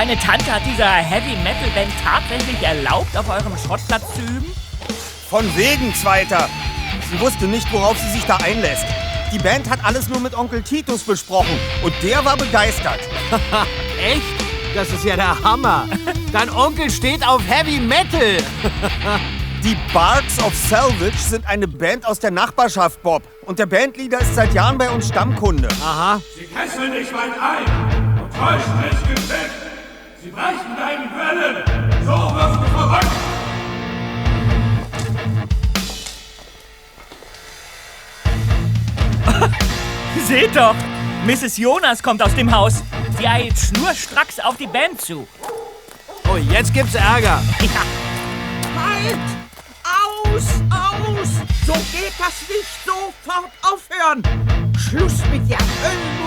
Deine 0.00 0.16
Tante 0.18 0.50
hat 0.50 0.62
dieser 0.64 0.86
Heavy 0.86 1.36
Metal 1.42 1.68
Band 1.74 1.92
tatsächlich 2.02 2.62
erlaubt, 2.62 3.14
auf 3.18 3.28
eurem 3.28 3.52
Schrottplatz 3.58 4.14
zu 4.14 4.22
üben? 4.22 4.50
Von 5.28 5.44
wegen, 5.58 5.94
Zweiter. 5.94 6.48
Sie 7.10 7.20
wusste 7.20 7.44
nicht, 7.44 7.70
worauf 7.70 7.98
sie 7.98 8.10
sich 8.12 8.24
da 8.24 8.38
einlässt. 8.38 8.86
Die 9.30 9.36
Band 9.36 9.68
hat 9.68 9.84
alles 9.84 10.08
nur 10.08 10.20
mit 10.20 10.34
Onkel 10.34 10.62
Titus 10.62 11.02
besprochen 11.02 11.54
und 11.84 11.92
der 12.02 12.24
war 12.24 12.38
begeistert. 12.38 13.00
Echt? 14.02 14.22
Das 14.74 14.88
ist 14.88 15.04
ja 15.04 15.16
der 15.16 15.38
Hammer. 15.44 15.86
Dein 16.32 16.48
Onkel 16.48 16.88
steht 16.88 17.22
auf 17.28 17.42
Heavy 17.46 17.78
Metal. 17.78 18.38
Die 19.62 19.76
Barks 19.92 20.42
of 20.42 20.54
Salvage 20.54 21.18
sind 21.18 21.46
eine 21.46 21.68
Band 21.68 22.06
aus 22.06 22.18
der 22.18 22.30
Nachbarschaft, 22.30 23.02
Bob. 23.02 23.22
Und 23.44 23.58
der 23.58 23.66
Bandleader 23.66 24.22
ist 24.22 24.34
seit 24.34 24.54
Jahren 24.54 24.78
bei 24.78 24.88
uns 24.88 25.08
Stammkunde. 25.08 25.68
Aha. 25.84 26.22
Sie 26.38 26.46
kesseln 26.46 26.90
dich 26.90 27.12
weit 27.12 27.38
ein 27.38 28.18
und 28.18 28.32
täuschen 28.32 28.84
ins 28.90 29.02
Geschäft. 29.02 29.69
Sie 30.22 30.28
brechen 30.30 30.76
deinen 30.76 31.10
Wellen. 31.16 31.64
So 32.04 32.12
wirst 32.12 32.60
du 32.60 32.64
verrückt. 32.76 33.06
Seht 40.26 40.54
doch! 40.54 40.74
Mrs. 41.24 41.56
Jonas 41.56 42.02
kommt 42.02 42.22
aus 42.22 42.34
dem 42.34 42.54
Haus. 42.54 42.82
Sie 43.18 43.26
eilt 43.26 43.58
schnurstracks 43.58 44.38
auf 44.40 44.58
die 44.58 44.66
Band 44.66 45.00
zu. 45.00 45.26
Oh, 46.28 46.36
jetzt 46.36 46.74
gibt's 46.74 46.94
Ärger. 46.94 47.42
Ja. 47.62 47.80
Halt! 48.78 49.16
Aus! 49.84 50.44
Aus! 50.70 51.28
So 51.66 51.72
geht 51.72 52.12
das 52.18 52.46
nicht 52.48 52.68
sofort 52.84 53.50
aufhören! 53.62 54.22
Schluss 54.76 55.18
mit 55.32 55.48
der 55.48 55.58
Höllenmusik! 55.58 56.19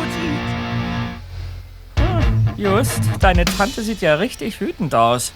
Just, 2.64 3.02
deine 3.20 3.44
Tante 3.44 3.84
sieht 3.84 4.00
ja 4.00 4.16
richtig 4.16 4.62
wütend 4.62 4.96
aus. 4.96 5.34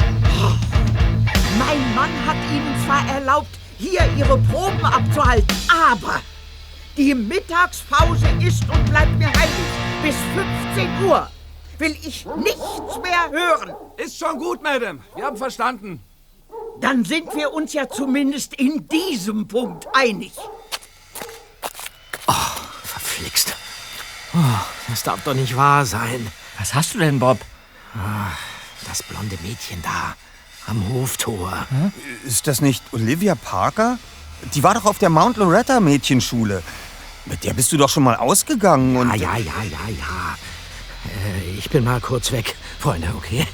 Mein 0.00 1.94
Mann 1.94 2.10
hat 2.26 2.36
Ihnen 2.50 2.74
zwar 2.84 3.06
erlaubt, 3.08 3.56
hier 3.78 4.00
Ihre 4.16 4.36
Proben 4.36 4.84
abzuhalten, 4.84 5.56
aber 5.68 6.20
die 6.96 7.14
Mittagspause 7.14 8.26
ist 8.44 8.68
und 8.68 8.84
bleibt 8.90 9.16
mir 9.16 9.28
heilig. 9.28 9.52
Bis 10.02 10.16
15 10.74 11.06
Uhr 11.06 11.30
will 11.78 11.96
ich 12.02 12.26
nichts 12.36 12.98
mehr 13.00 13.30
hören. 13.30 13.72
Ist 13.96 14.18
schon 14.18 14.36
gut, 14.36 14.60
Madame. 14.60 14.98
Wir 15.14 15.24
haben 15.24 15.36
verstanden. 15.36 16.02
Dann 16.80 17.04
sind 17.04 17.32
wir 17.36 17.52
uns 17.52 17.74
ja 17.74 17.88
zumindest 17.88 18.54
in 18.54 18.88
diesem 18.88 19.46
Punkt 19.46 19.86
einig. 19.94 20.32
Verflixt. 22.82 23.54
Oh, 24.34 24.38
das 24.88 25.04
darf 25.04 25.22
doch 25.22 25.34
nicht 25.34 25.56
wahr 25.56 25.86
sein. 25.86 26.26
Was 26.58 26.74
hast 26.74 26.94
du 26.94 26.98
denn, 26.98 27.18
Bob? 27.18 27.38
Das 28.86 29.02
blonde 29.02 29.36
Mädchen 29.42 29.82
da 29.82 30.14
am 30.66 30.88
Hoftor. 30.92 31.66
Ist 32.24 32.46
das 32.46 32.60
nicht 32.60 32.82
Olivia 32.92 33.34
Parker? 33.34 33.98
Die 34.54 34.62
war 34.62 34.74
doch 34.74 34.84
auf 34.84 34.98
der 34.98 35.10
Mount 35.10 35.36
Loretta 35.36 35.80
Mädchenschule. 35.80 36.62
Mit 37.24 37.44
der 37.44 37.54
bist 37.54 37.72
du 37.72 37.76
doch 37.76 37.88
schon 37.88 38.04
mal 38.04 38.16
ausgegangen 38.16 38.96
und. 38.96 39.10
Ah, 39.10 39.16
ja, 39.16 39.36
ja, 39.36 39.62
ja, 39.62 39.88
ja. 39.88 40.36
Äh, 41.06 41.58
ich 41.58 41.70
bin 41.70 41.84
mal 41.84 42.00
kurz 42.00 42.32
weg, 42.32 42.54
Freunde, 42.78 43.08
okay? 43.16 43.46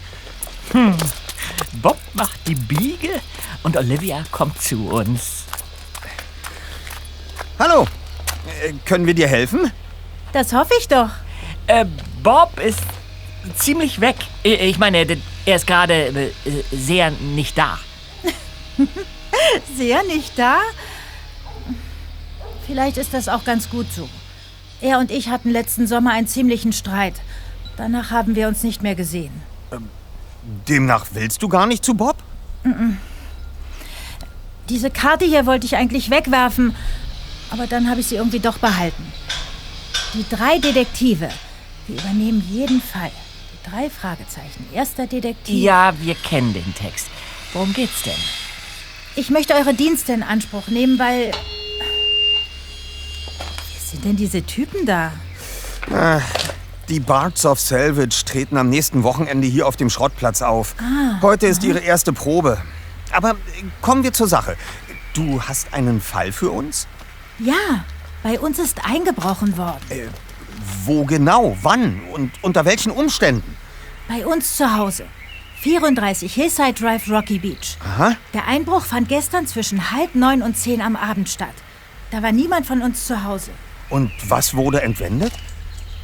Bob 1.80 1.98
macht 2.14 2.46
die 2.46 2.54
Biege 2.54 3.20
und 3.62 3.76
Olivia 3.76 4.24
kommt 4.30 4.60
zu 4.60 4.88
uns. 4.88 5.44
Hallo. 7.58 7.86
Äh, 8.62 8.72
können 8.84 9.06
wir 9.06 9.14
dir 9.14 9.28
helfen? 9.28 9.70
Das 10.32 10.52
hoffe 10.52 10.72
ich 10.78 10.88
doch. 10.88 11.10
Äh, 11.66 11.86
Bob 12.22 12.60
ist 12.60 12.80
ziemlich 13.56 14.00
weg. 14.00 14.16
Ich 14.42 14.78
meine, 14.78 15.06
er 15.44 15.56
ist 15.56 15.66
gerade 15.66 15.94
äh, 15.94 16.30
sehr 16.70 17.10
nicht 17.10 17.58
da. 17.58 17.78
Sehr 19.76 20.02
nicht 20.04 20.38
da? 20.38 20.58
Vielleicht 22.66 22.96
ist 22.96 23.12
das 23.12 23.28
auch 23.28 23.44
ganz 23.44 23.68
gut 23.68 23.86
so. 23.92 24.08
Er 24.80 24.98
und 24.98 25.10
ich 25.10 25.28
hatten 25.28 25.50
letzten 25.50 25.86
Sommer 25.86 26.12
einen 26.12 26.26
ziemlichen 26.26 26.72
Streit. 26.72 27.14
Danach 27.76 28.10
haben 28.10 28.34
wir 28.34 28.48
uns 28.48 28.62
nicht 28.62 28.82
mehr 28.82 28.94
gesehen. 28.94 29.32
Demnach 30.68 31.06
willst 31.12 31.42
du 31.42 31.48
gar 31.48 31.66
nicht 31.66 31.84
zu 31.84 31.94
Bob? 31.94 32.16
Diese 34.68 34.90
Karte 34.90 35.24
hier 35.24 35.46
wollte 35.46 35.66
ich 35.66 35.76
eigentlich 35.76 36.10
wegwerfen, 36.10 36.74
aber 37.50 37.66
dann 37.66 37.90
habe 37.90 38.00
ich 38.00 38.06
sie 38.06 38.16
irgendwie 38.16 38.40
doch 38.40 38.58
behalten. 38.58 39.12
Die 40.14 40.24
drei 40.28 40.58
Detektive. 40.58 41.28
Wir 41.92 42.00
übernehmen 42.00 42.42
jeden 42.50 42.80
Fall. 42.80 43.10
Die 43.52 43.70
drei 43.70 43.90
Fragezeichen. 43.90 44.66
Erster 44.72 45.06
Detektiv. 45.06 45.62
Ja, 45.62 45.92
wir 46.00 46.14
kennen 46.14 46.54
den 46.54 46.74
Text. 46.74 47.08
Worum 47.52 47.74
geht's 47.74 48.02
denn? 48.02 48.14
Ich 49.14 49.28
möchte 49.28 49.52
eure 49.52 49.74
Dienste 49.74 50.14
in 50.14 50.22
Anspruch 50.22 50.68
nehmen, 50.68 50.98
weil. 50.98 51.32
Wer 53.32 53.80
sind 53.90 54.06
denn 54.06 54.16
diese 54.16 54.42
Typen 54.42 54.86
da? 54.86 55.12
Die 56.88 57.00
Bards 57.00 57.44
of 57.44 57.60
Salvage 57.60 58.24
treten 58.24 58.56
am 58.56 58.70
nächsten 58.70 59.02
Wochenende 59.02 59.46
hier 59.46 59.66
auf 59.66 59.76
dem 59.76 59.90
Schrottplatz 59.90 60.40
auf. 60.40 60.74
Heute 61.20 61.46
ist 61.46 61.62
ihre 61.62 61.80
erste 61.80 62.14
Probe. 62.14 62.58
Aber 63.10 63.32
äh, 63.32 63.34
kommen 63.82 64.02
wir 64.02 64.14
zur 64.14 64.28
Sache. 64.28 64.56
Du 65.12 65.42
hast 65.42 65.74
einen 65.74 66.00
Fall 66.00 66.32
für 66.32 66.50
uns? 66.52 66.86
Ja, 67.38 67.84
bei 68.22 68.40
uns 68.40 68.58
ist 68.58 68.82
eingebrochen 68.86 69.58
worden. 69.58 69.82
Wo 70.84 71.04
genau? 71.04 71.56
Wann? 71.62 72.00
Und 72.12 72.32
unter 72.42 72.64
welchen 72.64 72.92
Umständen? 72.92 73.56
Bei 74.08 74.26
uns 74.26 74.56
zu 74.56 74.76
Hause. 74.76 75.04
34 75.60 76.32
Hillside 76.34 76.72
Drive, 76.72 77.08
Rocky 77.08 77.38
Beach. 77.38 77.76
Aha. 77.84 78.16
Der 78.34 78.48
Einbruch 78.48 78.84
fand 78.84 79.08
gestern 79.08 79.46
zwischen 79.46 79.92
halb 79.92 80.14
neun 80.14 80.42
und 80.42 80.56
zehn 80.56 80.80
am 80.80 80.96
Abend 80.96 81.28
statt. 81.28 81.54
Da 82.10 82.22
war 82.22 82.32
niemand 82.32 82.66
von 82.66 82.82
uns 82.82 83.06
zu 83.06 83.22
Hause. 83.24 83.52
Und 83.88 84.10
was 84.28 84.54
wurde 84.54 84.82
entwendet? 84.82 85.32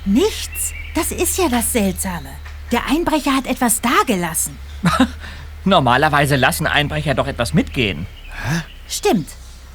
Nichts. 0.05 0.73
Das 0.95 1.11
ist 1.11 1.39
ja 1.39 1.49
das 1.49 1.73
Seltsame. 1.73 2.31
Der 2.71 2.87
Einbrecher 2.87 3.35
hat 3.35 3.47
etwas 3.47 3.81
dagelassen. 3.81 4.57
Normalerweise 5.65 6.37
lassen 6.37 6.67
Einbrecher 6.67 7.15
doch 7.15 7.27
etwas 7.27 7.53
mitgehen. 7.53 8.07
Stimmt. 8.89 9.29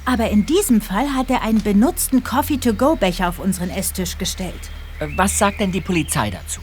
Aber 0.04 0.30
in 0.30 0.44
diesem 0.46 0.80
Fall 0.80 1.14
hat 1.14 1.30
er 1.30 1.42
einen 1.42 1.62
benutzten 1.62 2.22
Coffee-to-go-Becher 2.22 3.28
auf 3.28 3.38
unseren 3.38 3.70
Esstisch 3.70 4.18
gestellt. 4.18 4.70
Äh, 5.00 5.08
Was 5.16 5.38
sagt 5.38 5.60
denn 5.60 5.72
die 5.72 5.80
Polizei 5.80 6.30
dazu? 6.30 6.60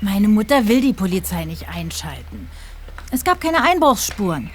Meine 0.00 0.28
Mutter 0.28 0.68
will 0.68 0.80
die 0.80 0.92
Polizei 0.92 1.44
nicht 1.44 1.68
einschalten. 1.68 2.48
Es 3.10 3.24
gab 3.24 3.40
keine 3.40 3.62
Einbruchsspuren. 3.62 4.50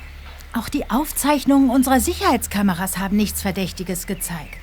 Auch 0.54 0.70
die 0.70 0.90
Aufzeichnungen 0.90 1.70
unserer 1.70 2.00
Sicherheitskameras 2.00 2.98
haben 2.98 3.18
nichts 3.18 3.42
Verdächtiges 3.42 4.08
gezeigt. 4.08 4.58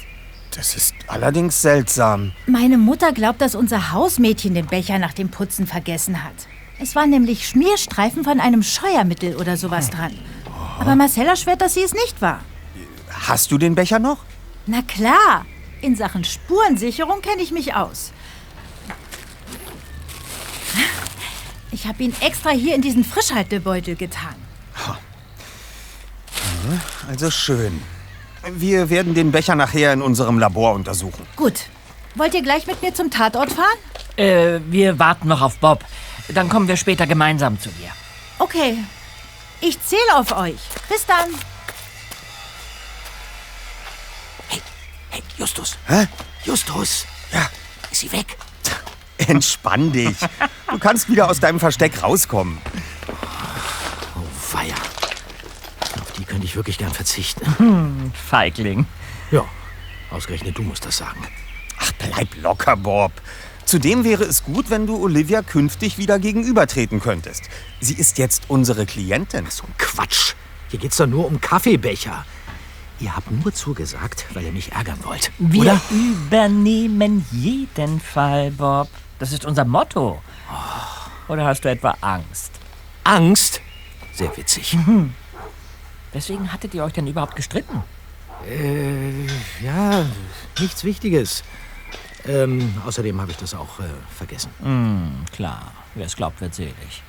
Das 0.54 0.74
ist 0.74 0.94
allerdings 1.06 1.60
seltsam. 1.60 2.32
Meine 2.46 2.78
Mutter 2.78 3.12
glaubt, 3.12 3.40
dass 3.40 3.54
unser 3.54 3.92
Hausmädchen 3.92 4.54
den 4.54 4.66
Becher 4.66 4.98
nach 4.98 5.12
dem 5.12 5.28
Putzen 5.28 5.66
vergessen 5.66 6.24
hat. 6.24 6.32
Es 6.78 6.94
waren 6.94 7.10
nämlich 7.10 7.46
Schmierstreifen 7.48 8.24
von 8.24 8.40
einem 8.40 8.62
Scheuermittel 8.62 9.36
oder 9.36 9.56
sowas 9.56 9.90
dran. 9.90 10.12
Aber 10.78 10.96
Marcella 10.96 11.36
schwört, 11.36 11.60
dass 11.60 11.74
sie 11.74 11.82
es 11.82 11.92
nicht 11.92 12.20
war. 12.20 12.40
Hast 13.10 13.50
du 13.50 13.58
den 13.58 13.74
Becher 13.74 13.98
noch? 13.98 14.18
Na 14.66 14.82
klar, 14.82 15.46
in 15.80 15.96
Sachen 15.96 16.24
Spurensicherung 16.24 17.22
kenne 17.22 17.42
ich 17.42 17.52
mich 17.52 17.74
aus. 17.74 18.12
Ich 21.70 21.86
habe 21.86 22.02
ihn 22.02 22.14
extra 22.20 22.50
hier 22.50 22.74
in 22.74 22.82
diesen 22.82 23.04
Frischhaltebeutel 23.04 23.96
getan. 23.96 24.34
Also 27.08 27.30
schön. 27.30 27.82
Wir 28.48 28.90
werden 28.90 29.14
den 29.14 29.32
Becher 29.32 29.54
nachher 29.54 29.92
in 29.92 30.02
unserem 30.02 30.38
Labor 30.38 30.74
untersuchen. 30.74 31.26
Gut. 31.36 31.66
Wollt 32.14 32.34
ihr 32.34 32.42
gleich 32.42 32.66
mit 32.66 32.82
mir 32.82 32.94
zum 32.94 33.10
Tatort 33.10 33.52
fahren? 33.52 33.78
Äh, 34.16 34.60
wir 34.70 34.98
warten 34.98 35.28
noch 35.28 35.42
auf 35.42 35.58
Bob. 35.58 35.84
Dann 36.28 36.48
kommen 36.48 36.66
wir 36.66 36.76
später 36.76 37.06
gemeinsam 37.06 37.60
zu 37.60 37.68
dir. 37.68 37.90
Okay. 38.38 38.78
Ich 39.60 39.80
zähle 39.82 40.16
auf 40.16 40.36
euch. 40.36 40.58
Bis 40.88 41.04
dann. 41.06 41.28
Hey, 45.16 45.22
Justus. 45.38 45.78
Hä? 45.86 46.06
Justus. 46.44 47.06
Ja. 47.32 47.48
Ist 47.90 48.00
sie 48.00 48.12
weg? 48.12 48.36
Entspann 49.16 49.90
dich. 49.90 50.14
Du 50.70 50.78
kannst 50.78 51.08
wieder 51.08 51.30
aus 51.30 51.40
deinem 51.40 51.58
Versteck 51.58 52.02
rauskommen. 52.02 52.58
Oh, 54.14 54.54
weia. 54.54 54.74
Auf 56.02 56.12
die 56.18 56.24
könnte 56.26 56.44
ich 56.44 56.54
wirklich 56.54 56.76
gern 56.76 56.92
verzichten. 56.92 58.12
Feigling. 58.28 58.84
Ja, 59.30 59.46
ausgerechnet 60.10 60.58
du 60.58 60.62
musst 60.62 60.84
das 60.84 60.98
sagen. 60.98 61.26
Ach, 61.78 61.92
bleib 61.92 62.28
locker, 62.42 62.76
Bob. 62.76 63.12
Zudem 63.64 64.04
wäre 64.04 64.24
es 64.24 64.44
gut, 64.44 64.68
wenn 64.68 64.86
du 64.86 65.02
Olivia 65.02 65.40
künftig 65.40 65.96
wieder 65.96 66.18
gegenübertreten 66.18 67.00
könntest. 67.00 67.44
Sie 67.80 67.94
ist 67.94 68.18
jetzt 68.18 68.42
unsere 68.48 68.84
Klientin. 68.84 69.46
So 69.48 69.64
ein 69.64 69.74
Quatsch. 69.78 70.34
Hier 70.68 70.78
geht's 70.78 70.98
doch 70.98 71.06
nur 71.06 71.24
um 71.24 71.40
Kaffeebecher. 71.40 72.26
Ihr 72.98 73.14
habt 73.14 73.30
nur 73.30 73.52
zugesagt, 73.52 74.26
weil 74.32 74.44
ihr 74.44 74.52
mich 74.52 74.72
ärgern 74.72 74.98
wollt. 75.02 75.30
Wir 75.38 75.62
Oder? 75.62 75.80
übernehmen 75.90 77.26
jeden 77.30 78.00
Fall, 78.00 78.50
Bob. 78.52 78.88
Das 79.18 79.32
ist 79.32 79.44
unser 79.44 79.64
Motto. 79.64 80.22
Oder 81.28 81.44
hast 81.44 81.64
du 81.64 81.70
etwa 81.70 81.96
Angst? 82.00 82.52
Angst? 83.04 83.60
Sehr 84.12 84.34
witzig. 84.36 84.76
Weswegen 86.12 86.52
hattet 86.52 86.72
ihr 86.74 86.84
euch 86.84 86.92
denn 86.94 87.06
überhaupt 87.06 87.36
gestritten? 87.36 87.82
Äh, 88.48 89.26
ja, 89.62 90.04
nichts 90.58 90.84
Wichtiges. 90.84 91.42
Ähm, 92.26 92.74
außerdem 92.86 93.20
habe 93.20 93.30
ich 93.30 93.36
das 93.36 93.54
auch 93.54 93.78
äh, 93.80 93.84
vergessen. 94.16 94.50
Klar, 95.32 95.72
wer 95.94 96.06
es 96.06 96.16
glaubt, 96.16 96.40
wird 96.40 96.54
selig. 96.54 97.02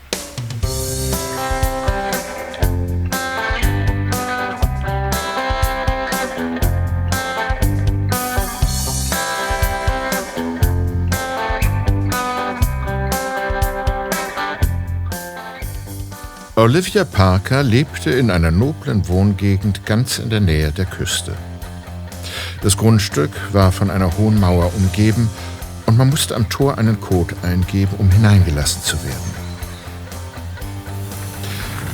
Olivia 16.58 17.06
Parker 17.06 17.62
lebte 17.62 18.10
in 18.10 18.32
einer 18.32 18.50
noblen 18.50 19.08
Wohngegend 19.08 19.86
ganz 19.86 20.18
in 20.18 20.32
der 20.32 20.40
Nähe 20.40 20.72
der 20.72 20.88
Küste. 20.88 21.34
Das 22.64 22.76
Grundstück 22.76 23.30
war 23.54 23.72
von 23.72 23.92
einer 23.92 24.18
hohen 24.18 24.40
Mauer 24.40 24.74
umgeben 24.74 25.30
und 25.86 26.00
man 26.00 26.10
musste 26.10 26.36
am 26.36 26.50
Tor 26.50 26.80
einen 26.80 27.00
Code 27.00 27.36
eingeben, 27.44 27.94
um 28.00 28.10
hineingelassen 28.10 28.82
zu 28.82 28.98
werden. 29.04 29.36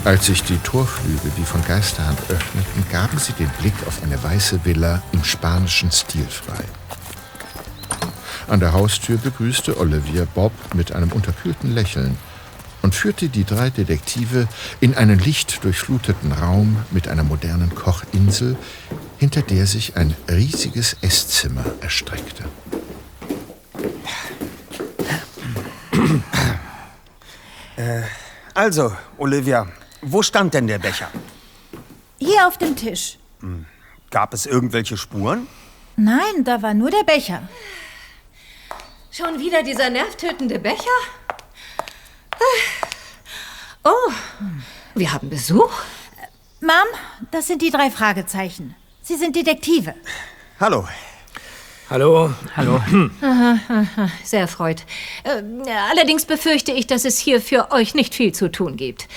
Als 0.05 0.27
sich 0.27 0.41
die 0.43 0.59
Torflügel 0.59 1.33
wie 1.35 1.43
von 1.43 1.61
Geisterhand 1.65 2.19
öffneten, 2.29 2.85
gaben 2.89 3.17
sie 3.17 3.33
den 3.33 3.49
Blick 3.59 3.75
auf 3.85 4.01
eine 4.01 4.23
weiße 4.23 4.63
Villa 4.63 5.03
im 5.11 5.25
spanischen 5.25 5.91
Stil 5.91 6.27
frei. 6.29 6.63
An 8.47 8.61
der 8.61 8.71
Haustür 8.71 9.17
begrüßte 9.17 9.77
Olivia 9.77 10.25
Bob 10.33 10.53
mit 10.73 10.93
einem 10.93 11.11
unterkühlten 11.11 11.73
Lächeln 11.73 12.17
und 12.83 12.93
führte 12.93 13.29
die 13.29 13.45
drei 13.45 13.71
Detektive 13.71 14.47
in 14.79 14.93
einen 14.93 15.17
lichtdurchfluteten 15.17 16.31
Raum 16.31 16.77
mit 16.91 17.07
einer 17.07 17.23
modernen 17.23 17.73
Kochinsel, 17.73 18.55
hinter 19.17 19.41
der 19.41 19.65
sich 19.65 19.97
ein 19.97 20.15
riesiges 20.29 20.97
Esszimmer 21.01 21.65
erstreckte. 21.81 22.43
Also, 28.53 28.95
Olivia, 29.17 29.65
wo 30.01 30.21
stand 30.21 30.53
denn 30.53 30.67
der 30.67 30.77
Becher? 30.77 31.09
Hier 32.19 32.47
auf 32.47 32.57
dem 32.57 32.75
Tisch. 32.75 33.17
Gab 34.11 34.33
es 34.33 34.45
irgendwelche 34.45 34.97
Spuren? 34.97 35.47
Nein, 35.95 36.43
da 36.43 36.61
war 36.61 36.73
nur 36.73 36.91
der 36.91 37.03
Becher. 37.03 37.47
Schon 39.11 39.39
wieder 39.39 39.63
dieser 39.63 39.89
nervtötende 39.89 40.59
Becher? 40.59 40.99
Oh, 43.83 44.11
wir 44.95 45.11
haben 45.11 45.29
Besuch. 45.29 45.71
Mom, 46.61 46.71
das 47.31 47.47
sind 47.47 47.61
die 47.61 47.71
drei 47.71 47.91
Fragezeichen. 47.91 48.75
Sie 49.01 49.17
sind 49.17 49.35
Detektive. 49.35 49.93
Hallo. 50.59 50.87
Hallo? 51.89 52.33
Hallo. 52.55 52.81
Sehr 54.23 54.39
erfreut. 54.39 54.83
Äh, 55.23 55.41
allerdings 55.91 56.25
befürchte 56.25 56.71
ich, 56.71 56.87
dass 56.87 57.03
es 57.03 57.19
hier 57.19 57.41
für 57.41 57.71
euch 57.71 57.93
nicht 57.93 58.15
viel 58.15 58.31
zu 58.31 58.49
tun 58.49 58.77
gibt. 58.77 59.07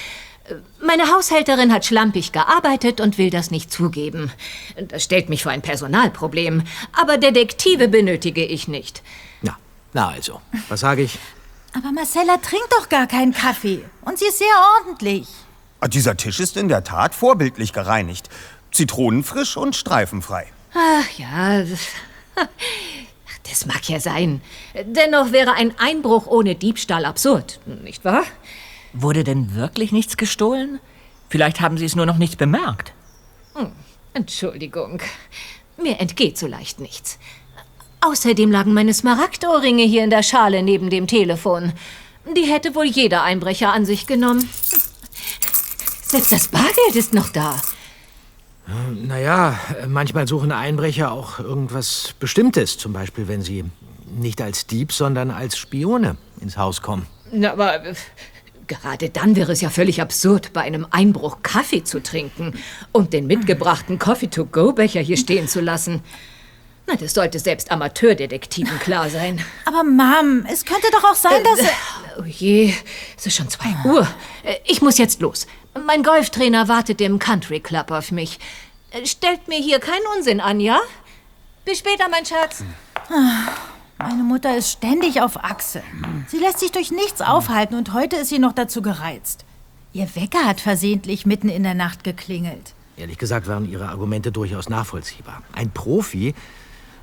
Meine 0.80 1.04
Haushälterin 1.12 1.72
hat 1.72 1.84
schlampig 1.84 2.32
gearbeitet 2.32 3.00
und 3.00 3.18
will 3.18 3.30
das 3.30 3.50
nicht 3.50 3.72
zugeben. 3.72 4.32
Das 4.88 5.04
stellt 5.04 5.28
mich 5.28 5.42
vor 5.42 5.52
ein 5.52 5.62
Personalproblem. 5.62 6.62
Aber 6.92 7.18
Detektive 7.18 7.88
benötige 7.88 8.44
ich 8.44 8.68
nicht. 8.68 9.02
Na, 9.42 9.56
na 9.92 10.08
also. 10.08 10.40
Was 10.68 10.80
sage 10.80 11.02
ich? 11.02 11.18
Aber 11.76 11.92
Marcella 11.92 12.36
trinkt 12.38 12.72
doch 12.72 12.88
gar 12.88 13.06
keinen 13.06 13.32
Kaffee. 13.34 13.84
Und 14.02 14.18
sie 14.18 14.26
ist 14.26 14.38
sehr 14.38 14.46
ordentlich. 14.78 15.28
Ah, 15.80 15.88
Dieser 15.88 16.16
Tisch 16.16 16.40
ist 16.40 16.56
in 16.56 16.68
der 16.68 16.84
Tat 16.84 17.14
vorbildlich 17.14 17.72
gereinigt. 17.72 18.30
Zitronenfrisch 18.72 19.56
und 19.56 19.76
streifenfrei. 19.76 20.46
Ach 20.74 21.10
ja, 21.18 21.60
das- 21.60 21.88
das 23.50 23.66
mag 23.66 23.86
ja 23.88 24.00
sein. 24.00 24.40
Dennoch 24.84 25.32
wäre 25.32 25.52
ein 25.52 25.78
Einbruch 25.78 26.26
ohne 26.26 26.54
Diebstahl 26.54 27.04
absurd, 27.04 27.60
nicht 27.66 28.04
wahr? 28.04 28.24
Wurde 28.92 29.24
denn 29.24 29.54
wirklich 29.54 29.92
nichts 29.92 30.16
gestohlen? 30.16 30.80
Vielleicht 31.28 31.60
haben 31.60 31.76
sie 31.76 31.84
es 31.84 31.96
nur 31.96 32.06
noch 32.06 32.16
nicht 32.18 32.38
bemerkt. 32.38 32.92
Entschuldigung, 34.14 35.00
mir 35.76 36.00
entgeht 36.00 36.38
so 36.38 36.46
leicht 36.46 36.80
nichts. 36.80 37.18
Außerdem 38.06 38.52
lagen 38.52 38.72
meine 38.72 38.94
Smaragdohrringe 38.94 39.82
hier 39.82 40.04
in 40.04 40.10
der 40.10 40.22
Schale 40.22 40.62
neben 40.62 40.90
dem 40.90 41.08
Telefon. 41.08 41.72
Die 42.36 42.44
hätte 42.44 42.76
wohl 42.76 42.84
jeder 42.84 43.24
Einbrecher 43.24 43.72
an 43.72 43.84
sich 43.84 44.06
genommen. 44.06 44.48
Selbst 46.04 46.30
das 46.30 46.46
Bargeld 46.46 46.94
ist 46.94 47.14
noch 47.14 47.30
da. 47.30 47.60
Naja, 48.94 49.58
manchmal 49.88 50.28
suchen 50.28 50.52
Einbrecher 50.52 51.10
auch 51.10 51.40
irgendwas 51.40 52.14
Bestimmtes. 52.20 52.78
Zum 52.78 52.92
Beispiel, 52.92 53.26
wenn 53.26 53.42
sie 53.42 53.64
nicht 54.16 54.40
als 54.40 54.68
Dieb, 54.68 54.92
sondern 54.92 55.32
als 55.32 55.58
Spione 55.58 56.16
ins 56.40 56.56
Haus 56.56 56.82
kommen. 56.82 57.06
Na, 57.32 57.52
aber 57.54 57.84
äh, 57.86 57.94
gerade 58.68 59.10
dann 59.10 59.34
wäre 59.34 59.50
es 59.50 59.60
ja 59.60 59.70
völlig 59.70 60.00
absurd, 60.00 60.52
bei 60.52 60.60
einem 60.60 60.86
Einbruch 60.90 61.38
Kaffee 61.42 61.82
zu 61.82 62.00
trinken 62.00 62.54
und 62.92 63.12
den 63.12 63.26
mitgebrachten 63.26 63.98
Coffee-to-go-Becher 63.98 65.00
hier 65.00 65.16
stehen 65.16 65.48
zu 65.48 65.60
lassen. 65.60 66.02
Na, 66.86 66.94
das 66.96 67.14
sollte 67.14 67.38
selbst 67.38 67.70
Amateurdetektiven 67.70 68.78
klar 68.78 69.10
sein. 69.10 69.40
Aber 69.64 69.82
Mom, 69.82 70.46
es 70.50 70.64
könnte 70.64 70.86
doch 70.92 71.04
auch 71.04 71.14
sein, 71.16 71.42
dass... 71.42 71.66
Oh 72.18 72.24
je, 72.24 72.72
es 73.16 73.26
ist 73.26 73.36
schon 73.36 73.48
zwei 73.50 73.74
Uhr. 73.84 74.06
Äh, 74.44 74.56
Ich 74.64 74.80
muss 74.82 74.96
jetzt 74.98 75.20
los. 75.20 75.46
Mein 75.86 76.02
Golftrainer 76.02 76.68
wartet 76.68 77.00
im 77.00 77.18
Country 77.18 77.60
Club 77.60 77.90
auf 77.90 78.12
mich. 78.12 78.38
Äh, 78.92 79.04
Stellt 79.04 79.48
mir 79.48 79.58
hier 79.58 79.80
keinen 79.80 80.04
Unsinn 80.16 80.40
an, 80.40 80.60
ja? 80.60 80.80
Bis 81.64 81.78
später, 81.80 82.08
mein 82.08 82.24
Schatz. 82.24 82.62
Meine 83.98 84.22
Mutter 84.22 84.56
ist 84.56 84.70
ständig 84.70 85.20
auf 85.20 85.42
Achse. 85.42 85.82
Sie 86.28 86.38
lässt 86.38 86.60
sich 86.60 86.70
durch 86.70 86.90
nichts 86.90 87.20
aufhalten 87.20 87.74
und 87.74 87.92
heute 87.92 88.16
ist 88.16 88.28
sie 88.28 88.38
noch 88.38 88.52
dazu 88.52 88.82
gereizt. 88.82 89.44
Ihr 89.92 90.08
Wecker 90.14 90.44
hat 90.44 90.60
versehentlich 90.60 91.26
mitten 91.26 91.48
in 91.48 91.62
der 91.62 91.74
Nacht 91.74 92.04
geklingelt. 92.04 92.74
Ehrlich 92.96 93.18
gesagt 93.18 93.46
waren 93.48 93.68
ihre 93.68 93.88
Argumente 93.88 94.30
durchaus 94.32 94.68
nachvollziehbar. 94.68 95.42
Ein 95.52 95.70
Profi 95.70 96.34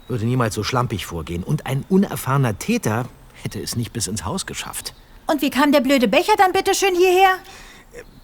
würde 0.07 0.25
niemals 0.25 0.55
so 0.55 0.63
schlampig 0.63 1.05
vorgehen 1.05 1.43
und 1.43 1.65
ein 1.65 1.86
unerfahrener 1.89 2.57
Täter 2.60 3.05
hätte 3.41 3.60
es 3.60 3.75
nicht 3.75 3.93
bis 3.93 4.07
ins 4.07 4.25
Haus 4.25 4.45
geschafft. 4.45 4.93
Und 5.27 5.41
wie 5.41 5.50
kam 5.50 5.72
der 5.72 5.81
blöde 5.81 6.07
Becher 6.07 6.33
dann 6.38 6.51
bitte 6.51 6.74
schön 6.74 6.95
hierher? 6.95 7.38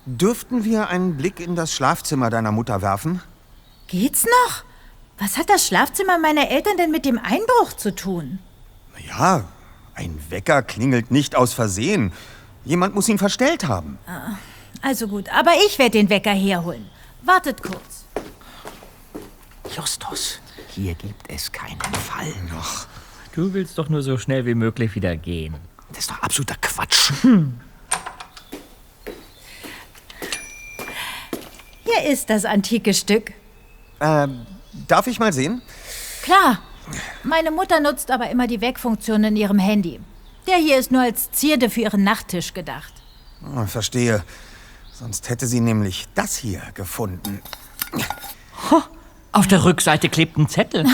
Dürften 0.05 0.63
wir 0.63 0.87
einen 0.87 1.17
Blick 1.17 1.39
in 1.39 1.55
das 1.55 1.73
Schlafzimmer 1.73 2.29
deiner 2.29 2.51
Mutter 2.51 2.81
werfen? 2.81 3.21
Geht's 3.87 4.25
noch? 4.25 4.63
Was 5.19 5.37
hat 5.37 5.49
das 5.49 5.67
Schlafzimmer 5.67 6.17
meiner 6.17 6.49
Eltern 6.49 6.77
denn 6.77 6.91
mit 6.91 7.05
dem 7.05 7.17
Einbruch 7.17 7.73
zu 7.75 7.93
tun? 7.93 8.39
Ja, 9.07 9.45
ein 9.95 10.19
Wecker 10.29 10.61
klingelt 10.61 11.11
nicht 11.11 11.35
aus 11.35 11.53
Versehen. 11.53 12.13
Jemand 12.65 12.95
muss 12.95 13.09
ihn 13.09 13.17
verstellt 13.17 13.67
haben. 13.67 13.97
Also 14.81 15.07
gut, 15.07 15.29
aber 15.29 15.51
ich 15.67 15.77
werde 15.77 15.91
den 15.91 16.09
Wecker 16.09 16.31
herholen. 16.31 16.89
Wartet 17.23 17.61
kurz. 17.61 18.05
Justus, 19.75 20.39
hier 20.79 20.95
gibt 20.95 21.29
es 21.29 21.51
keinen 21.51 21.79
Fall. 21.79 22.33
Noch. 22.51 22.87
Du 23.33 23.53
willst 23.53 23.77
doch 23.77 23.89
nur 23.89 24.01
so 24.01 24.17
schnell 24.17 24.45
wie 24.45 24.55
möglich 24.55 24.95
wieder 24.95 25.15
gehen. 25.17 25.55
Das 25.89 25.99
ist 25.99 26.11
doch 26.11 26.21
absoluter 26.21 26.55
Quatsch. 26.61 27.11
Hier 31.83 32.03
ist 32.09 32.29
das 32.29 32.45
antike 32.45 32.93
Stück. 32.93 33.33
Ähm, 33.99 34.45
darf 34.87 35.07
ich 35.07 35.19
mal 35.19 35.33
sehen? 35.33 35.61
Klar. 36.21 36.59
Meine 37.23 37.51
Mutter 37.51 37.79
nutzt 37.81 38.09
aber 38.09 38.29
immer 38.29 38.47
die 38.47 38.61
Weckfunktion 38.61 39.23
in 39.23 39.35
ihrem 39.35 39.59
Handy. 39.59 39.99
Der 40.47 40.57
hier 40.57 40.77
ist 40.79 40.91
nur 40.91 41.01
als 41.01 41.31
Zierde 41.31 41.69
für 41.69 41.81
ihren 41.81 42.03
Nachttisch 42.03 42.53
gedacht. 42.53 42.93
Oh, 43.55 43.65
verstehe. 43.65 44.23
Sonst 44.93 45.29
hätte 45.29 45.45
sie 45.45 45.59
nämlich 45.59 46.07
das 46.15 46.37
hier 46.37 46.61
gefunden. 46.73 47.41
Auf 49.31 49.47
der 49.47 49.63
Rückseite 49.63 50.09
klebt 50.09 50.37
ein 50.37 50.49
Zettel. 50.49 50.85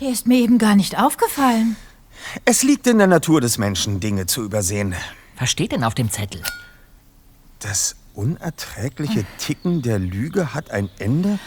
Der 0.00 0.10
ist 0.10 0.26
mir 0.26 0.38
eben 0.38 0.58
gar 0.58 0.76
nicht 0.76 0.98
aufgefallen. 0.98 1.76
Es 2.44 2.62
liegt 2.62 2.86
in 2.86 2.98
der 2.98 3.06
Natur 3.06 3.40
des 3.40 3.58
Menschen, 3.58 4.00
Dinge 4.00 4.26
zu 4.26 4.42
übersehen. 4.42 4.94
Was 5.38 5.50
steht 5.50 5.72
denn 5.72 5.84
auf 5.84 5.94
dem 5.94 6.10
Zettel? 6.10 6.42
Das 7.58 7.96
unerträgliche 8.14 9.24
Ticken 9.38 9.82
der 9.82 9.98
Lüge 9.98 10.54
hat 10.54 10.70
ein 10.70 10.88
Ende, 10.98 11.38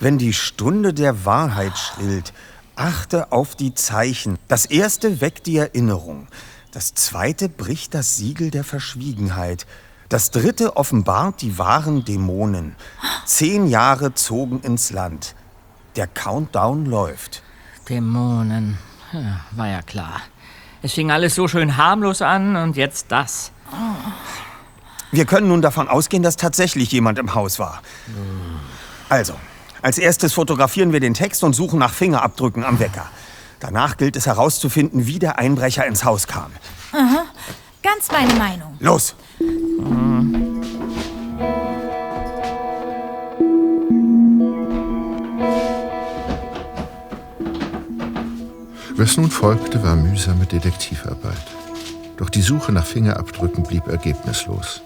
wenn 0.00 0.18
die 0.18 0.32
Stunde 0.32 0.92
der 0.92 1.24
Wahrheit 1.24 1.76
schrillt. 1.78 2.32
Achte 2.76 3.30
auf 3.30 3.54
die 3.54 3.74
Zeichen. 3.74 4.38
Das 4.48 4.66
erste 4.66 5.20
weckt 5.20 5.46
die 5.46 5.58
Erinnerung. 5.58 6.26
Das 6.72 6.94
zweite 6.94 7.48
bricht 7.48 7.94
das 7.94 8.16
Siegel 8.16 8.50
der 8.50 8.64
Verschwiegenheit. 8.64 9.66
Das 10.08 10.30
dritte 10.30 10.76
offenbart 10.76 11.40
die 11.40 11.58
wahren 11.58 12.04
Dämonen. 12.04 12.74
Zehn 13.24 13.66
Jahre 13.68 14.14
zogen 14.14 14.60
ins 14.60 14.90
Land. 14.90 15.34
Der 15.96 16.06
Countdown 16.08 16.86
läuft. 16.86 17.42
Dämonen. 17.88 18.78
Ja, 19.12 19.40
war 19.52 19.68
ja 19.68 19.82
klar. 19.82 20.20
Es 20.82 20.92
fing 20.92 21.10
alles 21.10 21.34
so 21.34 21.46
schön 21.48 21.76
harmlos 21.76 22.20
an 22.20 22.56
und 22.56 22.76
jetzt 22.76 23.06
das. 23.10 23.52
Wir 25.12 25.24
können 25.24 25.48
nun 25.48 25.62
davon 25.62 25.88
ausgehen, 25.88 26.22
dass 26.22 26.36
tatsächlich 26.36 26.90
jemand 26.90 27.18
im 27.18 27.34
Haus 27.34 27.58
war. 27.58 27.80
Also, 29.08 29.34
als 29.82 29.98
erstes 29.98 30.32
fotografieren 30.32 30.92
wir 30.92 31.00
den 31.00 31.14
Text 31.14 31.44
und 31.44 31.54
suchen 31.54 31.78
nach 31.78 31.92
Fingerabdrücken 31.92 32.64
am 32.64 32.80
Wecker. 32.80 33.06
Danach 33.60 33.96
gilt 33.96 34.16
es 34.16 34.26
herauszufinden, 34.26 35.06
wie 35.06 35.18
der 35.18 35.38
Einbrecher 35.38 35.86
ins 35.86 36.04
Haus 36.04 36.26
kam. 36.26 36.50
Aha. 36.92 37.24
Ganz 37.82 38.10
meine 38.10 38.34
Meinung. 38.34 38.76
Los! 38.80 39.14
Was 48.96 49.16
nun 49.16 49.28
folgte, 49.28 49.82
war 49.82 49.96
mühsame 49.96 50.46
Detektivarbeit. 50.46 51.46
Doch 52.16 52.30
die 52.30 52.42
Suche 52.42 52.70
nach 52.70 52.86
Fingerabdrücken 52.86 53.64
blieb 53.64 53.88
ergebnislos. 53.88 54.82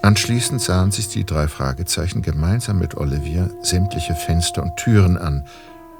Anschließend 0.00 0.62
sahen 0.62 0.90
sich 0.90 1.08
die 1.08 1.26
drei 1.26 1.46
Fragezeichen 1.46 2.22
gemeinsam 2.22 2.78
mit 2.78 2.96
Olivia 2.96 3.50
sämtliche 3.60 4.14
Fenster 4.14 4.62
und 4.62 4.74
Türen 4.76 5.18
an, 5.18 5.44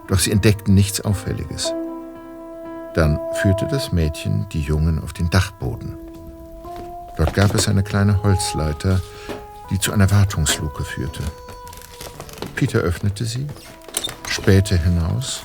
doch 0.09 0.19
sie 0.19 0.31
entdeckten 0.31 0.75
nichts 0.75 1.03
Auffälliges. 1.03 1.75
Dann 2.95 3.21
führte 3.35 3.69
das 3.69 3.93
Mädchen 3.93 4.47
die 4.53 4.62
Jungen 4.62 4.99
auf 5.03 5.12
den 5.12 5.29
Dachboden. 5.29 5.99
Dort 7.19 7.35
gab 7.35 7.55
es 7.55 7.69
eine 7.69 7.83
kleine 7.83 8.23
Holzleiter, 8.23 8.99
die 9.71 9.79
zu 9.79 9.93
einer 9.93 10.11
Wartungsluke 10.11 10.85
führte. 10.85 11.23
Peter 12.57 12.79
öffnete 12.79 13.27
sie, 13.27 13.47
spähte 14.27 14.79
hinaus 14.79 15.43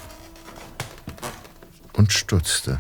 und 1.96 2.12
stutzte. 2.12 2.80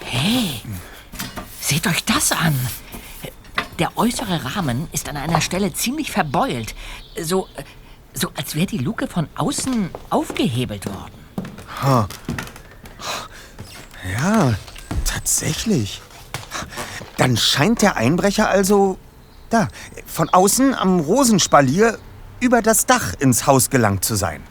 Hey, 0.00 0.62
seht 1.60 1.86
euch 1.86 2.04
das 2.04 2.32
an. 2.32 2.54
Der 3.78 3.96
äußere 3.96 4.56
Rahmen 4.56 4.88
ist 4.92 5.08
an 5.08 5.16
einer 5.16 5.40
Stelle 5.40 5.72
ziemlich 5.72 6.12
verbeult. 6.12 6.74
So, 7.20 7.48
so 8.12 8.30
als 8.36 8.54
wäre 8.54 8.66
die 8.66 8.78
Luke 8.78 9.08
von 9.08 9.28
außen 9.34 9.90
aufgehebelt 10.10 10.86
worden. 10.86 12.08
Ja, 14.12 14.54
tatsächlich. 15.04 16.00
Dann 17.16 17.36
scheint 17.36 17.82
der 17.82 17.96
Einbrecher 17.96 18.48
also 18.48 18.98
da, 19.50 19.68
von 20.06 20.28
außen 20.28 20.74
am 20.74 21.00
Rosenspalier 21.00 21.98
über 22.44 22.60
das 22.60 22.84
Dach 22.84 23.14
ins 23.18 23.46
Haus 23.46 23.70
gelangt 23.70 24.04
zu 24.04 24.16
sein. 24.16 24.42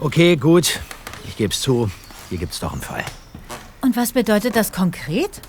Okay, 0.00 0.36
gut. 0.36 0.80
Ich 1.28 1.36
geb's 1.36 1.60
zu. 1.60 1.88
Hier 2.28 2.38
gibt's 2.38 2.58
doch 2.58 2.72
einen 2.72 2.82
Fall. 2.82 3.04
Und 3.80 3.96
was 3.96 4.12
bedeutet 4.12 4.56
das 4.56 4.72
konkret? 4.72 5.40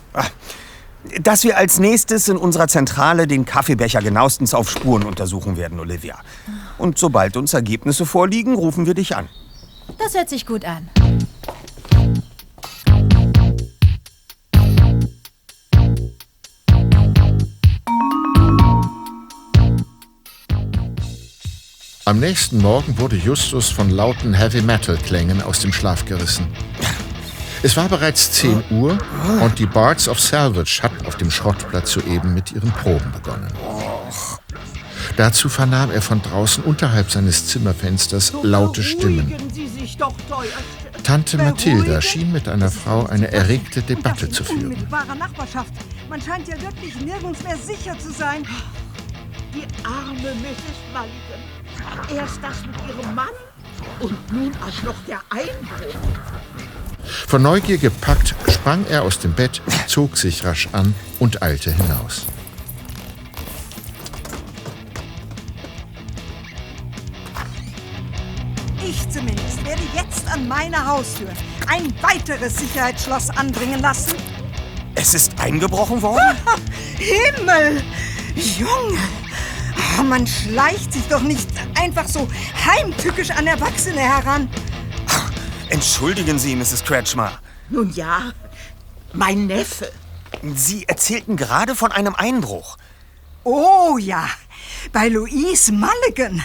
Dass 1.19 1.43
wir 1.43 1.57
als 1.57 1.79
nächstes 1.79 2.27
in 2.29 2.37
unserer 2.37 2.67
Zentrale 2.67 3.25
den 3.25 3.45
Kaffeebecher 3.45 4.01
genauestens 4.01 4.53
auf 4.53 4.69
Spuren 4.69 5.03
untersuchen 5.03 5.57
werden, 5.57 5.79
Olivia. 5.79 6.19
Und 6.77 6.99
sobald 6.99 7.35
uns 7.35 7.55
Ergebnisse 7.55 8.05
vorliegen, 8.05 8.53
rufen 8.53 8.85
wir 8.85 8.93
dich 8.93 9.15
an. 9.15 9.27
Das 9.97 10.13
hört 10.13 10.29
sich 10.29 10.45
gut 10.45 10.63
an. 10.65 10.89
Am 22.11 22.19
nächsten 22.19 22.57
Morgen 22.57 22.97
wurde 22.97 23.15
Justus 23.15 23.69
von 23.69 23.89
lauten 23.89 24.33
Heavy-Metal-Klängen 24.33 25.41
aus 25.41 25.61
dem 25.61 25.71
Schlaf 25.71 26.03
gerissen. 26.03 26.45
Es 27.63 27.77
war 27.77 27.87
bereits 27.87 28.33
10 28.33 28.65
Uhr 28.69 28.97
und 29.41 29.57
die 29.59 29.65
Bards 29.65 30.09
of 30.09 30.19
Salvage 30.19 30.81
hatten 30.83 31.05
auf 31.05 31.15
dem 31.15 31.31
Schrottplatz 31.31 31.93
soeben 31.93 32.33
mit 32.33 32.51
ihren 32.51 32.69
Proben 32.71 33.13
begonnen. 33.13 33.47
Dazu 35.15 35.47
vernahm 35.47 35.89
er 35.89 36.01
von 36.01 36.21
draußen 36.21 36.65
unterhalb 36.65 37.09
seines 37.09 37.47
Zimmerfensters 37.47 38.33
laute 38.43 38.83
Stimmen. 38.83 39.33
Tante 41.05 41.37
Mathilda 41.37 42.01
schien 42.01 42.33
mit 42.33 42.49
einer 42.49 42.71
Frau 42.71 43.05
eine 43.05 43.31
erregte 43.31 43.81
Debatte 43.81 44.29
zu 44.29 44.43
führen. 44.43 44.75
Man 46.09 46.21
scheint 46.21 46.45
ja 46.49 46.61
wirklich 46.61 46.93
nirgends 46.99 47.41
mehr 47.41 47.55
sicher 47.55 47.97
zu 47.97 48.11
sein. 48.11 48.45
Die 49.53 49.63
arme 49.85 50.19
Mrs. 50.19 50.75
Mulligan. 50.93 51.30
Erst 52.15 52.39
das 52.41 52.65
mit 52.65 52.75
ihrem 52.87 53.15
Mann 53.15 53.29
und 53.99 54.31
nun 54.33 54.51
auch 54.55 54.83
noch 54.83 54.95
der 55.07 55.21
Einbruch. 55.29 55.95
Von 57.27 57.41
Neugier 57.41 57.77
gepackt, 57.77 58.35
sprang 58.49 58.85
er 58.87 59.03
aus 59.03 59.19
dem 59.19 59.33
Bett, 59.33 59.61
zog 59.87 60.17
sich 60.17 60.43
rasch 60.43 60.69
an 60.71 60.93
und 61.19 61.41
eilte 61.41 61.71
hinaus. 61.71 62.25
Ich 68.83 69.09
zumindest 69.09 69.65
werde 69.65 69.81
jetzt 69.95 70.27
an 70.27 70.47
meiner 70.47 70.85
Haustür 70.85 71.29
ein 71.67 71.93
weiteres 72.01 72.57
Sicherheitsschloss 72.57 73.29
anbringen 73.29 73.79
lassen. 73.79 74.15
Es 74.95 75.13
ist 75.13 75.39
eingebrochen 75.39 76.01
worden? 76.01 76.37
Himmel! 76.97 77.81
Junge! 78.35 78.99
Ah, 79.97 80.03
Man 80.03 80.25
schleicht 80.27 80.93
sich 80.93 81.07
doch 81.07 81.21
nicht 81.21 81.47
einfach 81.79 82.07
so 82.07 82.27
heimtückisch 82.65 83.31
an 83.31 83.47
Erwachsene 83.47 83.99
heran. 84.01 84.49
Entschuldigen 85.69 86.37
Sie, 86.37 86.55
Mrs. 86.55 86.83
Kretschmer. 86.83 87.39
Nun 87.69 87.91
ja, 87.93 88.33
mein 89.13 89.47
Neffe. 89.47 89.91
Sie 90.55 90.85
erzählten 90.87 91.37
gerade 91.37 91.75
von 91.75 91.91
einem 91.91 92.15
Einbruch. 92.15 92.77
Oh 93.43 93.97
ja, 93.97 94.27
bei 94.91 95.07
Louise 95.07 95.71
Mulligan. 95.71 96.43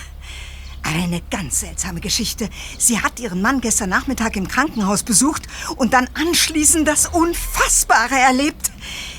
Eine 0.95 1.21
ganz 1.33 1.61
seltsame 1.61 2.00
Geschichte. 2.00 2.49
Sie 2.78 3.00
hat 3.00 3.19
ihren 3.19 3.43
Mann 3.43 3.61
gestern 3.61 3.90
Nachmittag 3.90 4.37
im 4.37 4.47
Krankenhaus 4.47 5.02
besucht 5.02 5.43
und 5.75 5.93
dann 5.93 6.09
anschließend 6.14 6.87
das 6.87 7.07
Unfassbare 7.07 8.14
erlebt. 8.14 8.71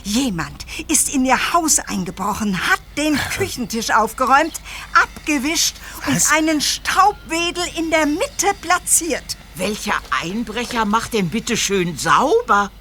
Jemand 0.03 0.65
ist 0.87 1.13
in 1.13 1.25
ihr 1.25 1.51
Haus 1.51 1.79
eingebrochen, 1.79 2.57
hat 2.69 2.79
den 2.95 3.19
Küchentisch 3.37 3.91
aufgeräumt, 3.91 4.61
abgewischt 4.93 5.75
und 6.07 6.21
einen 6.33 6.61
Staubwedel 6.61 7.63
in 7.77 7.91
der 7.91 8.05
Mitte 8.05 8.47
platziert. 8.61 9.35
Welcher 9.55 9.95
Einbrecher 10.21 10.85
macht 10.85 11.13
denn 11.13 11.29
bitte 11.29 11.57
schön 11.57 11.97
sauber? 11.97 12.71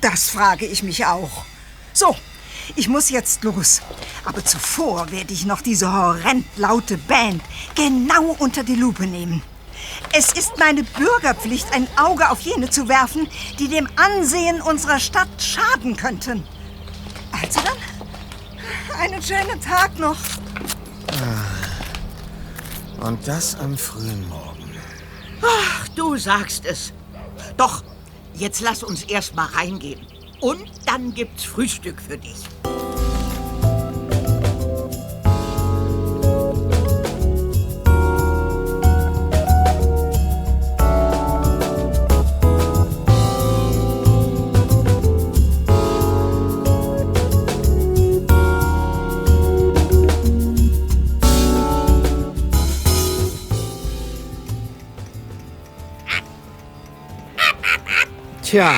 Das 0.00 0.30
frage 0.30 0.64
ich 0.64 0.82
mich 0.82 1.04
auch. 1.04 1.44
So, 1.92 2.16
ich 2.76 2.88
muss 2.88 3.10
jetzt 3.10 3.44
los. 3.44 3.82
Aber 4.24 4.44
zuvor 4.44 5.10
werde 5.10 5.32
ich 5.32 5.46
noch 5.46 5.60
diese 5.60 5.92
horrend 5.92 6.46
laute 6.56 6.98
Band 6.98 7.42
genau 7.74 8.36
unter 8.38 8.62
die 8.62 8.76
Lupe 8.76 9.06
nehmen. 9.06 9.42
Es 10.12 10.32
ist 10.32 10.58
meine 10.58 10.84
Bürgerpflicht, 10.84 11.72
ein 11.72 11.88
Auge 11.96 12.30
auf 12.30 12.40
jene 12.40 12.70
zu 12.70 12.88
werfen, 12.88 13.28
die 13.58 13.68
dem 13.68 13.88
Ansehen 13.96 14.60
unserer 14.60 15.00
Stadt 15.00 15.28
schaden 15.38 15.96
könnten. 15.96 16.44
Also 17.32 17.60
dann, 17.60 19.00
einen 19.00 19.22
schönen 19.22 19.60
Tag 19.60 19.98
noch. 19.98 20.18
Und 23.00 23.26
das 23.26 23.56
am 23.58 23.76
frühen 23.76 24.28
Morgen. 24.28 24.70
Ach, 25.42 25.88
du 25.88 26.16
sagst 26.16 26.64
es. 26.64 26.92
Doch, 27.56 27.82
jetzt 28.34 28.60
lass 28.60 28.82
uns 28.82 29.02
erst 29.02 29.34
mal 29.34 29.46
reingehen. 29.46 30.06
Und 30.42 30.64
dann 30.86 31.14
gibt's 31.14 31.44
Frühstück 31.44 32.02
für 32.02 32.18
dich. 32.18 32.34
Tja, 58.42 58.74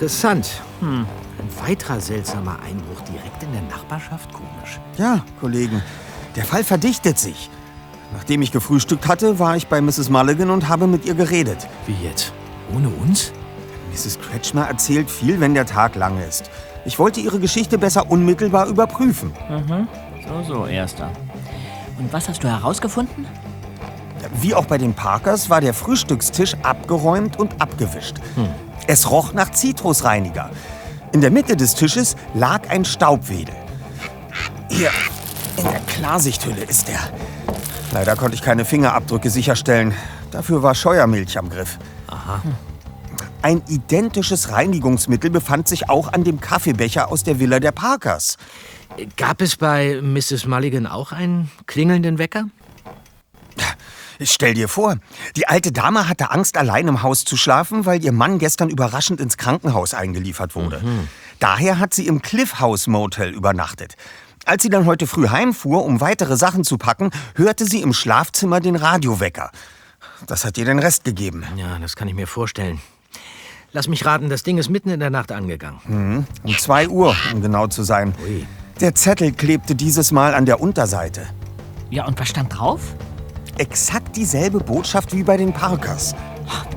interessant. 0.00 0.62
Hm. 0.80 1.06
Ein 1.38 1.68
weiterer 1.68 2.00
seltsamer 2.00 2.56
Einbruch 2.66 3.02
direkt 3.02 3.42
in 3.42 3.52
der 3.52 3.60
Nachbarschaft? 3.62 4.32
Komisch. 4.32 4.80
Ja, 4.96 5.22
Kollegen, 5.40 5.82
der 6.36 6.44
Fall 6.46 6.64
verdichtet 6.64 7.18
sich. 7.18 7.50
Nachdem 8.14 8.40
ich 8.40 8.50
gefrühstückt 8.50 9.06
hatte, 9.06 9.38
war 9.38 9.56
ich 9.56 9.66
bei 9.66 9.82
Mrs. 9.82 10.08
Mulligan 10.08 10.48
und 10.48 10.70
habe 10.70 10.86
mit 10.86 11.04
ihr 11.04 11.14
geredet. 11.14 11.68
Wie 11.86 11.94
jetzt? 12.02 12.32
Ohne 12.74 12.88
uns? 12.88 13.30
Mrs. 13.92 14.18
Kretschmer 14.20 14.66
erzählt 14.68 15.10
viel, 15.10 15.38
wenn 15.38 15.52
der 15.52 15.66
Tag 15.66 15.96
lang 15.96 16.18
ist. 16.26 16.50
Ich 16.86 16.98
wollte 16.98 17.20
ihre 17.20 17.38
Geschichte 17.38 17.76
besser 17.76 18.10
unmittelbar 18.10 18.68
überprüfen. 18.68 19.32
So, 20.26 20.54
so, 20.54 20.66
Erster. 20.66 21.10
Und 21.98 22.10
was 22.10 22.26
hast 22.26 22.42
du 22.42 22.48
herausgefunden? 22.48 23.26
Wie 24.40 24.54
auch 24.54 24.64
bei 24.64 24.78
den 24.78 24.94
Parkers 24.94 25.50
war 25.50 25.60
der 25.60 25.74
Frühstückstisch 25.74 26.56
abgeräumt 26.62 27.38
und 27.38 27.60
abgewischt. 27.60 28.16
Es 28.92 29.08
roch 29.08 29.32
nach 29.34 29.52
Zitrusreiniger. 29.52 30.50
In 31.12 31.20
der 31.20 31.30
Mitte 31.30 31.56
des 31.56 31.76
Tisches 31.76 32.16
lag 32.34 32.68
ein 32.70 32.84
Staubwedel. 32.84 33.54
Hier, 34.68 34.90
in 35.56 35.62
der 35.62 35.78
Klarsichthülle 35.82 36.64
ist 36.64 36.88
er. 36.88 36.98
Leider 37.92 38.16
konnte 38.16 38.34
ich 38.34 38.42
keine 38.42 38.64
Fingerabdrücke 38.64 39.30
sicherstellen. 39.30 39.94
Dafür 40.32 40.64
war 40.64 40.74
Scheuermilch 40.74 41.38
am 41.38 41.50
Griff. 41.50 41.78
Aha. 42.08 42.42
Ein 43.42 43.62
identisches 43.68 44.50
Reinigungsmittel 44.50 45.30
befand 45.30 45.68
sich 45.68 45.88
auch 45.88 46.12
an 46.12 46.24
dem 46.24 46.40
Kaffeebecher 46.40 47.12
aus 47.12 47.22
der 47.22 47.38
Villa 47.38 47.60
der 47.60 47.70
Parkers. 47.70 48.38
Gab 49.16 49.40
es 49.40 49.54
bei 49.54 50.00
Mrs. 50.02 50.46
Mulligan 50.46 50.88
auch 50.88 51.12
einen 51.12 51.48
klingelnden 51.66 52.18
Wecker? 52.18 52.46
Stell 54.22 54.54
dir 54.54 54.68
vor, 54.68 54.96
die 55.36 55.48
alte 55.48 55.72
Dame 55.72 56.08
hatte 56.08 56.30
Angst, 56.30 56.56
allein 56.56 56.88
im 56.88 57.02
Haus 57.02 57.24
zu 57.24 57.36
schlafen, 57.36 57.86
weil 57.86 58.04
ihr 58.04 58.12
Mann 58.12 58.38
gestern 58.38 58.68
überraschend 58.68 59.20
ins 59.20 59.36
Krankenhaus 59.36 59.94
eingeliefert 59.94 60.54
wurde. 60.54 60.82
Daher 61.38 61.78
hat 61.78 61.94
sie 61.94 62.06
im 62.06 62.20
Cliff 62.20 62.60
House 62.60 62.86
Motel 62.86 63.30
übernachtet. 63.30 63.96
Als 64.44 64.62
sie 64.62 64.68
dann 64.68 64.86
heute 64.86 65.06
früh 65.06 65.28
heimfuhr, 65.28 65.84
um 65.84 66.00
weitere 66.00 66.36
Sachen 66.36 66.64
zu 66.64 66.78
packen, 66.78 67.10
hörte 67.34 67.64
sie 67.64 67.82
im 67.82 67.92
Schlafzimmer 67.92 68.60
den 68.60 68.76
Radiowecker. 68.76 69.50
Das 70.26 70.44
hat 70.44 70.58
ihr 70.58 70.64
den 70.64 70.78
Rest 70.78 71.04
gegeben. 71.04 71.44
Ja, 71.56 71.78
das 71.78 71.96
kann 71.96 72.08
ich 72.08 72.14
mir 72.14 72.26
vorstellen. 72.26 72.80
Lass 73.72 73.86
mich 73.86 74.04
raten, 74.04 74.28
das 74.28 74.42
Ding 74.42 74.58
ist 74.58 74.68
mitten 74.68 74.90
in 74.90 75.00
der 75.00 75.10
Nacht 75.10 75.30
angegangen. 75.30 75.80
Mhm. 75.86 76.26
Um 76.42 76.58
zwei 76.58 76.88
Uhr, 76.88 77.14
um 77.32 77.40
genau 77.40 77.68
zu 77.68 77.84
sein. 77.84 78.14
Ui. 78.24 78.46
Der 78.80 78.94
Zettel 78.94 79.32
klebte 79.32 79.74
dieses 79.74 80.10
Mal 80.10 80.34
an 80.34 80.46
der 80.46 80.60
Unterseite. 80.60 81.26
Ja, 81.90 82.06
und 82.06 82.18
was 82.18 82.28
stand 82.28 82.58
drauf? 82.58 82.80
Exakt 83.58 84.16
dieselbe 84.16 84.58
Botschaft 84.58 85.14
wie 85.14 85.22
bei 85.22 85.36
den 85.36 85.52
Parkers. 85.52 86.14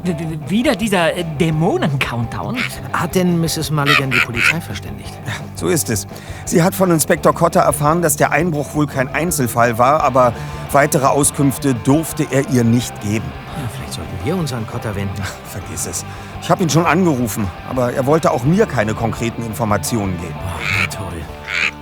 W 0.03 0.13
wieder 0.49 0.75
dieser 0.75 1.15
äh, 1.15 1.23
Dämonen-Countdown? 1.39 2.57
Hat 2.91 3.15
denn 3.15 3.39
Mrs. 3.39 3.71
Mulligan 3.71 4.11
die 4.11 4.19
Polizei 4.19 4.59
verständigt? 4.59 5.13
So 5.55 5.67
ist 5.67 5.89
es. 5.89 6.05
Sie 6.45 6.61
hat 6.61 6.75
von 6.75 6.91
Inspektor 6.91 7.33
Cotter 7.33 7.61
erfahren, 7.61 8.01
dass 8.01 8.17
der 8.17 8.31
Einbruch 8.31 8.75
wohl 8.75 8.85
kein 8.85 9.07
Einzelfall 9.07 9.77
war, 9.77 10.03
aber 10.03 10.33
weitere 10.71 11.05
Auskünfte 11.05 11.73
durfte 11.73 12.27
er 12.29 12.49
ihr 12.49 12.63
nicht 12.63 12.99
geben. 13.01 13.25
Ja, 13.55 13.69
vielleicht 13.73 13.93
sollten 13.93 14.25
wir 14.25 14.35
uns 14.35 14.51
an 14.51 14.67
Cotter 14.67 14.95
wenden. 14.95 15.21
Vergiss 15.45 15.87
es. 15.87 16.05
Ich 16.41 16.49
habe 16.49 16.63
ihn 16.63 16.69
schon 16.69 16.85
angerufen, 16.85 17.47
aber 17.69 17.93
er 17.93 18.05
wollte 18.05 18.31
auch 18.31 18.43
mir 18.43 18.65
keine 18.65 18.93
konkreten 18.93 19.43
Informationen 19.43 20.19
geben. 20.19 20.35
Oh, 20.35 20.59
na 20.81 20.87
toll. 20.87 21.21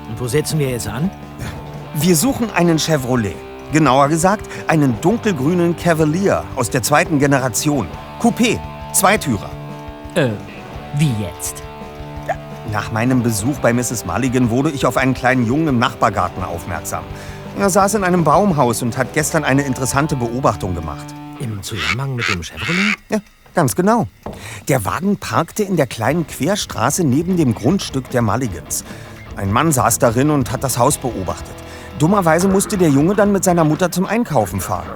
Und 0.08 0.20
wo 0.20 0.28
setzen 0.28 0.60
wir 0.60 0.70
jetzt 0.70 0.88
an? 0.88 1.10
Wir 1.96 2.15
suchen 2.15 2.52
einen 2.52 2.78
Chevrolet. 2.78 3.36
Genauer 3.72 4.10
gesagt, 4.10 4.50
einen 4.68 5.00
dunkelgrünen 5.00 5.78
Cavalier 5.78 6.44
aus 6.56 6.70
der 6.70 6.84
zweiten 6.84 7.20
Generation. 7.20 7.88
Coupé, 8.20 8.60
Zweitürer. 8.94 9.50
Äh, 10.16 10.32
wie 10.98 11.14
jetzt? 11.22 11.64
Nach 12.72 12.92
meinem 12.92 13.24
Besuch 13.24 13.58
bei 13.60 13.74
Mrs. 13.74 14.06
Mulligan 14.06 14.50
wurde 14.50 14.70
ich 14.70 14.86
auf 14.86 14.96
einen 14.96 15.14
kleinen 15.14 15.46
Jungen 15.46 15.68
im 15.68 15.80
Nachbargarten 15.80 16.44
aufmerksam. 16.44 17.04
Er 17.60 17.70
saß 17.70 17.96
in 17.96 18.04
einem 18.04 18.24
Baumhaus 18.24 18.82
und 18.82 18.98
hat 18.98 19.14
gestern 19.14 19.44
eine 19.44 19.64
interessante 19.64 20.16
Beobachtung 20.16 20.74
gemacht. 20.74 21.06
Im 21.40 21.62
Zusammenhang 21.64 22.16
mit 22.16 22.28
dem 22.30 22.44
Chevrolet? 22.44 22.96
Ja, 23.10 23.20
ganz 23.56 23.76
genau. 23.76 24.08
Der 24.70 24.86
Wagen 24.86 25.18
parkte 25.18 25.64
in 25.64 25.76
der 25.76 25.88
kleinen 25.88 26.28
Querstraße 26.28 27.04
neben 27.04 27.36
dem 27.36 27.56
Grundstück 27.56 28.10
der 28.10 28.22
Mulligans. 28.22 28.86
Ein 29.36 29.52
Mann 29.52 29.72
saß 29.72 30.00
darin 30.00 30.30
und 30.30 30.52
hat 30.52 30.64
das 30.64 30.78
Haus 30.78 30.98
beobachtet. 30.98 31.56
Dummerweise 32.02 32.48
musste 32.48 32.80
der 32.80 32.90
Junge 32.90 33.14
dann 33.14 33.32
mit 33.32 33.44
seiner 33.44 33.64
Mutter 33.64 33.92
zum 33.92 34.08
Einkaufen 34.08 34.60
fahren. 34.60 34.90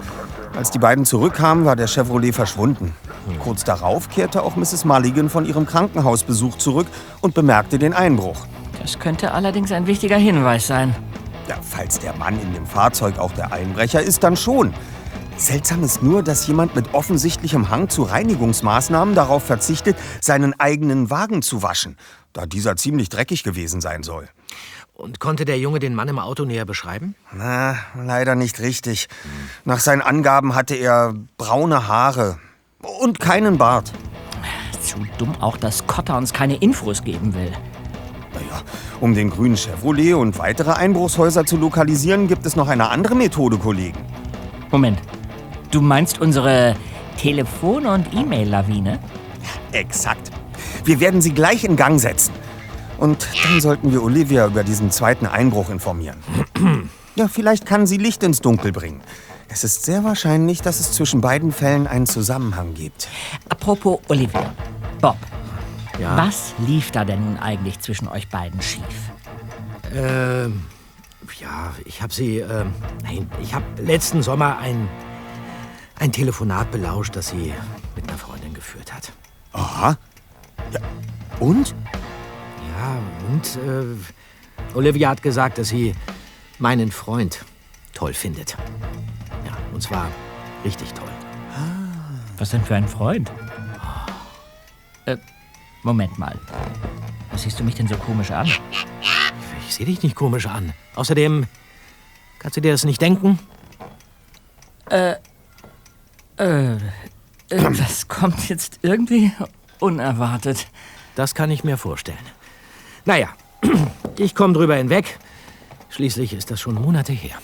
Als 0.58 0.72
die 0.72 0.80
beiden 0.80 1.06
zurückkamen, 1.06 1.64
war 1.64 1.76
der 1.76 1.86
Chevrolet 1.86 2.34
verschwunden. 2.34 2.96
Kurz 3.44 3.64
darauf 3.64 4.10
kehrte 4.10 4.42
auch 4.42 4.56
Mrs. 4.56 4.86
Mulligan 4.86 5.30
von 5.30 5.46
ihrem 5.46 5.68
Krankenhausbesuch 5.68 6.58
zurück 6.58 6.88
und 7.22 7.36
bemerkte 7.36 7.78
den 7.78 7.94
Einbruch. 7.94 8.48
Das 8.82 8.98
könnte 8.98 9.34
allerdings 9.34 9.72
ein 9.72 9.86
wichtiger 9.86 10.18
Hinweis 10.18 10.66
sein. 10.66 10.96
Ja, 11.48 11.58
falls 11.62 12.00
der 12.00 12.16
Mann 12.16 12.42
in 12.42 12.56
dem 12.56 12.66
Fahrzeug 12.66 13.20
auch 13.20 13.34
der 13.34 13.54
Einbrecher 13.54 14.02
ist, 14.02 14.24
dann 14.24 14.36
schon. 14.36 14.74
Seltsam 15.38 15.84
ist 15.84 16.02
nur, 16.02 16.24
dass 16.24 16.48
jemand 16.48 16.76
mit 16.76 16.96
offensichtlichem 16.96 17.70
Hang 17.70 17.88
zu 17.88 18.02
Reinigungsmaßnahmen 18.02 19.14
darauf 19.14 19.44
verzichtet, 19.44 19.96
seinen 20.22 20.60
eigenen 20.60 21.12
Wagen 21.12 21.44
zu 21.44 21.62
waschen, 21.62 21.98
da 22.34 22.48
dieser 22.48 22.78
ziemlich 22.78 23.10
dreckig 23.10 23.44
gewesen 23.44 23.80
sein 23.80 24.02
soll. 24.02 24.28
Und 24.96 25.20
konnte 25.20 25.44
der 25.44 25.60
Junge 25.60 25.80
den 25.80 25.94
Mann 25.94 26.08
im 26.08 26.20
Auto 26.20 26.46
näher 26.46 26.64
beschreiben? 26.64 27.16
Na, 27.34 27.76
leider 28.02 28.36
nicht 28.36 28.62
richtig. 28.62 29.10
Nach 29.66 29.80
seinen 29.80 30.02
Angaben 30.02 30.56
hatte 30.56 30.76
er 30.76 31.14
braune 31.38 31.90
Haare 31.90 32.40
und 33.02 33.20
keinen 33.20 33.58
Bart. 33.58 33.92
Zu 34.82 35.06
dumm 35.18 35.36
auch, 35.42 35.58
dass 35.58 35.86
Cotter 35.86 36.16
uns 36.16 36.32
keine 36.32 36.56
Infos 36.56 37.04
geben 37.04 37.34
will. 37.34 37.52
Naja, 38.34 38.62
um 39.02 39.14
den 39.14 39.30
grünen 39.30 39.58
Chevrolet 39.58 40.14
und 40.14 40.40
weitere 40.40 40.72
Einbruchshäuser 40.72 41.46
zu 41.46 41.58
lokalisieren, 41.58 42.30
gibt 42.30 42.46
es 42.46 42.56
noch 42.56 42.70
eine 42.70 42.90
andere 42.90 43.16
Methode, 43.16 43.58
Kollegen. 43.58 44.00
Moment. 44.72 45.00
Du 45.72 45.82
meinst 45.82 46.22
unsere 46.22 46.78
Telefon- 47.18 47.86
und 47.86 48.14
E-Mail-Lawine? 48.14 49.00
Exakt. 49.74 50.32
Wir 50.86 51.02
werden 51.02 51.20
sie 51.20 51.34
gleich 51.34 51.66
in 51.66 51.76
Gang 51.76 52.00
setzen. 52.00 52.34
Und 52.98 53.28
dann 53.44 53.60
sollten 53.62 53.92
wir 53.92 54.02
Olivia 54.04 54.48
über 54.48 54.64
diesen 54.64 54.92
zweiten 54.92 55.26
Einbruch 55.26 55.70
informieren. 55.70 56.18
Ja, 57.18 57.30
vielleicht 57.30 57.66
kann 57.66 57.88
sie 57.88 57.96
Licht 57.96 58.24
ins 58.24 58.42
Dunkel 58.42 58.74
bringen. 58.74 59.00
Es 59.48 59.64
ist 59.64 59.86
sehr 59.86 60.04
wahrscheinlich, 60.04 60.62
dass 60.62 60.82
es 60.82 60.92
zwischen 60.92 61.22
beiden 61.22 61.54
Fällen 61.54 61.88
einen 61.88 62.08
Zusammenhang 62.08 62.74
gibt. 62.74 63.08
Apropos 63.48 64.02
Olivia. 64.10 64.54
Bob, 65.00 65.16
Ja. 65.98 66.18
was 66.18 66.54
lief 66.68 66.92
da 66.92 67.06
denn 67.06 67.24
nun 67.24 67.38
eigentlich 67.40 67.80
zwischen 67.80 68.10
euch 68.10 68.28
beiden 68.28 68.62
schief? 68.62 68.84
Ähm, 69.94 70.64
ja, 71.40 71.74
ich 71.86 72.02
habe 72.02 72.14
sie, 72.14 72.40
ähm, 72.40 72.74
nein, 73.04 73.30
ich 73.42 73.54
habe 73.54 73.64
letzten 73.82 74.22
Sommer 74.22 74.58
ein, 74.58 74.90
ein 75.98 76.12
Telefonat 76.12 76.70
belauscht, 76.72 77.16
das 77.16 77.30
sie 77.30 77.54
mit 77.96 78.10
einer 78.10 78.18
Freundin 78.18 78.54
geführt 78.54 78.92
hat. 78.94 79.14
Aha. 79.54 79.96
Ja. 80.74 80.80
Und? 81.40 81.74
Ja, 82.86 83.00
und 83.32 83.58
äh, 83.68 84.76
Olivia 84.78 85.10
hat 85.10 85.24
gesagt, 85.24 85.58
dass 85.58 85.70
sie 85.70 85.96
meinen 86.60 86.92
Freund 86.92 87.44
toll 87.96 88.14
findet. 88.14 88.56
Ja, 89.44 89.58
und 89.74 89.82
zwar 89.82 90.08
richtig 90.64 90.94
toll. 90.94 91.10
Was 92.38 92.52
denn 92.52 92.64
für 92.64 92.76
ein 92.76 92.88
Freund? 92.88 93.32
Äh, 95.08 95.18
Moment 95.82 96.20
mal. 96.20 96.38
Was 97.32 97.42
siehst 97.42 97.60
du 97.60 97.64
mich 97.64 97.74
denn 97.74 97.88
so 97.88 97.98
komisch 97.98 98.30
an? 98.30 98.52
Ich 99.68 99.74
sehe 99.74 99.88
dich 99.88 100.04
nicht 100.04 100.16
komisch 100.16 100.46
an. 100.46 100.72
Außerdem, 100.94 101.48
kannst 102.38 102.58
du 102.58 102.62
dir 102.62 102.72
das 102.72 102.86
nicht 102.86 103.02
denken? 103.02 103.40
Äh, 104.92 105.16
äh, 106.38 106.78
das 107.50 108.08
kommt 108.08 108.48
jetzt 108.48 108.80
irgendwie 108.84 109.32
unerwartet. 109.80 110.68
Das 111.16 111.34
kann 111.34 111.50
ich 111.50 111.64
mir 111.64 111.78
vorstellen. 111.78 112.20
Naja, 113.06 113.30
ich 114.18 114.36
komme 114.36 114.54
drüber 114.54 114.76
hinweg. 114.76 115.20
Schließlich 115.90 116.34
ist 116.34 116.52
das 116.52 116.60
schon 116.60 116.76
Monate 116.76 117.14
her. 117.14 117.38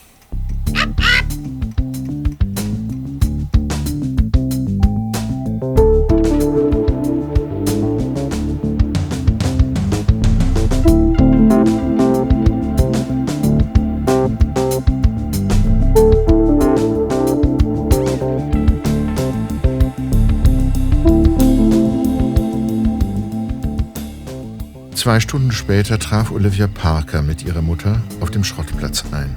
Zwei 25.02 25.20
Stunden 25.20 25.52
später 25.52 25.98
traf 25.98 26.30
Olivia 26.30 26.68
Parker 26.68 27.24
mit 27.24 27.44
ihrer 27.44 27.64
Mutter 27.64 28.04
auf 28.20 28.30
dem 28.30 28.44
Schrottplatz 28.44 29.04
ein. 29.12 29.36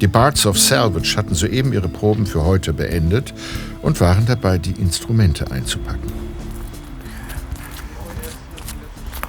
Die 0.00 0.06
Bards 0.06 0.46
of 0.46 0.58
Salvage 0.58 1.14
hatten 1.14 1.34
soeben 1.34 1.74
ihre 1.74 1.90
Proben 1.90 2.24
für 2.24 2.42
heute 2.46 2.72
beendet 2.72 3.34
und 3.82 4.00
waren 4.00 4.24
dabei, 4.24 4.56
die 4.56 4.70
Instrumente 4.70 5.50
einzupacken. 5.50 6.10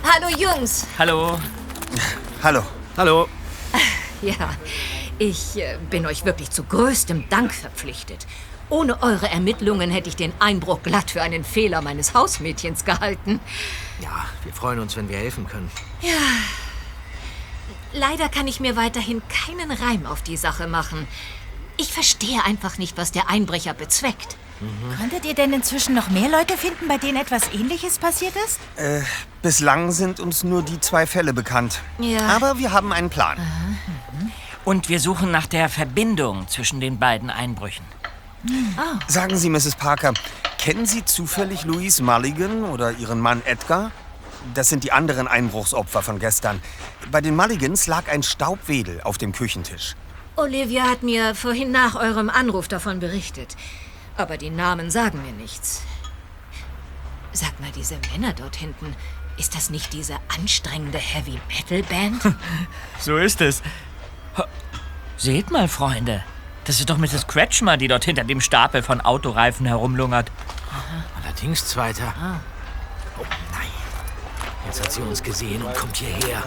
Hallo 0.03 0.29
Jungs. 0.29 0.88
Hallo. 0.97 1.38
Hallo. 2.41 2.63
Hallo. 2.95 3.27
Ja, 4.21 4.51
ich 5.19 5.58
äh, 5.58 5.77
bin 5.89 6.06
euch 6.06 6.23
wirklich 6.23 6.51
zu 6.51 6.63
größtem 6.63 7.25
Dank 7.29 7.53
verpflichtet. 7.53 8.25
Ohne 8.69 9.03
eure 9.03 9.29
Ermittlungen 9.29 9.91
hätte 9.91 10.10
ich 10.10 10.15
den 10.15 10.32
Einbruch 10.39 10.82
glatt 10.82 11.12
für 11.12 11.21
einen 11.21 11.43
Fehler 11.43 11.82
meines 11.82 12.13
Hausmädchens 12.13 12.86
gehalten. 12.86 13.39
Ja, 14.04 14.26
wir 14.44 14.54
freuen 14.54 14.80
uns, 14.80 14.98
wenn 14.98 15.08
wir 15.08 15.18
helfen 15.18 15.48
können. 15.48 15.72
Leider 17.94 18.28
kann 18.28 18.48
ich 18.48 18.60
mir 18.60 18.76
weiterhin 18.76 19.22
keinen 19.30 19.72
Reim 19.72 20.06
auf 20.06 20.22
die 20.22 20.36
Sache 20.36 20.68
machen. 20.68 21.08
Ich 21.78 21.94
verstehe 21.94 22.44
einfach 22.44 22.78
nicht, 22.78 22.98
was 22.98 23.12
der 23.12 23.30
Einbrecher 23.30 23.74
bezweckt. 23.74 24.36
Konntet 24.98 25.26
ihr 25.26 25.34
denn 25.34 25.54
inzwischen 25.54 25.94
noch 25.96 26.10
mehr 26.10 26.30
Leute 26.30 26.58
finden, 26.58 26.88
bei 26.88 26.98
denen 26.98 27.18
etwas 27.18 27.54
Ähnliches 27.54 27.98
passiert 27.98 28.34
ist? 28.46 28.60
Äh, 28.76 29.02
bislang 29.42 29.92
sind 29.92 30.20
uns 30.20 30.44
nur 30.44 30.63
die 30.63 30.80
zwei 30.80 31.06
Fälle 31.08 31.34
bekannt. 31.34 31.82
Ja. 32.00 32.28
Aber 32.28 32.58
wir 32.60 32.72
haben 32.72 32.92
einen 32.94 33.10
Plan. 33.10 33.38
Und 34.66 34.89
wir 34.89 35.00
suchen 35.00 35.32
nach 35.32 35.48
der 35.48 35.70
Verbindung 35.70 36.48
zwischen 36.48 36.80
den 36.80 37.00
beiden 37.00 37.30
Einbrüchen. 37.30 37.86
Sagen 39.08 39.38
Sie, 39.38 39.50
Mrs. 39.50 39.76
Parker, 39.76 40.13
kennen 40.63 40.86
Sie 40.86 41.04
zufällig 41.04 41.65
Louise 41.65 42.02
Mulligan 42.02 42.63
oder 42.63 42.93
Ihren 42.93 43.19
Mann 43.19 43.41
Edgar? 43.43 43.91
Das 44.54 44.69
sind 44.69 44.86
die 44.86 44.93
anderen 44.93 45.28
Einbruchsopfer 45.28 46.02
von 46.02 46.19
gestern. 46.19 46.62
Bei 47.12 47.19
den 47.19 47.36
Mulligans 47.36 47.86
lag 47.88 48.08
ein 48.08 48.23
Staubwedel 48.23 49.02
auf 49.02 49.17
dem 49.17 49.34
Küchentisch. 49.34 49.95
Olivia 50.38 50.84
hat 50.84 51.04
mir 51.04 51.36
vorhin 51.36 51.71
nach 51.71 51.95
eurem 51.95 52.30
Anruf 52.30 52.69
davon 52.69 53.02
berichtet. 53.02 53.58
Aber 54.15 54.38
die 54.38 54.52
Namen 54.52 54.89
sagen 54.89 55.21
mir 55.21 55.34
nichts. 55.34 55.82
Sag 57.34 57.60
mal, 57.60 57.71
diese 57.76 57.97
Männer 58.13 58.32
dort 58.32 58.56
hinten, 58.56 58.95
ist 59.38 59.56
das 59.56 59.69
nicht 59.69 59.91
diese 59.91 60.15
anstrengende 60.34 60.97
Heavy 60.97 61.41
Metal 61.49 61.84
Band? 61.84 62.23
So 62.99 63.17
ist 63.17 63.41
es. 63.41 63.62
Seht 65.17 65.52
mal, 65.52 65.67
Freunde. 65.67 66.23
Das 66.65 66.80
ist 66.80 66.89
doch 66.89 66.97
Mrs. 66.97 67.28
Kretschmer, 67.28 67.78
die 67.78 67.88
dort 67.88 68.06
hinter 68.06 68.23
dem 68.23 68.39
Stapel 68.41 68.84
von 68.84 69.02
Autoreifen 69.02 69.65
herumlungert. 69.65 70.32
Allerdings, 71.21 71.67
Zweiter. 71.67 72.13
Oh 73.19 73.26
nein. 73.52 73.67
Jetzt 74.65 74.82
hat 74.82 74.91
sie 74.91 75.02
uns 75.02 75.21
gesehen 75.21 75.62
und 75.62 75.76
kommt 75.76 75.97
hierher. 75.97 76.41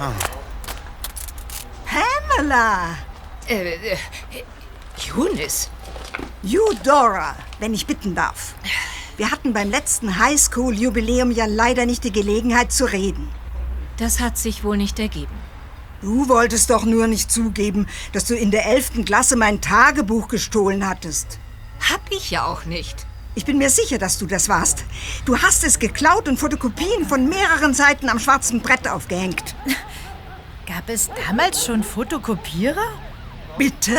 Pamela! 1.85 2.97
äh, 3.49 3.75
äh, 3.75 3.97
Eunice, 5.15 5.71
Eudora, 6.45 7.37
wenn 7.59 7.75
ich 7.75 7.87
bitten 7.87 8.15
darf. 8.15 8.55
Wir 9.17 9.31
hatten 9.31 9.53
beim 9.53 9.71
letzten 9.71 10.19
Highschool-Jubiläum 10.19 11.31
ja 11.31 11.47
leider 11.47 11.87
nicht 11.87 12.05
die 12.05 12.13
Gelegenheit 12.13 12.73
zu 12.73 12.85
reden. 12.85 13.31
das 13.99 14.21
hat 14.21 14.37
sich 14.37 14.63
wohl 14.63 14.77
nicht 14.77 14.99
ergeben. 14.99 15.33
Du 16.07 16.29
wolltest 16.29 16.71
doch 16.71 16.85
nur 16.85 17.09
nicht 17.09 17.33
zugeben, 17.33 17.89
dass 18.13 18.27
du 18.27 18.37
in 18.37 18.53
der 18.53 18.65
11. 18.67 19.05
Klasse 19.05 19.35
mein 19.35 19.61
Tagebuch 19.61 20.29
gestohlen 20.29 20.89
hattest. 20.89 21.41
Hab 21.81 22.01
ich 22.11 22.31
ja 22.31 22.47
auch 22.47 22.65
nicht. 22.65 23.05
Ich 23.35 23.45
bin 23.45 23.59
mir 23.59 23.71
sicher, 23.71 23.99
dass 23.99 24.17
du 24.17 24.27
das 24.27 24.49
warst. 24.49 24.85
Du 25.25 25.37
hast 25.37 25.65
es 25.65 25.81
geklaut 25.81 26.29
und 26.29 26.39
Fotokopien 26.39 27.09
von 27.09 27.29
mehreren 27.29 27.75
Seiten 27.75 28.09
am 28.09 28.21
schwarzen 28.21 28.61
Brett 28.61 28.87
aufgehängt. 28.87 29.57
Gab 30.69 30.89
es 30.89 31.11
damals 31.27 31.67
schon 31.67 31.83
Fotokopierer? 31.83 32.87
Bitte? 33.59 33.99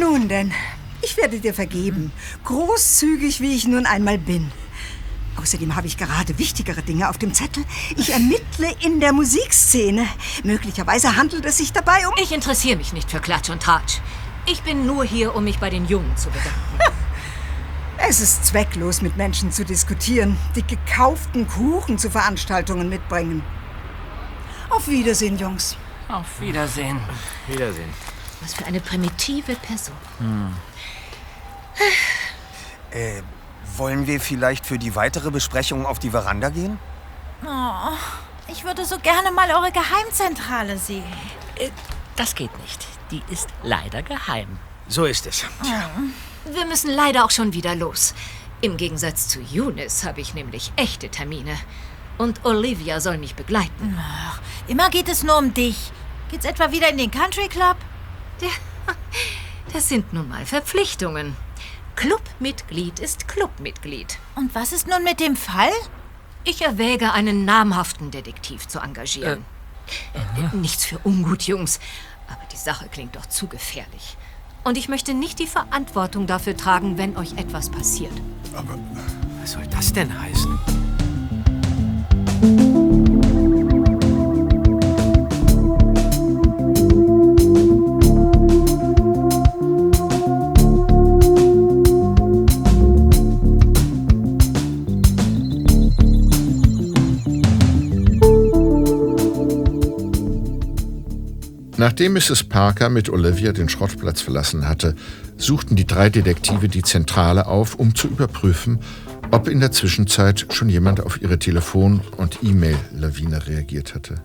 Nun 0.00 0.26
denn, 0.26 0.52
ich 1.00 1.16
werde 1.16 1.38
dir 1.38 1.54
vergeben. 1.54 2.10
Großzügig, 2.42 3.40
wie 3.40 3.54
ich 3.54 3.68
nun 3.68 3.86
einmal 3.86 4.18
bin. 4.18 4.50
Außerdem 5.36 5.76
habe 5.76 5.86
ich 5.86 5.96
gerade 5.96 6.38
wichtigere 6.38 6.82
Dinge 6.82 7.08
auf 7.08 7.18
dem 7.18 7.34
Zettel. 7.34 7.64
Ich 7.96 8.12
ermittle 8.12 8.74
in 8.80 9.00
der 9.00 9.12
Musikszene. 9.12 10.06
Möglicherweise 10.42 11.16
handelt 11.16 11.44
es 11.44 11.58
sich 11.58 11.72
dabei 11.72 12.06
um... 12.08 12.14
Ich 12.22 12.32
interessiere 12.32 12.76
mich 12.76 12.92
nicht 12.92 13.10
für 13.10 13.20
Klatsch 13.20 13.50
und 13.50 13.62
Tratsch. 13.62 14.00
Ich 14.46 14.62
bin 14.62 14.86
nur 14.86 15.04
hier, 15.04 15.34
um 15.34 15.44
mich 15.44 15.58
bei 15.58 15.70
den 15.70 15.86
Jungen 15.86 16.16
zu 16.16 16.28
bedanken. 16.30 16.52
Es 17.98 18.20
ist 18.20 18.44
zwecklos, 18.44 19.00
mit 19.00 19.16
Menschen 19.16 19.50
zu 19.50 19.64
diskutieren, 19.64 20.36
die 20.54 20.62
gekauften 20.62 21.48
Kuchen 21.48 21.98
zu 21.98 22.10
Veranstaltungen 22.10 22.88
mitbringen. 22.88 23.42
Auf 24.70 24.86
Wiedersehen, 24.86 25.38
Jungs. 25.38 25.76
Auf 26.08 26.40
Wiedersehen. 26.40 27.00
Wiedersehen. 27.48 27.88
Was 28.42 28.54
für 28.54 28.66
eine 28.66 28.80
primitive 28.80 29.56
Person. 29.56 29.96
Äh, 32.90 33.22
wollen 33.78 34.06
wir 34.06 34.20
vielleicht 34.20 34.66
für 34.66 34.78
die 34.78 34.94
weitere 34.94 35.30
Besprechung 35.30 35.86
auf 35.86 35.98
die 35.98 36.10
Veranda 36.10 36.48
gehen? 36.50 36.78
Oh, 37.44 37.96
ich 38.48 38.64
würde 38.64 38.84
so 38.84 38.98
gerne 38.98 39.30
mal 39.32 39.50
eure 39.50 39.72
Geheimzentrale 39.72 40.78
sehen. 40.78 41.04
Äh, 41.56 41.70
Das 42.16 42.34
geht 42.34 42.56
nicht. 42.60 42.86
Die 43.10 43.22
ist 43.30 43.48
leider 43.62 44.02
geheim. 44.02 44.58
So 44.88 45.04
ist 45.04 45.26
es. 45.26 45.44
Wir 46.44 46.64
müssen 46.66 46.90
leider 46.90 47.24
auch 47.24 47.30
schon 47.30 47.52
wieder 47.52 47.74
los. 47.74 48.14
Im 48.62 48.76
Gegensatz 48.76 49.28
zu 49.28 49.40
Eunice 49.40 50.04
habe 50.04 50.20
ich 50.20 50.32
nämlich 50.34 50.72
echte 50.76 51.08
Termine. 51.10 51.56
Und 52.18 52.44
Olivia 52.44 53.00
soll 53.00 53.18
mich 53.18 53.34
begleiten. 53.34 53.98
Ach, 54.00 54.40
immer 54.66 54.88
geht 54.88 55.08
es 55.08 55.22
nur 55.22 55.36
um 55.36 55.52
dich. 55.52 55.92
Geht's 56.30 56.46
etwa 56.46 56.72
wieder 56.72 56.88
in 56.88 56.98
den 56.98 57.10
Country 57.10 57.48
Club? 57.48 57.76
Das 59.72 59.88
sind 59.88 60.12
nun 60.12 60.28
mal 60.28 60.46
Verpflichtungen. 60.46 61.36
Clubmitglied 61.96 63.00
ist 63.00 63.26
Clubmitglied. 63.26 64.18
Und 64.36 64.54
was 64.54 64.72
ist 64.72 64.86
nun 64.86 65.02
mit 65.02 65.18
dem 65.18 65.34
Fall? 65.34 65.72
Ich 66.44 66.62
erwäge, 66.62 67.12
einen 67.12 67.44
namhaften 67.44 68.10
Detektiv 68.10 68.68
zu 68.68 68.78
engagieren. 68.80 69.44
Äh, 70.14 70.56
Nichts 70.56 70.84
für 70.84 70.98
ungut, 71.04 71.42
Jungs. 71.44 71.80
Aber 72.28 72.42
die 72.52 72.56
Sache 72.56 72.88
klingt 72.88 73.16
doch 73.16 73.26
zu 73.26 73.46
gefährlich. 73.48 74.16
Und 74.62 74.76
ich 74.76 74.88
möchte 74.88 75.14
nicht 75.14 75.38
die 75.38 75.46
Verantwortung 75.46 76.26
dafür 76.26 76.56
tragen, 76.56 76.98
wenn 76.98 77.16
euch 77.16 77.32
etwas 77.38 77.70
passiert. 77.70 78.12
Was 79.40 79.52
soll 79.52 79.66
das 79.68 79.92
denn 79.92 80.12
heißen? 80.20 80.58
Nachdem 101.86 102.14
Mrs. 102.14 102.48
Parker 102.48 102.88
mit 102.88 103.08
Olivia 103.10 103.52
den 103.52 103.68
Schrottplatz 103.68 104.20
verlassen 104.20 104.66
hatte, 104.66 104.96
suchten 105.36 105.76
die 105.76 105.86
drei 105.86 106.10
Detektive 106.10 106.68
die 106.68 106.82
Zentrale 106.82 107.46
auf, 107.46 107.76
um 107.76 107.94
zu 107.94 108.08
überprüfen, 108.08 108.80
ob 109.30 109.46
in 109.46 109.60
der 109.60 109.70
Zwischenzeit 109.70 110.46
schon 110.50 110.68
jemand 110.68 111.00
auf 111.00 111.22
ihre 111.22 111.38
Telefon- 111.38 112.00
und 112.16 112.42
E-Mail-Lawine 112.42 113.46
reagiert 113.46 113.94
hatte. 113.94 114.16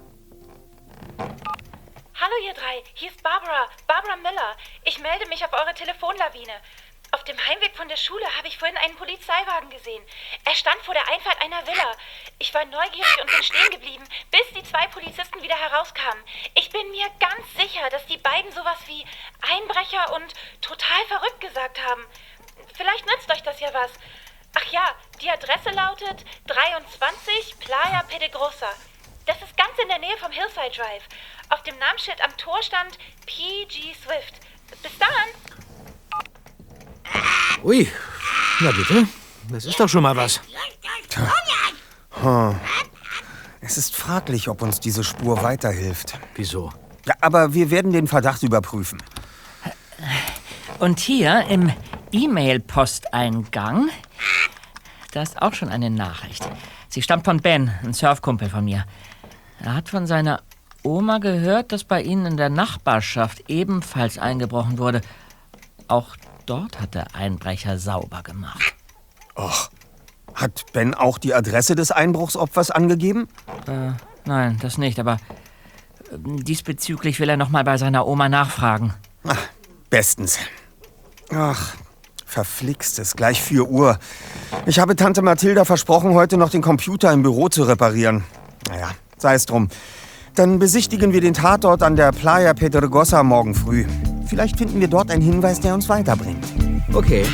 Hallo 1.19 2.33
ihr 2.47 2.53
drei, 2.55 2.81
hier 2.95 3.11
ist 3.11 3.21
Barbara, 3.21 3.67
Barbara 3.85 4.15
Miller. 4.15 4.57
Ich 4.83 4.99
melde 4.99 5.29
mich 5.29 5.45
auf 5.45 5.53
eure 5.53 5.75
Telefonlawine. 5.75 6.57
Auf 7.13 7.25
dem 7.25 7.37
Heimweg 7.45 7.75
von 7.75 7.89
der 7.89 7.97
Schule 7.97 8.25
habe 8.37 8.47
ich 8.47 8.57
vorhin 8.57 8.77
einen 8.77 8.95
Polizeiwagen 8.95 9.69
gesehen. 9.69 10.01
Er 10.45 10.55
stand 10.55 10.81
vor 10.83 10.93
der 10.93 11.09
Einfahrt 11.09 11.41
einer 11.41 11.67
Villa. 11.67 11.91
Ich 12.39 12.53
war 12.53 12.63
neugierig 12.63 13.21
und 13.21 13.29
bin 13.29 13.43
stehen 13.43 13.69
geblieben, 13.69 14.07
bis 14.31 14.47
die 14.55 14.63
zwei 14.63 14.87
Polizisten 14.87 15.41
wieder 15.41 15.55
herauskamen. 15.55 16.23
Ich 16.55 16.69
bin 16.69 16.89
mir 16.91 17.07
ganz 17.19 17.53
sicher, 17.57 17.89
dass 17.89 18.05
die 18.05 18.17
beiden 18.17 18.49
sowas 18.53 18.79
wie 18.87 19.05
Einbrecher 19.41 20.13
und 20.13 20.33
total 20.61 21.05
verrückt 21.07 21.41
gesagt 21.41 21.81
haben. 21.83 22.05
Vielleicht 22.77 23.05
nützt 23.05 23.29
euch 23.29 23.43
das 23.43 23.59
ja 23.59 23.73
was. 23.73 23.91
Ach 24.53 24.71
ja, 24.71 24.95
die 25.21 25.29
Adresse 25.29 25.71
lautet 25.71 26.23
23 26.47 27.59
Playa 27.59 28.03
Pedregosa. 28.03 28.69
Das 29.25 29.41
ist 29.41 29.57
ganz 29.57 29.77
in 29.81 29.89
der 29.89 29.99
Nähe 29.99 30.17
vom 30.17 30.31
Hillside 30.31 30.71
Drive. 30.71 31.03
Auf 31.49 31.61
dem 31.63 31.77
Namensschild 31.77 32.21
am 32.23 32.35
Tor 32.37 32.63
stand 32.63 32.97
PG 33.25 33.95
Swift. 33.95 34.35
Bis 34.81 34.97
dann! 34.97 35.70
Ui, 37.63 37.87
na 38.59 38.71
bitte. 38.71 39.07
Das 39.49 39.65
ist 39.65 39.79
doch 39.79 39.89
schon 39.89 40.03
mal 40.03 40.15
was. 40.15 40.41
Es 43.59 43.77
ist 43.77 43.95
fraglich, 43.95 44.47
ob 44.47 44.61
uns 44.61 44.79
diese 44.79 45.03
Spur 45.03 45.43
weiterhilft. 45.43 46.17
Wieso? 46.35 46.71
Ja, 47.05 47.15
aber 47.21 47.53
wir 47.53 47.71
werden 47.71 47.91
den 47.91 48.07
Verdacht 48.07 48.43
überprüfen. 48.43 49.01
Und 50.79 50.99
hier 50.99 51.45
im 51.47 51.71
E-Mail-Posteingang, 52.11 53.89
da 55.11 55.21
ist 55.21 55.41
auch 55.41 55.53
schon 55.53 55.69
eine 55.69 55.89
Nachricht. 55.89 56.47
Sie 56.89 57.01
stammt 57.01 57.25
von 57.25 57.39
Ben, 57.41 57.71
ein 57.83 57.93
Surfkumpel 57.93 58.49
von 58.49 58.65
mir. 58.65 58.85
Er 59.63 59.75
hat 59.75 59.89
von 59.89 60.07
seiner 60.07 60.41
Oma 60.83 61.19
gehört, 61.19 61.71
dass 61.71 61.83
bei 61.83 62.01
ihnen 62.01 62.25
in 62.25 62.37
der 62.37 62.49
Nachbarschaft 62.49 63.43
ebenfalls 63.47 64.17
eingebrochen 64.17 64.79
wurde. 64.79 65.01
Auch 65.87 66.15
dort 66.45 66.79
hat 66.79 66.95
der 66.95 67.15
Einbrecher 67.15 67.77
sauber 67.77 68.23
gemacht. 68.23 68.75
Hat 70.33 70.65
Ben 70.73 70.93
auch 70.93 71.17
die 71.17 71.33
Adresse 71.33 71.75
des 71.75 71.91
Einbruchsopfers 71.91 72.71
angegeben? 72.71 73.27
Äh, 73.67 73.91
nein, 74.25 74.57
das 74.61 74.77
nicht, 74.77 74.99
aber 74.99 75.13
äh, 76.11 76.17
diesbezüglich 76.17 77.19
will 77.19 77.29
er 77.29 77.37
noch 77.37 77.49
mal 77.49 77.63
bei 77.63 77.77
seiner 77.77 78.07
Oma 78.07 78.29
nachfragen. 78.29 78.93
Bestens. 79.89 80.39
Ach, 81.33 81.75
verflixt 82.25 82.99
es, 82.99 83.15
gleich 83.15 83.41
4 83.41 83.69
Uhr. 83.69 83.99
Ich 84.65 84.79
habe 84.79 84.95
Tante 84.95 85.21
Mathilda 85.21 85.65
versprochen, 85.65 86.13
heute 86.13 86.37
noch 86.37 86.49
den 86.49 86.61
Computer 86.61 87.11
im 87.11 87.23
Büro 87.23 87.49
zu 87.49 87.63
reparieren. 87.63 88.23
Naja, 88.69 88.91
sei 89.17 89.35
es 89.35 89.45
drum. 89.45 89.69
Dann 90.35 90.59
besichtigen 90.59 91.11
wir 91.13 91.21
den 91.21 91.33
Tatort 91.33 91.83
an 91.83 91.95
der 91.95 92.11
Playa 92.11 92.53
Pedregosa 92.53 93.21
morgen 93.23 93.53
früh. 93.53 93.85
Vielleicht 94.31 94.57
finden 94.57 94.79
wir 94.79 94.87
dort 94.87 95.11
einen 95.11 95.21
Hinweis, 95.21 95.59
der 95.59 95.73
uns 95.73 95.89
weiterbringt. 95.89 96.45
Okay. 96.93 97.25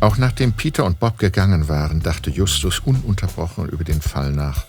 Auch 0.00 0.18
nachdem 0.18 0.54
Peter 0.54 0.84
und 0.84 0.98
Bob 0.98 1.18
gegangen 1.18 1.68
waren, 1.68 2.00
dachte 2.00 2.30
Justus 2.30 2.80
ununterbrochen 2.80 3.68
über 3.68 3.84
den 3.84 4.00
Fall 4.00 4.32
nach. 4.32 4.66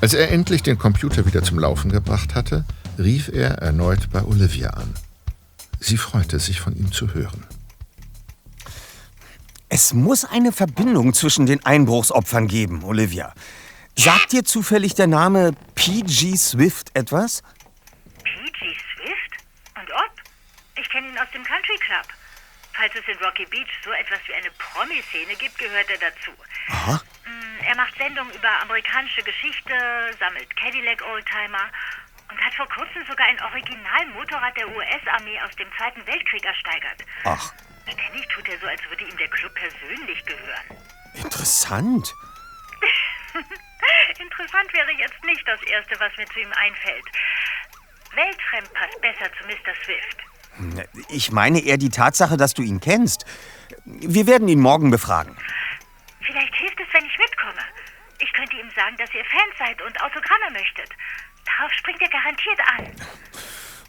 Als 0.00 0.14
er 0.14 0.32
endlich 0.32 0.64
den 0.64 0.78
Computer 0.78 1.24
wieder 1.26 1.44
zum 1.44 1.60
Laufen 1.60 1.92
gebracht 1.92 2.34
hatte, 2.34 2.64
rief 2.98 3.28
er 3.28 3.58
erneut 3.58 4.10
bei 4.10 4.24
Olivia 4.24 4.70
an. 4.70 4.92
Sie 5.78 5.96
freute 5.96 6.40
sich, 6.40 6.60
von 6.60 6.74
ihm 6.76 6.90
zu 6.90 7.14
hören. 7.14 7.44
Es 9.68 9.92
muss 9.92 10.24
eine 10.24 10.52
Verbindung 10.52 11.12
zwischen 11.12 11.46
den 11.46 11.64
Einbruchsopfern 11.64 12.46
geben, 12.46 12.84
Olivia. 12.84 13.32
Sagt 13.96 14.32
dir 14.32 14.44
zufällig 14.44 14.94
der 14.94 15.06
Name 15.06 15.52
P.G. 15.74 16.36
Swift 16.36 16.94
etwas? 16.94 17.42
P.G. 18.22 18.58
Swift? 18.94 19.32
Und 19.74 19.90
ob? 19.92 20.12
Ich 20.78 20.88
kenne 20.90 21.08
ihn 21.08 21.18
aus 21.18 21.26
dem 21.34 21.42
Country 21.42 21.76
Club. 21.78 22.06
Falls 22.74 22.92
es 22.94 23.08
in 23.08 23.16
Rocky 23.24 23.46
Beach 23.46 23.72
so 23.82 23.90
etwas 23.92 24.20
wie 24.28 24.34
eine 24.34 24.50
Promi-Szene 24.58 25.34
gibt, 25.36 25.58
gehört 25.58 25.88
er 25.90 25.98
dazu. 25.98 26.30
Aha. 26.68 27.00
Mm, 27.24 27.64
Er 27.66 27.74
macht 27.76 27.96
Sendungen 27.96 28.32
über 28.34 28.50
amerikanische 28.62 29.22
Geschichte, 29.22 29.72
sammelt 30.20 30.54
Cadillac-Oldtimer 30.56 31.72
und 32.30 32.38
hat 32.38 32.54
vor 32.54 32.68
kurzem 32.68 33.00
sogar 33.08 33.26
ein 33.26 33.40
Originalmotorrad 33.40 34.54
der 34.58 34.68
US-Armee 34.68 35.40
aus 35.40 35.56
dem 35.56 35.68
Zweiten 35.78 36.06
Weltkrieg 36.06 36.44
ersteigert. 36.44 37.00
Ach, 37.24 37.50
Ständig 37.92 38.28
tut 38.28 38.48
er 38.48 38.58
so, 38.58 38.66
als 38.66 38.80
würde 38.88 39.04
ihm 39.04 39.16
der 39.16 39.28
Club 39.28 39.54
persönlich 39.54 40.24
gehören. 40.24 40.66
interessant. 41.14 42.14
Interessant 44.18 44.72
wäre 44.72 44.92
jetzt 44.98 45.24
nicht 45.24 45.46
das 45.46 45.60
Erste, 45.62 45.98
was 46.00 46.16
mir 46.16 46.26
zu 46.26 46.40
ihm 46.40 46.52
einfällt. 46.52 47.04
Weltfremd 48.14 48.72
passt 48.74 49.00
besser 49.00 49.30
zu 49.38 49.46
Mr. 49.46 49.74
Swift. 49.84 50.16
Ich 51.10 51.32
meine 51.32 51.60
eher 51.60 51.76
die 51.76 51.90
Tatsache, 51.90 52.36
dass 52.36 52.54
du 52.54 52.62
ihn 52.62 52.80
kennst. 52.80 53.26
Wir 53.84 54.26
werden 54.26 54.48
ihn 54.48 54.60
morgen 54.60 54.90
befragen. 54.90 55.36
Vielleicht 56.20 56.54
hilft 56.54 56.80
es, 56.80 56.86
wenn 56.92 57.04
ich 57.04 57.18
mitkomme. 57.18 57.62
Ich 58.18 58.32
könnte 58.32 58.56
ihm 58.56 58.70
sagen, 58.74 58.96
dass 58.96 59.12
ihr 59.12 59.24
Fans 59.24 59.54
seid 59.58 59.82
und 59.82 60.00
Autogramme 60.00 60.50
möchtet. 60.52 60.90
Darauf 61.44 61.72
springt 61.72 62.00
er 62.00 62.08
garantiert 62.08 62.60
an. 62.78 62.92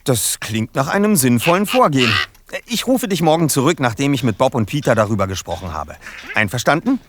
Das 0.04 0.40
klingt 0.40 0.76
nach 0.76 0.88
einem 0.88 1.16
sinnvollen 1.16 1.66
Vorgehen. 1.66 2.14
Ich 2.66 2.88
rufe 2.88 3.08
dich 3.08 3.22
morgen 3.22 3.50
zurück, 3.50 3.80
nachdem 3.80 4.14
ich 4.14 4.24
mit 4.24 4.38
Bob 4.38 4.56
und 4.56 4.68
Peter 4.68 4.96
darüber 4.96 5.28
gesprochen 5.28 5.74
habe. 5.74 5.98
Einverstanden? 6.34 7.00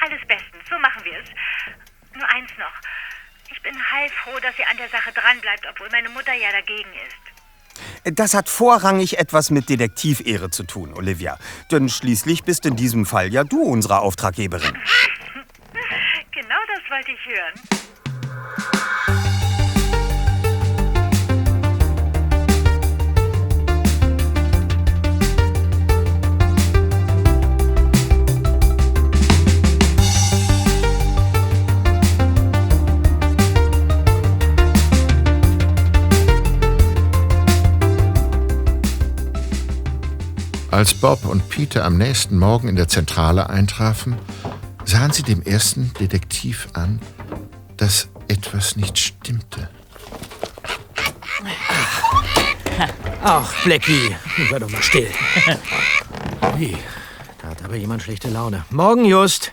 Alles 0.00 0.20
bestens, 0.26 0.62
so 0.68 0.78
machen 0.78 1.02
wir 1.04 1.18
es. 1.18 1.28
Nur 2.14 2.28
eins 2.28 2.50
noch. 2.58 2.72
Ich 3.50 3.62
bin 3.62 3.74
heilfroh, 3.74 4.38
dass 4.40 4.58
ihr 4.58 4.68
an 4.68 4.76
der 4.76 4.88
Sache 4.88 5.12
dranbleibt, 5.12 5.66
obwohl 5.70 5.88
meine 5.90 6.10
Mutter 6.10 6.34
ja 6.34 6.52
dagegen 6.52 6.90
ist. 7.06 8.16
Das 8.16 8.34
hat 8.34 8.48
vorrangig 8.48 9.18
etwas 9.18 9.50
mit 9.50 9.68
Detektivehre 9.68 10.50
zu 10.50 10.64
tun, 10.64 10.92
Olivia. 10.94 11.38
Denn 11.70 11.88
schließlich 11.88 12.44
bist 12.44 12.66
in 12.66 12.76
diesem 12.76 13.06
Fall 13.06 13.32
ja 13.32 13.44
du 13.44 13.62
unsere 13.62 14.00
Auftraggeberin. 14.00 14.76
Genau 16.32 16.56
das 16.68 16.90
wollte 16.90 17.10
ich 17.12 17.26
hören. 17.26 17.80
Als 40.80 40.94
Bob 40.94 41.26
und 41.26 41.50
Peter 41.50 41.84
am 41.84 41.98
nächsten 41.98 42.38
Morgen 42.38 42.66
in 42.66 42.74
der 42.74 42.88
Zentrale 42.88 43.50
eintrafen, 43.50 44.16
sahen 44.86 45.12
sie 45.12 45.22
dem 45.22 45.42
ersten 45.42 45.92
Detektiv 46.00 46.68
an, 46.72 47.02
dass 47.76 48.08
etwas 48.28 48.76
nicht 48.76 48.98
stimmte. 48.98 49.68
Ach, 53.22 53.52
Blackie, 53.62 54.16
sei 54.50 54.58
doch 54.58 54.70
mal 54.70 54.82
still. 54.82 55.08
Ui, 56.54 56.74
da 57.42 57.48
hat 57.48 57.62
aber 57.62 57.76
jemand 57.76 58.02
schlechte 58.02 58.30
Laune. 58.30 58.64
Morgen, 58.70 59.04
Just. 59.04 59.52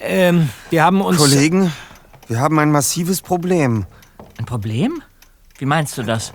Ähm, 0.00 0.48
wir 0.70 0.84
haben 0.84 1.02
uns... 1.02 1.18
Kollegen, 1.18 1.70
wir 2.28 2.40
haben 2.40 2.58
ein 2.58 2.72
massives 2.72 3.20
Problem. 3.20 3.84
Ein 4.38 4.46
Problem? 4.46 5.02
Wie 5.58 5.66
meinst 5.66 5.98
du 5.98 6.02
das? 6.02 6.32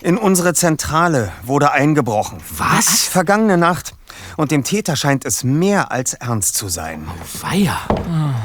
In 0.00 0.16
unsere 0.16 0.54
Zentrale 0.54 1.32
wurde 1.42 1.72
eingebrochen. 1.72 2.38
Was? 2.56 3.02
Vergangene 3.02 3.58
Nacht. 3.58 3.94
Und 4.36 4.50
dem 4.52 4.62
Täter 4.62 4.94
scheint 4.94 5.24
es 5.24 5.42
mehr 5.42 5.90
als 5.90 6.14
ernst 6.14 6.54
zu 6.54 6.68
sein. 6.68 7.08
Feier. 7.24 7.78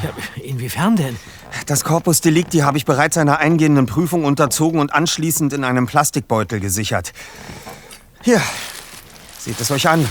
Ja, 0.01 0.09
inwiefern 0.41 0.95
denn? 0.95 1.17
Das 1.67 1.83
Corpus 1.83 2.21
Delicti 2.21 2.59
habe 2.59 2.77
ich 2.77 2.85
bereits 2.85 3.17
einer 3.17 3.37
eingehenden 3.37 3.85
Prüfung 3.85 4.25
unterzogen 4.25 4.79
und 4.79 4.93
anschließend 4.93 5.53
in 5.53 5.63
einem 5.63 5.85
Plastikbeutel 5.85 6.59
gesichert. 6.59 7.13
Hier, 8.21 8.41
seht 9.37 9.59
es 9.61 9.69
euch 9.69 9.87
an. 9.87 10.07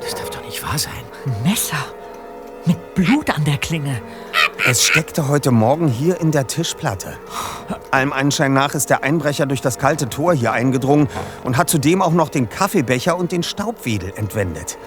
Das 0.00 0.14
darf 0.14 0.30
doch 0.30 0.44
nicht 0.44 0.62
wahr 0.62 0.78
sein. 0.78 0.92
Ein 1.26 1.42
Messer. 1.42 1.84
Mit 2.64 2.94
Blut 2.94 3.28
an 3.30 3.44
der 3.44 3.58
Klinge. 3.58 4.00
Es 4.64 4.84
steckte 4.84 5.26
heute 5.26 5.50
Morgen 5.50 5.88
hier 5.88 6.20
in 6.20 6.30
der 6.30 6.46
Tischplatte. 6.46 7.18
Allem 7.90 8.12
Anschein 8.12 8.52
nach 8.52 8.74
ist 8.74 8.90
der 8.90 9.02
Einbrecher 9.02 9.44
durch 9.44 9.60
das 9.60 9.76
kalte 9.76 10.08
Tor 10.08 10.34
hier 10.34 10.52
eingedrungen 10.52 11.08
und 11.42 11.56
hat 11.56 11.68
zudem 11.68 12.00
auch 12.00 12.12
noch 12.12 12.28
den 12.28 12.48
Kaffeebecher 12.48 13.16
und 13.16 13.32
den 13.32 13.42
Staubwedel 13.42 14.12
entwendet. 14.14 14.78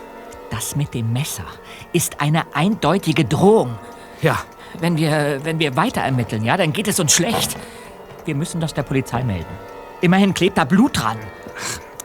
Das 0.49 0.77
mit 0.77 0.93
dem 0.93 1.11
Messer 1.11 1.43
ist 1.91 2.21
eine 2.21 2.55
eindeutige 2.55 3.25
Drohung. 3.25 3.77
Ja. 4.21 4.37
Wenn 4.79 4.95
wir, 4.95 5.41
wenn 5.43 5.59
wir 5.59 5.75
weiter 5.75 6.01
ermitteln, 6.01 6.45
ja, 6.45 6.55
dann 6.55 6.71
geht 6.71 6.87
es 6.87 6.99
uns 7.01 7.11
schlecht. 7.11 7.57
Wir 8.23 8.35
müssen 8.35 8.61
das 8.61 8.73
der 8.73 8.83
Polizei 8.83 9.23
melden. 9.23 9.45
Immerhin 9.99 10.33
klebt 10.33 10.57
da 10.57 10.63
Blut 10.63 11.01
dran. 11.01 11.17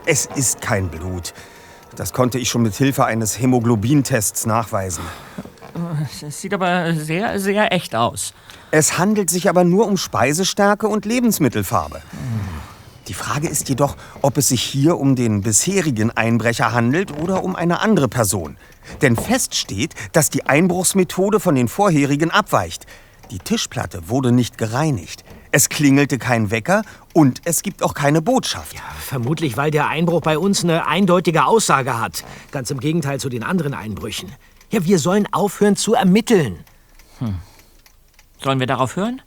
Es 0.05 0.25
ist 0.25 0.59
kein 0.61 0.89
Blut. 0.89 1.33
Das 1.95 2.11
konnte 2.11 2.37
ich 2.37 2.49
schon 2.49 2.63
mit 2.63 2.75
Hilfe 2.75 3.05
eines 3.05 3.39
Hämoglobintests 3.39 4.45
nachweisen. 4.45 5.03
Es 6.21 6.41
sieht 6.41 6.53
aber 6.53 6.93
sehr, 6.93 7.39
sehr 7.39 7.71
echt 7.73 7.95
aus. 7.95 8.33
Es 8.71 8.97
handelt 8.97 9.29
sich 9.29 9.49
aber 9.49 9.63
nur 9.63 9.87
um 9.87 9.97
Speisestärke 9.97 10.87
und 10.87 11.05
Lebensmittelfarbe. 11.05 12.01
Die 13.07 13.13
Frage 13.13 13.47
ist 13.49 13.67
jedoch, 13.67 13.97
ob 14.21 14.37
es 14.37 14.49
sich 14.49 14.61
hier 14.61 14.97
um 14.97 15.15
den 15.15 15.41
bisherigen 15.41 16.11
Einbrecher 16.11 16.71
handelt 16.71 17.11
oder 17.19 17.43
um 17.43 17.55
eine 17.55 17.81
andere 17.81 18.07
Person. 18.07 18.57
Denn 19.01 19.15
fest 19.15 19.55
steht, 19.55 19.95
dass 20.13 20.29
die 20.29 20.45
Einbruchsmethode 20.45 21.39
von 21.39 21.55
den 21.55 21.67
vorherigen 21.67 22.31
abweicht. 22.31 22.85
Die 23.31 23.39
Tischplatte 23.39 24.09
wurde 24.09 24.31
nicht 24.31 24.57
gereinigt. 24.57 25.23
Es 25.51 25.67
klingelte 25.67 26.17
kein 26.17 26.51
Wecker 26.51 26.83
und 27.13 27.41
es 27.43 27.61
gibt 27.63 27.83
auch 27.83 27.93
keine 27.93 28.21
Botschaft. 28.21 28.75
Vermutlich, 28.99 29.57
weil 29.57 29.71
der 29.71 29.87
Einbruch 29.87 30.21
bei 30.21 30.37
uns 30.37 30.63
eine 30.63 30.87
eindeutige 30.87 31.45
Aussage 31.45 31.99
hat. 31.99 32.23
Ganz 32.51 32.71
im 32.71 32.79
Gegenteil 32.79 33.19
zu 33.19 33.27
den 33.27 33.43
anderen 33.43 33.73
Einbrüchen. 33.73 34.31
Ja, 34.71 34.85
wir 34.85 34.99
sollen 34.99 35.27
aufhören 35.31 35.75
zu 35.75 35.93
ermitteln. 35.93 36.63
Hm. 37.19 37.35
Sollen 38.41 38.59
wir 38.59 38.67
darauf 38.67 38.95
hören? 38.95 39.21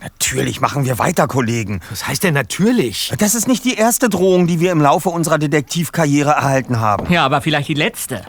Natürlich 0.00 0.62
machen 0.62 0.86
wir 0.86 0.98
weiter, 0.98 1.28
Kollegen. 1.28 1.80
Was 1.90 2.08
heißt 2.08 2.24
denn 2.24 2.32
natürlich? 2.32 3.12
Das 3.18 3.34
ist 3.34 3.46
nicht 3.46 3.64
die 3.66 3.74
erste 3.74 4.08
Drohung, 4.08 4.46
die 4.46 4.58
wir 4.58 4.72
im 4.72 4.80
Laufe 4.80 5.10
unserer 5.10 5.36
Detektivkarriere 5.36 6.30
erhalten 6.30 6.80
haben. 6.80 7.12
Ja, 7.12 7.24
aber 7.24 7.42
vielleicht 7.42 7.68
die 7.68 7.74
letzte. 7.74 8.24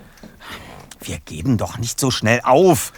Wir 0.99 1.19
geben 1.19 1.57
doch 1.57 1.77
nicht 1.77 1.97
so 1.97 2.11
schnell 2.11 2.41
auf. 2.43 2.91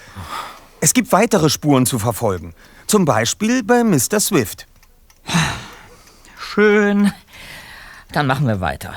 Es 0.82 0.94
gibt 0.94 1.12
weitere 1.12 1.50
Spuren 1.50 1.86
zu 1.86 2.00
verfolgen. 2.00 2.56
Zum 2.88 3.06
Beispiel 3.06 3.64
bei 3.64 3.84
Mr. 3.84 4.20
Swift. 4.20 4.66
Schön. 6.38 7.14
Dann 8.12 8.28
machen 8.28 8.48
wir 8.48 8.60
weiter. 8.60 8.94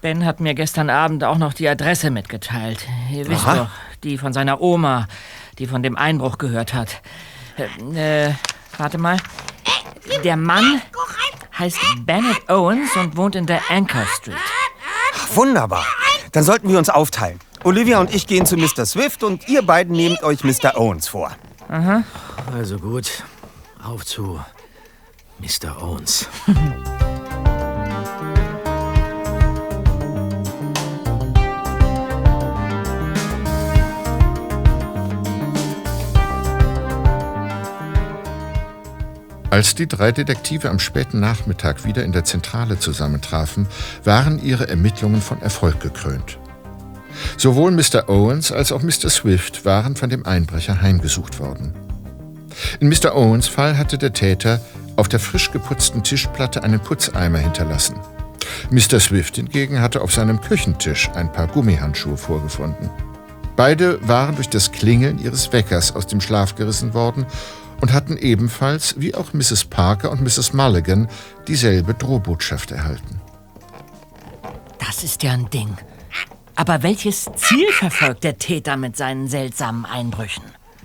Ben 0.00 0.24
hat 0.24 0.38
mir 0.38 0.54
gestern 0.54 0.90
Abend 0.90 1.24
auch 1.24 1.38
noch 1.38 1.52
die 1.52 1.68
Adresse 1.68 2.10
mitgeteilt. 2.10 2.86
Ihr 3.10 3.26
wisst 3.28 3.46
Aha. 3.46 3.56
doch, 3.56 3.70
die 4.04 4.16
von 4.16 4.32
seiner 4.32 4.60
Oma, 4.60 5.08
die 5.58 5.66
von 5.66 5.82
dem 5.82 5.96
Einbruch 5.96 6.38
gehört 6.38 6.72
hat. 6.72 7.02
Äh, 7.92 8.28
äh, 8.28 8.34
warte 8.76 8.98
mal. 8.98 9.16
Der 10.22 10.36
Mann 10.36 10.80
heißt 11.58 11.78
Bennett 12.06 12.48
Owens 12.48 12.94
und 12.96 13.16
wohnt 13.16 13.34
in 13.34 13.46
der 13.46 13.60
Anchor 13.70 14.06
Street. 14.06 14.36
Wunderbar. 15.34 15.84
Dann 16.30 16.44
sollten 16.44 16.68
wir 16.68 16.78
uns 16.78 16.90
aufteilen. 16.90 17.40
Olivia 17.64 17.98
und 17.98 18.14
ich 18.14 18.28
gehen 18.28 18.46
zu 18.46 18.56
Mr. 18.56 18.86
Swift 18.86 19.24
und 19.24 19.48
ihr 19.48 19.62
beiden 19.62 19.96
nehmt 19.96 20.22
euch 20.22 20.44
Mr. 20.44 20.76
Owens 20.76 21.08
vor. 21.08 21.32
Aha. 21.68 22.04
Also 22.54 22.78
gut, 22.78 23.24
auf 23.82 24.06
zu 24.06 24.40
Mr. 25.40 25.82
Owens. 25.82 26.28
Als 39.50 39.74
die 39.74 39.86
drei 39.86 40.12
Detektive 40.12 40.68
am 40.68 40.78
späten 40.78 41.20
Nachmittag 41.20 41.86
wieder 41.86 42.04
in 42.04 42.12
der 42.12 42.24
Zentrale 42.24 42.78
zusammentrafen, 42.78 43.66
waren 44.04 44.42
ihre 44.42 44.68
Ermittlungen 44.68 45.22
von 45.22 45.40
Erfolg 45.40 45.80
gekrönt. 45.80 46.38
Sowohl 47.36 47.70
Mr. 47.70 48.08
Owens 48.08 48.52
als 48.52 48.72
auch 48.72 48.82
Mr. 48.82 49.08
Swift 49.08 49.64
waren 49.64 49.96
von 49.96 50.10
dem 50.10 50.26
Einbrecher 50.26 50.82
heimgesucht 50.82 51.40
worden. 51.40 51.72
In 52.78 52.88
Mr. 52.88 53.16
Owens 53.16 53.48
Fall 53.48 53.78
hatte 53.78 53.96
der 53.96 54.12
Täter 54.12 54.60
auf 54.96 55.08
der 55.08 55.20
frisch 55.20 55.50
geputzten 55.50 56.02
Tischplatte 56.02 56.62
einen 56.62 56.80
Putzeimer 56.80 57.38
hinterlassen. 57.38 57.96
Mr. 58.70 59.00
Swift 59.00 59.36
hingegen 59.36 59.80
hatte 59.80 60.02
auf 60.02 60.12
seinem 60.12 60.40
Küchentisch 60.40 61.08
ein 61.14 61.32
paar 61.32 61.46
Gummihandschuhe 61.46 62.16
vorgefunden. 62.16 62.90
Beide 63.56 63.98
waren 64.06 64.36
durch 64.36 64.48
das 64.48 64.72
Klingeln 64.72 65.18
ihres 65.18 65.52
Weckers 65.52 65.96
aus 65.96 66.06
dem 66.06 66.20
Schlaf 66.20 66.54
gerissen 66.54 66.94
worden 66.94 67.26
und 67.80 67.92
hatten 67.92 68.16
ebenfalls, 68.16 68.94
wie 68.98 69.14
auch 69.14 69.32
Mrs. 69.32 69.64
Parker 69.64 70.10
und 70.10 70.20
Mrs. 70.20 70.52
Mulligan, 70.52 71.08
dieselbe 71.46 71.94
Drohbotschaft 71.94 72.70
erhalten. 72.70 73.20
Das 74.78 75.04
ist 75.04 75.22
ja 75.22 75.32
ein 75.32 75.50
Ding. 75.50 75.76
Aber 76.56 76.82
welches 76.82 77.26
Ziel 77.36 77.70
verfolgt 77.70 78.24
der 78.24 78.38
Täter 78.38 78.76
mit 78.76 78.96
seinen 78.96 79.28
seltsamen 79.28 79.84
Einbrüchen? 79.84 80.42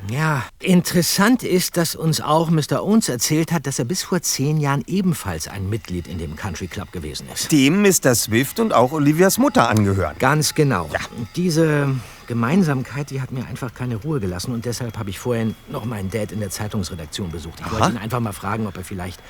Ja, 0.10 0.44
interessant 0.60 1.44
ist, 1.44 1.78
dass 1.78 1.96
uns 1.96 2.20
auch 2.20 2.50
Mr. 2.50 2.84
Owens 2.84 3.10
erzählt 3.10 3.52
hat, 3.52 3.66
dass 3.68 3.80
er 3.80 3.86
bis 3.86 4.04
vor 4.04 4.22
zehn 4.22 4.58
Jahren 4.58 4.84
ebenfalls 4.88 5.48
ein 5.48 5.70
Mitglied 5.70 6.08
in 6.08 6.18
dem 6.18 6.36
Country 6.36 6.68
Club 6.68 6.92
gewesen 6.92 7.28
ist. 7.34 7.52
Dem 7.52 7.82
Mr. 7.82 8.14
Swift 8.16 8.60
und 8.60 8.74
auch 8.74 8.92
Olivias 8.92 9.38
Mutter 9.38 9.70
angehören. 9.70 10.16
Ganz 10.20 10.54
genau. 10.54 10.90
Ja. 10.92 11.00
Diese 11.36 11.96
Gemeinsamkeit, 12.28 13.10
die 13.12 13.22
hat 13.22 13.32
mir 13.32 13.46
einfach 13.46 13.74
keine 13.74 13.96
Ruhe 13.96 14.20
gelassen 14.20 14.54
und 14.54 14.66
deshalb 14.66 14.98
habe 14.98 15.10
ich 15.10 15.20
vorhin 15.20 15.56
noch 15.70 15.86
meinen 15.86 16.10
Dad 16.10 16.32
in 16.32 16.40
der 16.40 16.50
Zeitungsredaktion 16.50 17.32
besucht. 17.32 17.60
Ich 17.60 17.66
Aha. 17.66 17.72
wollte 17.80 17.92
ihn 17.92 17.98
einfach 17.98 18.20
mal 18.20 18.34
fragen, 18.34 18.68
ob 18.68 18.78
er 18.78 18.84
vielleicht 18.84 19.22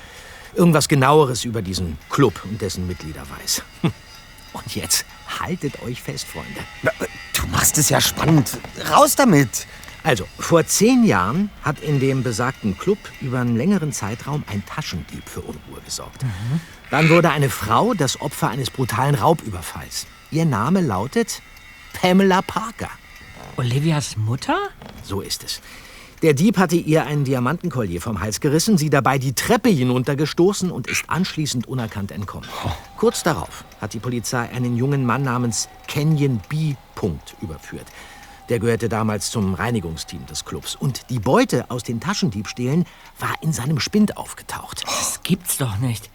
irgendwas 0.54 0.88
genaueres 0.88 1.44
über 1.44 1.62
diesen 1.62 1.98
Club 2.10 2.40
und 2.44 2.60
dessen 2.60 2.86
Mitglieder 2.86 3.22
weiß. 3.38 3.62
Und 4.52 4.76
jetzt 4.76 5.04
haltet 5.40 5.82
euch 5.82 6.00
fest, 6.00 6.26
Freunde. 6.28 6.60
Du 7.36 7.44
machst 7.48 7.76
es 7.76 7.88
ja 7.88 8.00
spannend. 8.00 8.56
Raus 8.88 9.16
damit! 9.16 9.66
Also, 10.04 10.26
vor 10.38 10.66
zehn 10.66 11.02
Jahren 11.02 11.50
hat 11.62 11.80
in 11.80 11.98
dem 11.98 12.22
besagten 12.22 12.76
Club 12.76 12.98
über 13.22 13.40
einen 13.40 13.56
längeren 13.56 13.90
Zeitraum 13.90 14.44
ein 14.46 14.62
Taschendieb 14.66 15.26
für 15.26 15.40
Unruhe 15.40 15.80
gesorgt. 15.82 16.22
Mhm. 16.22 16.60
Dann 16.90 17.08
wurde 17.08 17.30
eine 17.30 17.48
Frau 17.48 17.94
das 17.94 18.20
Opfer 18.20 18.50
eines 18.50 18.70
brutalen 18.70 19.14
Raubüberfalls. 19.14 20.06
Ihr 20.30 20.44
Name 20.44 20.82
lautet 20.82 21.40
Pamela 21.94 22.42
Parker. 22.42 22.90
Olivias 23.56 24.18
Mutter? 24.18 24.58
So 25.02 25.22
ist 25.22 25.42
es. 25.42 25.62
Der 26.20 26.34
Dieb 26.34 26.58
hatte 26.58 26.76
ihr 26.76 27.06
einen 27.06 27.24
Diamantenkollier 27.24 28.00
vom 28.00 28.20
Hals 28.20 28.40
gerissen, 28.40 28.76
sie 28.76 28.90
dabei 28.90 29.18
die 29.18 29.32
Treppe 29.32 29.70
hinuntergestoßen 29.70 30.70
und 30.70 30.86
ist 30.86 31.04
anschließend 31.08 31.66
unerkannt 31.66 32.12
entkommen. 32.12 32.48
Kurz 32.98 33.22
darauf 33.22 33.64
hat 33.80 33.94
die 33.94 34.00
Polizei 34.00 34.50
einen 34.50 34.76
jungen 34.76 35.06
Mann 35.06 35.22
namens 35.22 35.68
Kenyon 35.86 36.40
B. 36.48 36.74
Überführt. 37.42 37.86
Der 38.48 38.58
gehörte 38.58 38.88
damals 38.88 39.30
zum 39.30 39.54
Reinigungsteam 39.54 40.26
des 40.26 40.44
Clubs. 40.44 40.76
Und 40.76 41.10
die 41.10 41.18
Beute 41.18 41.70
aus 41.70 41.82
den 41.82 42.00
Taschendiebstählen 42.00 42.84
war 43.18 43.34
in 43.40 43.52
seinem 43.52 43.80
Spind 43.80 44.16
aufgetaucht. 44.16 44.84
Das 44.84 45.22
gibt's 45.22 45.56
doch 45.56 45.78
nicht. 45.78 46.10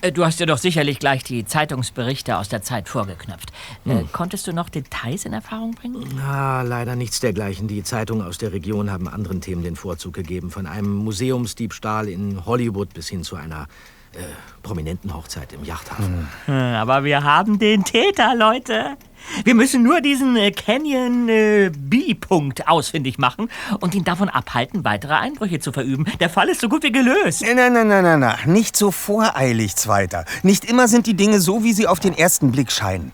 Äh, 0.00 0.12
du 0.12 0.24
hast 0.24 0.40
dir 0.40 0.46
doch 0.46 0.58
sicherlich 0.58 0.98
gleich 0.98 1.24
die 1.24 1.44
Zeitungsberichte 1.44 2.38
aus 2.38 2.48
der 2.48 2.62
Zeit 2.62 2.88
vorgeknöpft. 2.88 3.52
Äh, 3.84 3.90
hm. 3.90 4.12
Konntest 4.12 4.46
du 4.46 4.52
noch 4.52 4.68
Details 4.68 5.24
in 5.24 5.32
Erfahrung 5.32 5.72
bringen? 5.72 6.04
Na, 6.16 6.62
leider 6.62 6.96
nichts 6.96 7.20
dergleichen. 7.20 7.68
Die 7.68 7.82
Zeitungen 7.82 8.26
aus 8.26 8.38
der 8.38 8.52
Region 8.52 8.90
haben 8.90 9.08
anderen 9.08 9.40
Themen 9.40 9.62
den 9.62 9.76
Vorzug 9.76 10.14
gegeben. 10.14 10.50
Von 10.50 10.66
einem 10.66 10.94
Museumsdiebstahl 10.96 12.08
in 12.08 12.46
Hollywood 12.46 12.94
bis 12.94 13.08
hin 13.08 13.24
zu 13.24 13.36
einer 13.36 13.66
äh, 14.14 14.18
prominenten 14.62 15.14
Hochzeit 15.14 15.52
im 15.52 15.64
Yachthafen. 15.64 16.28
Hm. 16.46 16.54
Aber 16.54 17.04
wir 17.04 17.22
haben 17.22 17.58
den 17.58 17.84
Täter, 17.84 18.34
Leute. 18.34 18.96
Wir 19.44 19.54
müssen 19.54 19.82
nur 19.82 20.00
diesen 20.00 20.36
äh, 20.36 20.50
Canyon 20.50 21.28
äh, 21.28 21.70
B-Punkt 21.74 22.68
ausfindig 22.68 23.18
machen 23.18 23.48
und 23.80 23.94
ihn 23.94 24.04
davon 24.04 24.28
abhalten, 24.28 24.84
weitere 24.84 25.14
Einbrüche 25.14 25.60
zu 25.60 25.72
verüben. 25.72 26.06
Der 26.20 26.30
Fall 26.30 26.48
ist 26.48 26.60
so 26.60 26.68
gut 26.68 26.82
wie 26.82 26.92
gelöst. 26.92 27.42
Nein, 27.42 27.56
nein, 27.56 27.88
nein, 27.88 28.02
nein, 28.02 28.20
nein. 28.20 28.36
Nicht 28.46 28.76
so 28.76 28.90
voreilig, 28.90 29.76
Zweiter. 29.76 30.24
Nicht 30.42 30.64
immer 30.64 30.88
sind 30.88 31.06
die 31.06 31.14
Dinge 31.14 31.40
so, 31.40 31.64
wie 31.64 31.72
sie 31.72 31.86
auf 31.86 32.00
den 32.00 32.16
ersten 32.16 32.52
Blick 32.52 32.70
scheinen. 32.70 33.12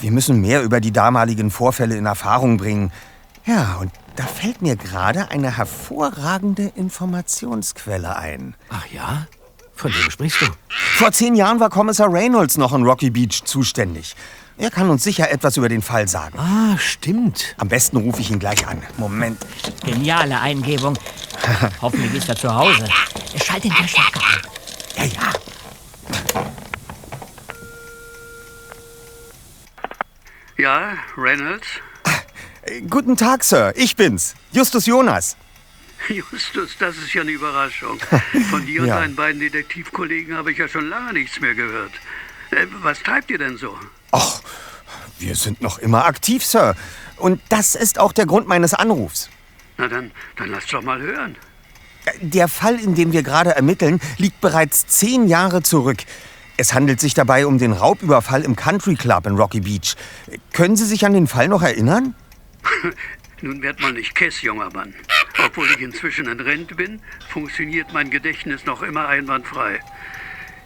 Wir 0.00 0.10
müssen 0.10 0.40
mehr 0.40 0.62
über 0.62 0.80
die 0.80 0.92
damaligen 0.92 1.50
Vorfälle 1.50 1.96
in 1.96 2.06
Erfahrung 2.06 2.56
bringen. 2.56 2.90
Ja, 3.46 3.76
und 3.80 3.90
da 4.16 4.24
fällt 4.24 4.62
mir 4.62 4.76
gerade 4.76 5.30
eine 5.30 5.56
hervorragende 5.56 6.72
Informationsquelle 6.76 8.16
ein. 8.16 8.54
Ach 8.70 8.86
ja? 8.86 9.26
Von 9.74 9.92
wem 9.92 10.10
sprichst 10.10 10.40
du? 10.40 10.46
Vor 10.96 11.12
zehn 11.12 11.34
Jahren 11.34 11.60
war 11.60 11.70
Kommissar 11.70 12.12
Reynolds 12.12 12.56
noch 12.56 12.72
in 12.72 12.84
Rocky 12.84 13.10
Beach 13.10 13.42
zuständig. 13.44 14.14
Er 14.56 14.70
kann 14.70 14.88
uns 14.88 15.02
sicher 15.02 15.30
etwas 15.30 15.56
über 15.56 15.68
den 15.68 15.82
Fall 15.82 16.06
sagen. 16.06 16.38
Ah, 16.38 16.78
stimmt. 16.78 17.56
Am 17.58 17.68
besten 17.68 17.96
rufe 17.96 18.20
ich 18.20 18.30
ihn 18.30 18.38
gleich 18.38 18.66
an. 18.68 18.80
Moment. 18.98 19.44
Geniale 19.84 20.40
Eingebung. 20.40 20.96
Hoffentlich 21.82 22.14
ist 22.14 22.28
er 22.28 22.36
zu 22.36 22.54
Hause. 22.54 22.86
Schalt 23.44 23.64
den 23.64 23.72
Verstärker 23.72 24.20
an. 24.20 24.42
Ja, 24.96 25.04
ja. 25.04 25.32
Ja, 30.56 30.92
Reynolds? 31.16 31.66
Guten 32.88 33.16
Tag, 33.16 33.42
Sir. 33.42 33.72
Ich 33.76 33.96
bin's. 33.96 34.34
Justus 34.52 34.86
Jonas. 34.86 35.36
Justus, 36.08 36.76
das 36.78 36.96
ist 36.96 37.14
ja 37.14 37.22
eine 37.22 37.30
Überraschung. 37.30 37.98
Von 38.50 38.66
dir 38.66 38.84
ja. 38.84 38.94
und 38.94 39.00
deinen 39.00 39.16
beiden 39.16 39.40
Detektivkollegen 39.40 40.36
habe 40.36 40.52
ich 40.52 40.58
ja 40.58 40.68
schon 40.68 40.88
lange 40.88 41.12
nichts 41.14 41.40
mehr 41.40 41.54
gehört. 41.54 41.92
Äh, 42.50 42.66
was 42.82 43.02
treibt 43.02 43.30
ihr 43.30 43.38
denn 43.38 43.56
so? 43.56 43.76
Ach, 44.12 44.40
wir 45.18 45.34
sind 45.34 45.60
noch 45.60 45.78
immer 45.78 46.06
aktiv, 46.06 46.44
Sir. 46.44 46.76
Und 47.16 47.40
das 47.48 47.74
ist 47.74 47.98
auch 47.98 48.12
der 48.12 48.26
Grund 48.26 48.48
meines 48.48 48.74
Anrufs. 48.74 49.30
Na 49.78 49.88
dann, 49.88 50.10
dann 50.36 50.50
lass 50.50 50.66
doch 50.66 50.82
mal 50.82 51.00
hören. 51.00 51.36
Der 52.20 52.48
Fall, 52.48 52.78
in 52.78 52.94
dem 52.94 53.12
wir 53.12 53.22
gerade 53.22 53.56
ermitteln, 53.56 54.00
liegt 54.18 54.40
bereits 54.40 54.86
zehn 54.86 55.26
Jahre 55.26 55.62
zurück. 55.62 55.98
Es 56.56 56.74
handelt 56.74 57.00
sich 57.00 57.14
dabei 57.14 57.46
um 57.46 57.58
den 57.58 57.72
Raubüberfall 57.72 58.42
im 58.42 58.54
Country 58.54 58.94
Club 58.94 59.26
in 59.26 59.36
Rocky 59.36 59.60
Beach. 59.60 59.96
Können 60.52 60.76
Sie 60.76 60.84
sich 60.84 61.04
an 61.06 61.12
den 61.12 61.26
Fall 61.26 61.48
noch 61.48 61.62
erinnern? 61.62 62.14
Nun 63.44 63.60
werd 63.60 63.78
mal 63.78 63.92
nicht 63.92 64.14
kess, 64.14 64.40
junger 64.40 64.70
Mann. 64.72 64.94
Obwohl 65.44 65.66
ich 65.70 65.80
inzwischen 65.82 66.28
in 66.28 66.40
Rente 66.40 66.74
bin, 66.74 67.02
funktioniert 67.28 67.92
mein 67.92 68.08
Gedächtnis 68.08 68.64
noch 68.64 68.82
immer 68.82 69.06
einwandfrei. 69.06 69.80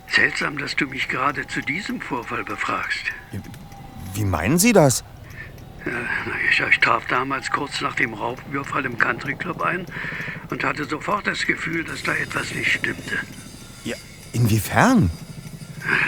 Seltsam, 0.06 0.58
dass 0.58 0.76
du 0.76 0.86
mich 0.86 1.08
gerade 1.08 1.44
zu 1.48 1.60
diesem 1.60 2.00
Vorfall 2.00 2.44
befragst. 2.44 3.02
Wie 4.14 4.24
meinen 4.24 4.58
Sie 4.58 4.72
das? 4.72 5.02
Ich, 6.52 6.60
ich 6.60 6.78
traf 6.78 7.04
damals 7.06 7.50
kurz 7.50 7.80
nach 7.80 7.96
dem 7.96 8.14
Raubüberfall 8.14 8.84
im 8.84 8.96
Country 8.96 9.34
Club 9.34 9.60
ein 9.60 9.84
und 10.50 10.62
hatte 10.62 10.84
sofort 10.84 11.26
das 11.26 11.44
Gefühl, 11.46 11.82
dass 11.82 12.04
da 12.04 12.14
etwas 12.14 12.54
nicht 12.54 12.72
stimmte. 12.74 13.18
Ja, 13.82 13.96
inwiefern? 14.32 15.10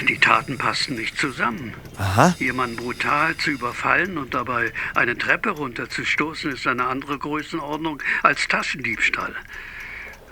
Die 0.09 0.18
Taten 0.18 0.59
passten 0.59 0.95
nicht 0.95 1.18
zusammen. 1.18 1.75
Aha. 1.99 2.35
Jemanden 2.39 2.77
brutal 2.77 3.37
zu 3.37 3.51
überfallen 3.51 4.18
und 4.18 4.35
dabei 4.35 4.73
eine 4.95 5.16
Treppe 5.16 5.51
runterzustoßen, 5.51 6.53
ist 6.53 6.66
eine 6.66 6.87
andere 6.87 7.18
Größenordnung 7.18 8.03
als 8.23 8.49
Taschendiebstahl. 8.49 9.35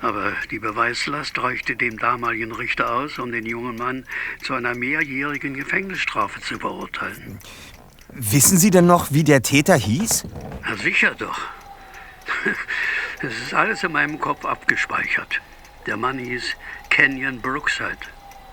Aber 0.01 0.33
die 0.51 0.59
Beweislast 0.59 1.39
reichte 1.39 1.75
dem 1.77 1.99
damaligen 1.99 2.53
Richter 2.53 2.93
aus, 2.93 3.19
um 3.19 3.33
den 3.33 3.47
jungen 3.47 3.77
Mann 3.77 4.05
zu 4.43 4.55
einer 4.55 4.75
mehrjährigen 4.75 5.55
Gefängnisstrafe 5.55 6.41
zu 6.41 6.59
verurteilen. 6.59 7.39
Wissen 8.13 8.59
Sie 8.59 8.71
denn 8.71 8.87
noch, 8.87 9.13
wie 9.13 9.25
der 9.25 9.43
Täter 9.43 9.77
hieß? 9.77 10.25
Na 10.63 10.77
sicher 10.77 11.15
doch. 11.15 11.39
Es 13.21 13.37
ist 13.37 13.53
alles 13.53 13.83
in 13.83 13.91
meinem 13.91 14.21
Kopf 14.21 14.45
abgespeichert. 14.45 15.41
Der 15.87 15.97
Mann 15.97 16.21
hieß 16.21 16.55
Kenyon 16.89 17.41
Brookside. 17.41 17.99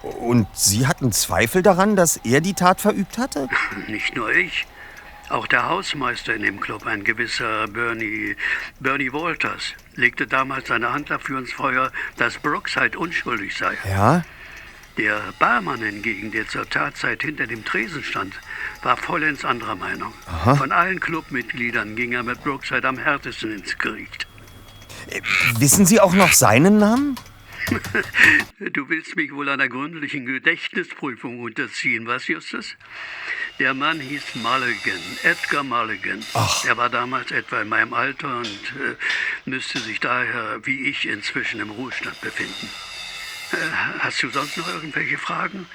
Und 0.06 0.48
Sie 0.54 0.86
hatten 0.86 1.12
Zweifel 1.12 1.64
daran, 1.64 1.96
dass 1.96 2.18
er 2.18 2.40
die 2.42 2.54
Tat 2.54 2.80
verübt 2.80 3.18
hatte? 3.18 3.50
Nicht 3.88 4.16
nur 4.16 4.32
ich. 4.32 4.68
Auch 5.30 5.48
der 5.48 5.68
Hausmeister 5.68 6.36
in 6.36 6.44
dem 6.44 6.60
Club, 6.60 6.86
ein 6.86 7.04
gewisser 7.04 7.68
Bernie, 7.68 8.36
Bernie 8.80 9.12
Walters, 9.12 9.74
legte 9.96 10.28
damals 10.28 10.68
seine 10.68 10.94
Hand 10.94 11.10
dafür 11.10 11.40
ins 11.40 11.52
Feuer, 11.52 11.92
dass 12.18 12.38
Brookside 12.38 12.98
unschuldig 12.98 13.58
sei. 13.58 13.76
Ja? 13.90 14.24
Der 14.98 15.20
Barmann 15.40 15.82
hingegen, 15.82 16.32
der 16.32 16.48
zur 16.48 16.70
Tatzeit 16.70 17.24
hinter 17.24 17.48
dem 17.48 17.66
Tresen 17.66 18.04
stand, 18.04 18.36
war 18.84 18.98
vollends 18.98 19.44
anderer 19.44 19.76
Meinung. 19.76 20.14
Aha. 20.28 20.56
Von 20.56 20.72
allen 20.72 21.00
Clubmitgliedern 21.00 21.96
ging 21.96 22.14
er 22.14 22.24
mit 22.24 22.44
Brookside 22.44 22.88
am 22.88 23.00
härtesten 23.00 23.52
ins 23.52 23.78
Gericht. 23.80 24.28
Äh, 25.10 25.22
wissen 25.58 25.88
Sie 25.88 26.00
auch 26.00 26.14
noch 26.14 26.34
seinen 26.34 26.78
Namen? 26.78 27.16
Du 28.60 28.90
willst 28.90 29.16
mich 29.16 29.34
wohl 29.34 29.50
einer 29.50 29.68
gründlichen 29.68 30.26
Gedächtnisprüfung 30.26 31.40
unterziehen, 31.40 32.08
was, 32.08 32.28
Justus? 32.28 32.76
Der 33.60 33.74
Mann 33.74 34.00
hieß 34.00 34.36
Mulligan, 34.36 35.00
Edgar 35.24 35.64
Mulligan. 35.64 36.24
Ach. 36.34 36.66
Er 36.66 36.78
war 36.78 36.90
damals 36.90 37.32
etwa 37.32 37.62
in 37.62 37.70
meinem 37.70 37.94
Alter 37.94 38.38
und 38.38 38.46
äh, 38.46 38.96
müsste 39.46 39.80
sich 39.80 40.00
daher, 40.00 40.60
wie 40.64 40.90
ich, 40.90 41.08
inzwischen 41.08 41.60
im 41.60 41.70
Ruhestand 41.70 42.20
befinden. 42.22 42.70
Äh, 43.52 43.56
hast 44.00 44.22
du 44.22 44.30
sonst 44.30 44.58
noch 44.58 44.68
irgendwelche 44.68 45.18
Fragen? 45.18 45.68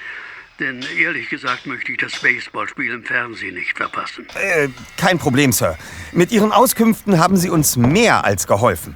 Denn 0.61 0.85
ehrlich 0.95 1.27
gesagt 1.29 1.65
möchte 1.65 1.91
ich 1.91 1.97
das 1.97 2.19
Baseballspiel 2.19 2.93
im 2.93 3.03
Fernsehen 3.03 3.55
nicht 3.55 3.75
verpassen. 3.75 4.27
Äh, 4.35 4.69
kein 4.95 5.17
Problem, 5.17 5.51
Sir. 5.51 5.75
Mit 6.11 6.31
Ihren 6.31 6.51
Auskünften 6.51 7.17
haben 7.17 7.35
Sie 7.35 7.49
uns 7.49 7.77
mehr 7.77 8.23
als 8.25 8.45
geholfen. 8.45 8.95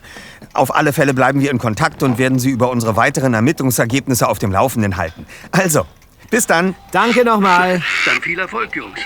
Auf 0.53 0.75
alle 0.75 0.93
Fälle 0.93 1.13
bleiben 1.13 1.41
wir 1.41 1.51
in 1.51 1.57
Kontakt 1.57 2.03
und 2.03 2.17
werden 2.17 2.39
Sie 2.39 2.49
über 2.49 2.69
unsere 2.69 2.95
weiteren 2.95 3.33
Ermittlungsergebnisse 3.33 4.27
auf 4.27 4.39
dem 4.39 4.51
Laufenden 4.51 4.97
halten. 4.97 5.25
Also, 5.51 5.85
bis 6.29 6.47
dann. 6.47 6.75
Danke 6.91 7.23
nochmal. 7.23 7.81
Dann 8.05 8.21
viel 8.21 8.39
Erfolg, 8.39 8.75
Jungs. 8.75 8.99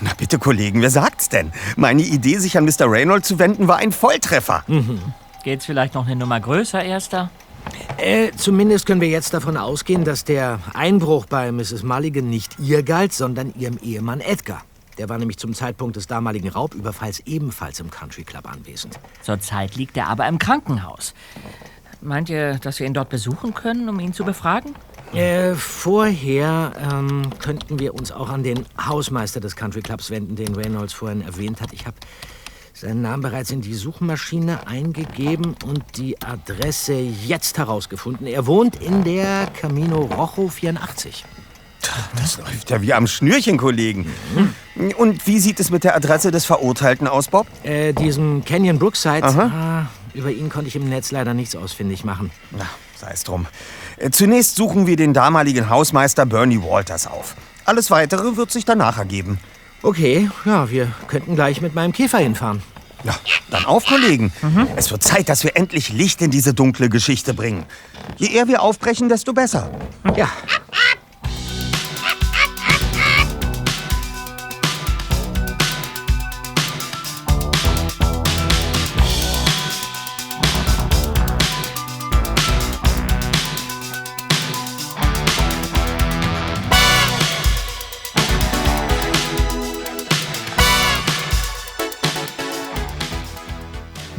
Na 0.00 0.10
bitte, 0.18 0.38
Kollegen, 0.38 0.82
wer 0.82 0.90
sagt's 0.90 1.28
denn? 1.28 1.52
Meine 1.76 2.02
Idee, 2.02 2.38
sich 2.38 2.58
an 2.58 2.64
Mr. 2.64 2.90
Reynolds 2.90 3.28
zu 3.28 3.38
wenden, 3.38 3.68
war 3.68 3.76
ein 3.76 3.92
Volltreffer. 3.92 4.64
Mhm. 4.66 5.00
Geht's 5.44 5.64
vielleicht 5.64 5.94
noch 5.94 6.06
eine 6.06 6.16
Nummer 6.16 6.40
größer, 6.40 6.82
Erster? 6.82 7.30
Äh, 7.98 8.32
zumindest 8.36 8.86
können 8.86 9.00
wir 9.00 9.08
jetzt 9.08 9.32
davon 9.32 9.56
ausgehen, 9.56 10.04
dass 10.04 10.24
der 10.24 10.58
Einbruch 10.74 11.26
bei 11.26 11.52
Mrs. 11.52 11.84
Mulligan 11.84 12.28
nicht 12.28 12.58
ihr 12.58 12.82
galt, 12.82 13.12
sondern 13.12 13.54
ihrem 13.56 13.78
Ehemann 13.78 14.20
Edgar. 14.20 14.64
Der 14.98 15.08
war 15.08 15.18
nämlich 15.18 15.38
zum 15.38 15.54
Zeitpunkt 15.54 15.96
des 15.96 16.06
damaligen 16.06 16.48
Raubüberfalls 16.48 17.20
ebenfalls 17.26 17.80
im 17.80 17.90
Country 17.90 18.24
Club 18.24 18.50
anwesend. 18.50 18.98
Zurzeit 19.22 19.76
liegt 19.76 19.96
er 19.96 20.08
aber 20.08 20.26
im 20.28 20.38
Krankenhaus. 20.38 21.14
Meint 22.00 22.28
ihr, 22.28 22.58
dass 22.58 22.80
wir 22.80 22.86
ihn 22.86 22.94
dort 22.94 23.10
besuchen 23.10 23.54
können, 23.54 23.88
um 23.88 24.00
ihn 24.00 24.12
zu 24.12 24.24
befragen? 24.24 24.74
Äh, 25.14 25.54
vorher 25.54 26.72
ähm, 26.90 27.30
könnten 27.38 27.78
wir 27.78 27.94
uns 27.94 28.10
auch 28.10 28.28
an 28.28 28.42
den 28.42 28.66
Hausmeister 28.80 29.40
des 29.40 29.56
Country 29.56 29.82
Clubs 29.82 30.10
wenden, 30.10 30.36
den 30.36 30.54
Reynolds 30.54 30.94
vorhin 30.94 31.22
erwähnt 31.22 31.60
hat. 31.60 31.72
Ich 31.72 31.86
habe 31.86 31.96
seinen 32.72 33.02
Namen 33.02 33.22
bereits 33.22 33.50
in 33.50 33.60
die 33.60 33.74
Suchmaschine 33.74 34.66
eingegeben 34.66 35.54
und 35.64 35.84
die 35.96 36.20
Adresse 36.22 36.94
jetzt 36.94 37.58
herausgefunden. 37.58 38.26
Er 38.26 38.46
wohnt 38.46 38.76
in 38.82 39.04
der 39.04 39.46
Camino 39.48 40.00
Rojo 40.00 40.48
84. 40.48 41.24
Das 42.16 42.38
läuft 42.38 42.70
ja 42.70 42.80
wie 42.82 42.94
am 42.94 43.06
Schnürchen, 43.06 43.56
Kollegen. 43.58 44.10
Und 44.96 45.26
wie 45.26 45.38
sieht 45.40 45.60
es 45.60 45.70
mit 45.70 45.84
der 45.84 45.96
Adresse 45.96 46.30
des 46.30 46.44
Verurteilten 46.44 47.06
aus, 47.08 47.28
Bob? 47.28 47.46
Äh, 47.64 47.92
diesem 47.92 48.44
Canyon 48.44 48.78
Brookside. 48.78 49.24
Ah, 49.24 49.86
über 50.14 50.30
ihn 50.30 50.48
konnte 50.48 50.68
ich 50.68 50.76
im 50.76 50.88
Netz 50.88 51.10
leider 51.10 51.34
nichts 51.34 51.56
ausfindig 51.56 52.04
machen. 52.04 52.30
Na, 52.50 52.66
sei 52.96 53.10
es 53.12 53.24
drum. 53.24 53.46
Äh, 53.96 54.10
Zunächst 54.10 54.56
suchen 54.56 54.86
wir 54.86 54.96
den 54.96 55.12
damaligen 55.14 55.68
Hausmeister 55.68 56.26
Bernie 56.26 56.62
Walters 56.62 57.06
auf. 57.06 57.34
Alles 57.64 57.90
Weitere 57.90 58.36
wird 58.36 58.50
sich 58.50 58.64
danach 58.64 58.98
ergeben. 58.98 59.38
Okay, 59.82 60.30
ja, 60.44 60.70
wir 60.70 60.88
könnten 61.08 61.34
gleich 61.34 61.60
mit 61.60 61.74
meinem 61.74 61.92
Käfer 61.92 62.18
hinfahren. 62.18 62.62
Ja, 63.04 63.14
dann 63.50 63.64
auf, 63.64 63.84
Kollegen. 63.84 64.32
Es 64.76 64.92
wird 64.92 65.02
Zeit, 65.02 65.28
dass 65.28 65.42
wir 65.42 65.56
endlich 65.56 65.88
Licht 65.92 66.22
in 66.22 66.30
diese 66.30 66.54
dunkle 66.54 66.88
Geschichte 66.88 67.34
bringen. 67.34 67.64
Je 68.16 68.28
eher 68.28 68.46
wir 68.46 68.62
aufbrechen, 68.62 69.08
desto 69.08 69.32
besser. 69.32 69.70
Ja. 70.16 70.28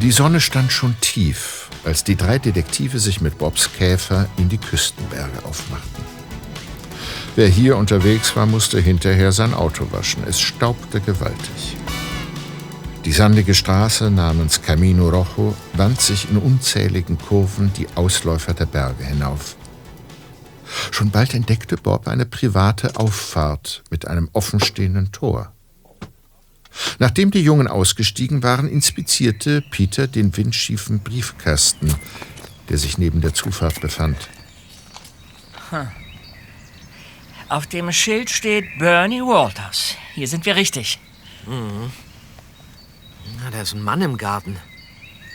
Die 0.03 0.11
Sonne 0.11 0.41
stand 0.41 0.69
schon 0.69 0.99
tief, 0.99 1.69
als 1.85 2.03
die 2.03 2.17
drei 2.17 2.37
Detektive 2.37 2.99
sich 2.99 3.21
mit 3.21 3.37
Bobs 3.37 3.71
Käfer 3.71 4.27
in 4.35 4.49
die 4.49 4.57
Küstenberge 4.57 5.45
aufmachten. 5.45 6.03
Wer 7.37 7.47
hier 7.47 7.77
unterwegs 7.77 8.35
war, 8.35 8.45
musste 8.45 8.81
hinterher 8.81 9.31
sein 9.31 9.53
Auto 9.53 9.89
waschen. 9.91 10.25
Es 10.27 10.41
staubte 10.41 10.99
gewaltig. 10.99 11.77
Die 13.05 13.13
sandige 13.13 13.53
Straße 13.53 14.11
namens 14.11 14.61
Camino 14.61 15.07
Rojo 15.07 15.55
wand 15.71 16.01
sich 16.01 16.29
in 16.29 16.35
unzähligen 16.35 17.17
Kurven 17.17 17.71
die 17.71 17.87
Ausläufer 17.95 18.53
der 18.53 18.65
Berge 18.65 19.05
hinauf. 19.05 19.55
Schon 20.91 21.11
bald 21.11 21.33
entdeckte 21.33 21.77
Bob 21.77 22.09
eine 22.09 22.25
private 22.25 22.97
Auffahrt 22.97 23.85
mit 23.89 24.05
einem 24.05 24.29
offenstehenden 24.33 25.13
Tor. 25.13 25.53
Nachdem 26.99 27.31
die 27.31 27.41
Jungen 27.41 27.67
ausgestiegen 27.67 28.43
waren, 28.43 28.67
inspizierte 28.67 29.61
Peter 29.61 30.07
den 30.07 30.35
windschiefen 30.35 30.99
Briefkasten, 30.99 31.93
der 32.69 32.77
sich 32.77 32.97
neben 32.97 33.21
der 33.21 33.33
Zufahrt 33.33 33.81
befand. 33.81 34.29
Hm. 35.69 35.87
Auf 37.49 37.67
dem 37.67 37.91
Schild 37.91 38.29
steht 38.29 38.65
Bernie 38.79 39.21
Walters. 39.21 39.95
Hier 40.15 40.27
sind 40.27 40.45
wir 40.45 40.55
richtig. 40.55 40.99
Mhm. 41.45 41.91
Na, 43.39 43.51
da 43.51 43.61
ist 43.61 43.73
ein 43.73 43.83
Mann 43.83 44.01
im 44.01 44.17
Garten. 44.17 44.57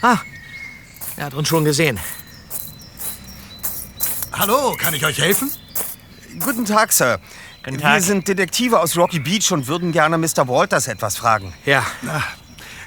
Ah, 0.03 0.19
er 1.17 1.27
hat 1.27 1.35
uns 1.35 1.49
schon 1.49 1.65
gesehen. 1.65 1.99
Hallo, 4.33 4.75
kann 4.79 4.95
ich 4.95 5.05
euch 5.05 5.19
helfen? 5.19 5.51
Guten 6.41 6.65
Tag, 6.65 6.93
Sir. 6.93 7.21
Guten 7.69 7.83
Wir 7.83 7.87
Tag. 7.91 8.03
sind 8.03 8.27
Detektive 8.27 8.81
aus 8.81 8.97
Rocky 8.97 9.19
Beach 9.19 9.53
und 9.53 9.67
würden 9.67 9.93
gerne 9.93 10.17
Mr. 10.17 10.49
Walters 10.49 10.89
etwas 10.89 11.19
fragen. 11.19 11.53
Ja. 11.67 11.85
Na, 12.01 12.25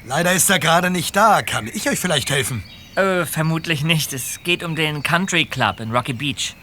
leider 0.08 0.34
ist 0.34 0.50
er 0.50 0.58
gerade 0.58 0.90
nicht 0.90 1.16
da. 1.16 1.44
Kann 1.44 1.68
ich 1.68 1.88
euch 1.88 2.00
vielleicht 2.00 2.32
helfen? 2.32 2.64
Äh, 2.96 3.26
vermutlich 3.28 3.84
nicht. 3.84 4.12
Es 4.12 4.40
geht 4.44 4.64
um 4.64 4.76
den 4.76 5.04
Country 5.04 5.46
Club 5.46 5.82
in 5.82 5.92
Rocky 5.92 6.14
Beach. 6.14 6.56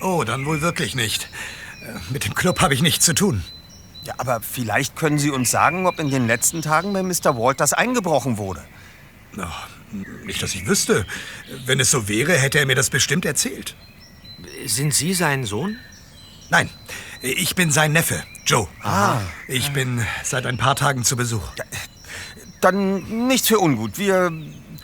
Oh, 0.00 0.24
dann 0.24 0.46
wohl 0.46 0.62
wirklich 0.62 0.94
nicht. 0.94 1.28
Äh, 1.82 1.98
Mit 2.10 2.24
dem 2.24 2.34
Club 2.34 2.60
habe 2.62 2.72
ich 2.72 2.80
nichts 2.80 3.04
zu 3.04 3.12
tun. 3.14 3.44
Ja, 4.04 4.14
aber 4.16 4.40
vielleicht 4.40 4.96
können 4.96 5.18
Sie 5.18 5.30
uns 5.30 5.50
sagen, 5.50 5.86
ob 5.86 6.00
in 6.00 6.10
den 6.10 6.26
letzten 6.26 6.62
Tagen 6.62 6.94
bei 6.94 7.02
Mr. 7.02 7.36
Walters 7.36 7.74
eingebrochen 7.74 8.38
wurde. 8.38 8.64
Ach, 9.38 9.68
nicht, 10.24 10.42
dass 10.42 10.54
ich 10.54 10.66
wüsste. 10.66 11.04
Wenn 11.66 11.80
es 11.80 11.90
so 11.90 12.08
wäre, 12.08 12.32
hätte 12.32 12.58
er 12.60 12.64
mir 12.66 12.76
das 12.76 12.88
bestimmt 12.88 13.26
erzählt. 13.26 13.76
Sind 14.64 14.94
Sie 14.94 15.12
sein 15.12 15.44
Sohn? 15.44 15.76
Nein, 16.48 16.68
ich 17.22 17.54
bin 17.54 17.70
sein 17.70 17.92
Neffe, 17.92 18.22
Joe. 18.44 18.68
Ah. 18.82 19.20
Ich 19.48 19.72
bin 19.72 20.04
seit 20.24 20.46
ein 20.46 20.56
paar 20.56 20.76
Tagen 20.76 21.04
zu 21.04 21.16
Besuch. 21.16 21.42
Dann 22.60 23.28
nichts 23.28 23.48
für 23.48 23.58
ungut. 23.58 23.98
Wir 23.98 24.32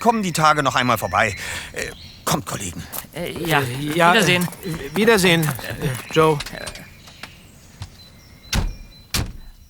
kommen 0.00 0.22
die 0.22 0.32
Tage 0.32 0.62
noch 0.62 0.74
einmal 0.74 0.98
vorbei. 0.98 1.36
Äh, 1.72 1.90
kommt, 2.24 2.46
Kollegen. 2.46 2.82
Äh, 3.14 3.32
ja, 3.32 3.60
ja, 3.60 4.12
Wiedersehen. 4.12 4.48
Äh, 4.64 4.96
Wiedersehen, 4.96 5.42
äh, 5.44 6.12
Joe. 6.12 6.38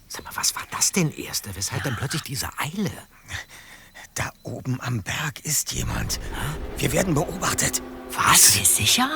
Sag 0.08 0.24
mal, 0.24 0.32
was 0.34 0.54
war 0.54 0.62
das 0.70 0.92
denn, 0.92 1.10
Erste? 1.12 1.54
Weshalb 1.54 1.82
denn 1.84 1.96
plötzlich 1.96 2.22
diese 2.22 2.48
Eile? 2.58 2.90
Da 4.14 4.32
oben 4.42 4.80
am 4.80 5.02
Berg 5.02 5.40
ist 5.44 5.72
jemand. 5.72 6.18
Wir 6.76 6.92
werden 6.92 7.14
beobachtet. 7.14 7.82
Was? 8.10 8.52
Bist 8.52 8.78
du 8.78 8.82
sicher? 8.82 9.08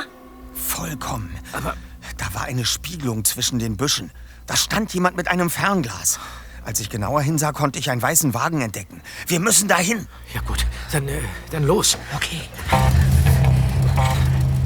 Vollkommen. 0.54 1.36
Aber 1.52 1.76
da 2.16 2.34
war 2.34 2.44
eine 2.44 2.64
Spiegelung 2.64 3.24
zwischen 3.24 3.58
den 3.58 3.76
Büschen. 3.76 4.10
Da 4.46 4.56
stand 4.56 4.92
jemand 4.94 5.16
mit 5.16 5.28
einem 5.28 5.50
Fernglas. 5.50 6.18
Als 6.64 6.78
ich 6.78 6.90
genauer 6.90 7.22
hinsah, 7.22 7.52
konnte 7.52 7.78
ich 7.78 7.90
einen 7.90 8.02
weißen 8.02 8.34
Wagen 8.34 8.60
entdecken. 8.60 9.02
Wir 9.26 9.40
müssen 9.40 9.68
dahin. 9.68 10.06
Ja 10.32 10.40
gut, 10.42 10.64
dann, 10.92 11.08
äh, 11.08 11.20
dann 11.50 11.64
los. 11.64 11.98
Okay. 12.14 12.42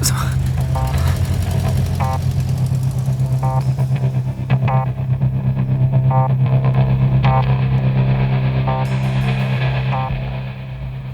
So. 0.01 0.13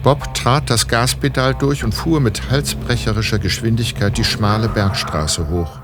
Bob 0.04 0.34
trat 0.34 0.70
das 0.70 0.90
Gaspedal 0.90 1.56
durch 1.56 1.86
und 1.86 1.94
fuhr 1.94 2.20
mit 2.20 2.50
halsbrecherischer 2.52 3.40
Geschwindigkeit 3.40 4.18
die 4.18 4.26
schmale 4.26 4.68
Bergstraße 4.68 5.48
hoch. 5.48 5.83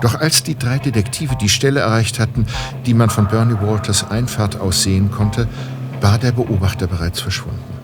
Doch 0.00 0.14
als 0.14 0.42
die 0.42 0.58
drei 0.58 0.78
Detektive 0.78 1.36
die 1.36 1.48
Stelle 1.48 1.80
erreicht 1.80 2.18
hatten, 2.18 2.46
die 2.86 2.94
man 2.94 3.10
von 3.10 3.28
Bernie 3.28 3.56
Walters 3.60 4.10
Einfahrt 4.10 4.60
aus 4.60 4.82
sehen 4.82 5.10
konnte, 5.10 5.48
war 6.00 6.18
der 6.18 6.32
Beobachter 6.32 6.86
bereits 6.86 7.20
verschwunden. 7.20 7.78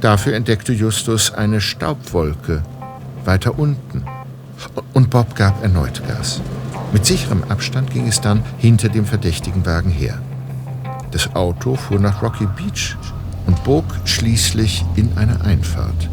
Dafür 0.00 0.34
entdeckte 0.34 0.72
Justus 0.72 1.32
eine 1.32 1.60
Staubwolke 1.60 2.62
weiter 3.24 3.58
unten. 3.58 4.04
Und 4.92 5.10
Bob 5.10 5.34
gab 5.34 5.62
erneut 5.62 6.02
Gas. 6.06 6.40
Mit 6.92 7.06
sicherem 7.06 7.44
Abstand 7.48 7.90
ging 7.90 8.08
es 8.08 8.20
dann 8.20 8.42
hinter 8.58 8.88
dem 8.88 9.04
verdächtigen 9.04 9.64
Wagen 9.64 9.90
her. 9.90 10.20
Das 11.12 11.34
Auto 11.34 11.76
fuhr 11.76 12.00
nach 12.00 12.22
Rocky 12.22 12.46
Beach 12.46 12.96
und 13.46 13.62
bog 13.64 13.84
schließlich 14.04 14.84
in 14.96 15.16
eine 15.16 15.40
Einfahrt. 15.42 16.08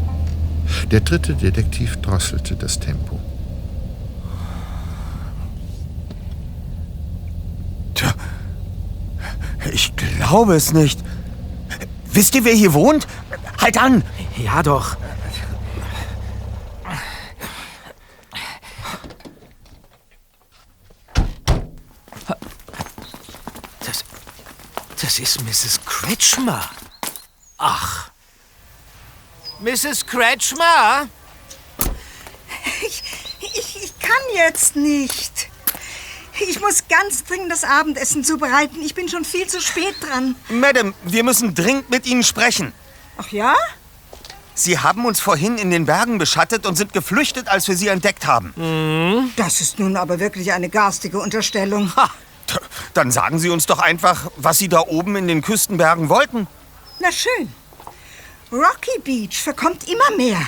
Der 0.90 1.00
dritte 1.00 1.34
Detektiv 1.34 1.96
drosselte 2.02 2.56
das 2.56 2.78
Tempo. 2.78 3.17
Ich 9.72 9.94
glaube 9.96 10.54
es 10.54 10.72
nicht. 10.72 11.00
Wisst 12.06 12.34
ihr, 12.34 12.44
wer 12.44 12.54
hier 12.54 12.72
wohnt? 12.72 13.06
Halt 13.60 13.78
an! 13.78 14.04
Ja 14.36 14.62
doch. 14.62 14.96
Das, 23.84 24.04
das 25.00 25.18
ist 25.18 25.42
Mrs. 25.42 25.80
Kretschmer. 25.84 26.68
Ach. 27.58 28.10
Mrs. 29.60 30.06
Kretschmer? 30.06 31.08
Ich, 32.86 33.02
ich, 33.40 33.84
ich 33.84 33.98
kann 33.98 34.12
jetzt 34.34 34.76
nicht. 34.76 35.47
Ich 36.40 36.60
muss 36.60 36.84
ganz 36.88 37.24
dringend 37.24 37.50
das 37.50 37.64
Abendessen 37.64 38.22
zubereiten. 38.24 38.80
Ich 38.82 38.94
bin 38.94 39.08
schon 39.08 39.24
viel 39.24 39.46
zu 39.46 39.60
spät 39.60 39.94
dran. 40.00 40.36
Madame, 40.48 40.94
wir 41.04 41.24
müssen 41.24 41.54
dringend 41.54 41.90
mit 41.90 42.06
Ihnen 42.06 42.22
sprechen. 42.22 42.72
Ach 43.16 43.28
ja? 43.32 43.54
Sie 44.54 44.78
haben 44.78 45.04
uns 45.06 45.20
vorhin 45.20 45.56
in 45.56 45.70
den 45.70 45.86
Bergen 45.86 46.18
beschattet 46.18 46.66
und 46.66 46.76
sind 46.76 46.92
geflüchtet, 46.92 47.48
als 47.48 47.68
wir 47.68 47.76
Sie 47.76 47.88
entdeckt 47.88 48.26
haben. 48.26 49.32
Das 49.36 49.60
ist 49.60 49.78
nun 49.78 49.96
aber 49.96 50.18
wirklich 50.18 50.52
eine 50.52 50.68
garstige 50.68 51.20
Unterstellung. 51.20 51.94
Ha, 51.96 52.10
dann 52.94 53.10
sagen 53.12 53.38
Sie 53.38 53.50
uns 53.50 53.66
doch 53.66 53.78
einfach, 53.78 54.30
was 54.36 54.58
Sie 54.58 54.68
da 54.68 54.80
oben 54.80 55.16
in 55.16 55.28
den 55.28 55.42
Küstenbergen 55.42 56.08
wollten. 56.08 56.46
Na 56.98 57.12
schön. 57.12 57.52
Rocky 58.50 58.98
Beach 59.04 59.40
verkommt 59.40 59.88
immer 59.88 60.16
mehr. 60.16 60.40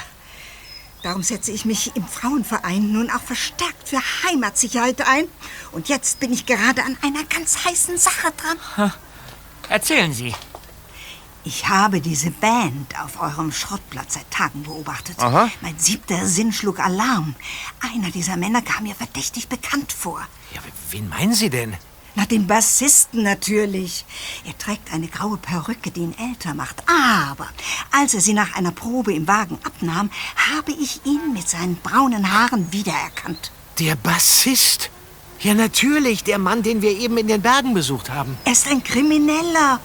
Darum 1.03 1.23
setze 1.23 1.51
ich 1.51 1.65
mich 1.65 1.97
im 1.97 2.07
Frauenverein 2.07 2.93
nun 2.93 3.11
auch 3.11 3.23
verstärkt 3.23 3.89
für 3.89 4.01
Heimatsicherheit 4.25 5.07
ein. 5.07 5.25
Und 5.73 5.89
jetzt 5.89 6.21
bin 6.21 6.33
ich 6.33 6.45
gerade 6.45 6.85
an 6.85 6.97
einer 7.03 7.25
ganz 7.25 7.65
heißen 7.65 7.97
Sache 7.97 8.33
dran. 8.37 8.93
Erzählen 9.69 10.13
Sie. 10.13 10.35
Ich 11.43 11.69
habe 11.69 12.03
diese 12.03 12.31
Band 12.31 12.95
auf 13.03 13.19
eurem 13.19 13.51
Schrottplatz 13.51 14.15
seit 14.15 14.31
Tagen 14.31 14.63
beobachtet. 14.63 15.19
Aha. 15.21 15.51
Mein 15.63 15.79
siebter 15.79 16.27
Sinn 16.27 16.53
schlug 16.53 16.81
Alarm. 16.81 17.35
Einer 17.81 18.11
dieser 18.11 18.37
Männer 18.37 18.61
kam 18.61 18.83
mir 18.83 18.95
verdächtig 18.95 19.49
bekannt 19.49 19.91
vor. 19.91 20.21
Ja, 20.53 20.61
wen 20.91 21.09
meinen 21.09 21.33
Sie 21.33 21.49
denn? 21.49 21.79
Na, 22.15 22.27
den 22.27 22.47
Bassisten 22.47 23.23
natürlich. 23.23 24.05
Er 24.45 24.57
trägt 24.59 24.93
eine 24.93 25.07
graue 25.07 25.37
Perücke, 25.37 25.91
die 25.91 26.01
ihn 26.01 26.17
älter 26.19 26.55
macht. 26.55 26.83
Aber 26.89 27.49
als 27.93 28.15
er 28.15 28.21
sie 28.21 28.33
nach 28.33 28.57
einer 28.57 28.73
Probe 28.73 29.15
im 29.15 29.29
Wagen 29.29 29.59
abnahm, 29.63 30.11
habe 30.53 30.73
ich 30.73 31.01
ihn 31.05 31.33
mit 31.33 31.49
seinen 31.49 31.77
braunen 31.77 32.33
Haaren 32.33 32.73
wiedererkannt. 32.73 33.53
Der 33.79 33.95
Bassist. 33.95 34.91
Ja, 35.41 35.55
natürlich, 35.55 36.25
der 36.25 36.39
Mann, 36.39 36.63
den 36.63 36.83
wir 36.83 36.91
eben 36.91 37.17
in 37.17 37.29
den 37.29 37.41
Bergen 37.41 37.73
besucht 37.73 38.11
haben. 38.11 38.37
Er 38.45 38.53
ist 38.53 38.69
ein 38.69 38.85
Krimineller. 38.85 39.81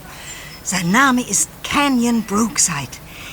Sein 0.63 0.91
Name 0.91 1.21
ist 1.21 1.47
Canyon 1.63 2.23
Brookside. 2.23 2.89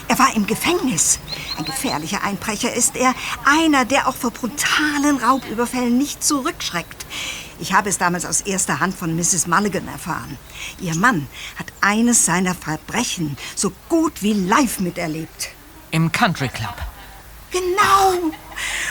Er 0.06 0.18
war 0.18 0.36
im 0.36 0.46
Gefängnis. 0.46 1.18
Ein 1.56 1.64
gefährlicher 1.64 2.22
Einbrecher 2.22 2.72
ist 2.72 2.96
er. 2.96 3.14
Einer, 3.44 3.84
der 3.84 4.06
auch 4.06 4.14
vor 4.14 4.30
brutalen 4.30 5.16
Raubüberfällen 5.16 5.96
nicht 5.96 6.22
zurückschreckt. 6.22 7.06
Ich 7.62 7.72
habe 7.72 7.88
es 7.90 7.96
damals 7.96 8.26
aus 8.26 8.40
erster 8.40 8.80
Hand 8.80 8.92
von 8.92 9.14
Mrs. 9.14 9.46
Mulligan 9.46 9.86
erfahren. 9.86 10.36
Ihr 10.80 10.96
Mann 10.96 11.28
hat 11.56 11.66
eines 11.80 12.26
seiner 12.26 12.56
Verbrechen 12.56 13.36
so 13.54 13.70
gut 13.88 14.20
wie 14.20 14.32
live 14.32 14.80
miterlebt. 14.80 15.50
Im 15.92 16.10
Country 16.10 16.48
Club. 16.48 16.74
Genau. 17.52 18.32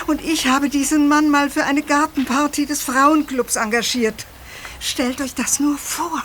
Und 0.07 0.21
ich 0.21 0.47
habe 0.47 0.69
diesen 0.69 1.09
Mann 1.09 1.29
mal 1.29 1.49
für 1.49 1.65
eine 1.65 1.81
Gartenparty 1.81 2.65
des 2.65 2.81
Frauenclubs 2.81 3.57
engagiert. 3.57 4.25
Stellt 4.79 5.19
euch 5.19 5.35
das 5.35 5.59
nur 5.59 5.77
vor. 5.77 6.23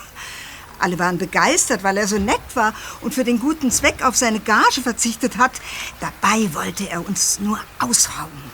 Alle 0.79 0.97
waren 0.99 1.17
begeistert, 1.17 1.83
weil 1.83 1.97
er 1.97 2.07
so 2.07 2.17
nett 2.17 2.39
war 2.53 2.73
und 3.01 3.13
für 3.13 3.25
den 3.25 3.41
guten 3.41 3.71
Zweck 3.71 4.05
auf 4.05 4.15
seine 4.15 4.39
Gage 4.39 4.79
verzichtet 4.81 5.37
hat. 5.37 5.51
Dabei 5.99 6.53
wollte 6.53 6.89
er 6.89 7.05
uns 7.05 7.41
nur 7.41 7.59
ausrauben. 7.79 8.46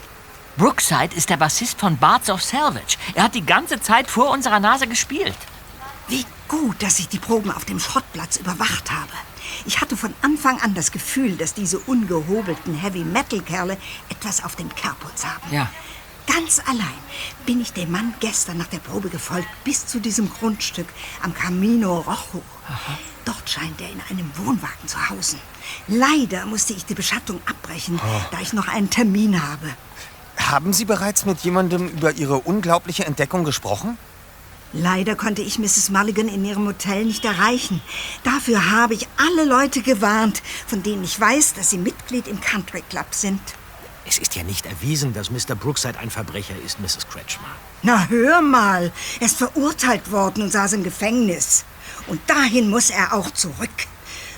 Brookside 0.58 1.16
ist 1.16 1.30
der 1.30 1.38
Bassist 1.38 1.80
von 1.80 1.98
Bards 1.98 2.30
of 2.30 2.44
Salvage. 2.44 2.98
Er 3.16 3.24
hat 3.24 3.34
die 3.34 3.46
ganze 3.46 3.82
Zeit 3.82 4.10
vor 4.10 4.30
unserer 4.30 4.60
Nase 4.60 4.88
gespielt. 4.88 5.38
Wie 6.08 6.26
gut, 6.48 6.84
dass 6.84 7.00
ich 7.00 7.08
die 7.08 7.18
Proben 7.18 7.50
auf 7.52 7.66
dem 7.66 7.80
Schrottplatz 7.80 8.38
überwacht 8.38 8.92
habe. 8.92 9.12
Ich 9.66 9.82
hatte 9.82 9.98
von 9.98 10.14
Anfang 10.22 10.62
an 10.62 10.76
das 10.76 10.92
Gefühl, 10.92 11.38
dass 11.38 11.56
diese 11.56 11.80
ungehobelten 11.80 12.76
Heavy-Metal-Kerle 12.76 13.78
etwas 14.10 14.44
auf 14.44 14.56
dem 14.56 14.74
Kerbholz 14.76 15.26
haben. 15.26 15.52
Ja. 15.52 15.70
Ganz 16.28 16.60
allein 16.68 16.88
bin 17.46 17.60
ich 17.60 17.74
dem 17.74 17.92
Mann 17.92 18.14
gestern 18.20 18.58
nach 18.58 18.68
der 18.68 18.78
Probe 18.78 19.10
gefolgt 19.10 19.48
bis 19.64 19.88
zu 19.88 20.00
diesem 20.00 20.30
Grundstück 20.30 20.88
am 21.22 21.34
Camino 21.34 21.98
Rojo. 22.00 22.44
Dort 23.26 23.50
scheint 23.50 23.82
er 23.82 23.90
in 23.90 24.02
einem 24.10 24.32
Wohnwagen 24.38 24.88
zu 24.88 25.10
hausen. 25.10 25.40
Leider 25.88 26.46
musste 26.46 26.74
ich 26.74 26.86
die 26.86 26.94
Beschattung 26.94 27.42
abbrechen, 27.46 28.00
da 28.32 28.40
ich 28.40 28.54
noch 28.54 28.68
einen 28.68 28.90
Termin 28.90 29.42
habe. 29.42 29.70
Haben 30.38 30.74
Sie 30.74 30.86
bereits 30.86 31.26
mit 31.26 31.40
jemandem 31.40 31.88
über 31.88 32.12
Ihre 32.12 32.40
unglaubliche 32.40 33.06
Entdeckung 33.06 33.44
gesprochen? 33.44 33.98
Leider 34.74 35.16
konnte 35.16 35.44
ich 35.44 35.60
Mrs. 35.60 35.92
Mulligan 35.92 36.28
in 36.28 36.44
ihrem 36.44 36.66
Hotel 36.66 37.06
nicht 37.06 37.24
erreichen. 37.24 37.80
Dafür 38.24 38.72
habe 38.72 38.96
ich 38.96 39.08
alle 39.18 39.48
Leute 39.48 39.84
gewarnt, 39.84 40.42
von 40.66 40.82
denen 40.82 41.04
ich 41.04 41.20
weiß, 41.20 41.54
dass 41.54 41.70
sie 41.70 41.78
Mitglied 41.78 42.28
im 42.28 42.42
Country 42.42 42.82
Club 42.90 43.06
sind. 43.12 43.40
Es 44.06 44.18
ist 44.18 44.36
ja 44.36 44.44
nicht 44.44 44.66
erwiesen, 44.66 45.14
dass 45.14 45.30
Mr. 45.30 45.56
Brookside 45.56 46.00
ein 46.00 46.10
Verbrecher 46.10 46.56
ist, 46.66 46.80
Mrs. 46.80 47.08
Kretschmer. 47.08 47.48
Na, 47.84 48.08
hör 48.10 48.42
mal. 48.42 48.92
Er 49.20 49.26
ist 49.28 49.38
verurteilt 49.38 50.12
worden 50.12 50.42
und 50.44 50.52
saß 50.52 50.74
im 50.74 50.84
Gefängnis. 50.84 51.66
Und 52.08 52.20
dahin 52.28 52.70
muss 52.70 52.90
er 52.90 53.14
auch 53.14 53.30
zurück. 53.32 53.70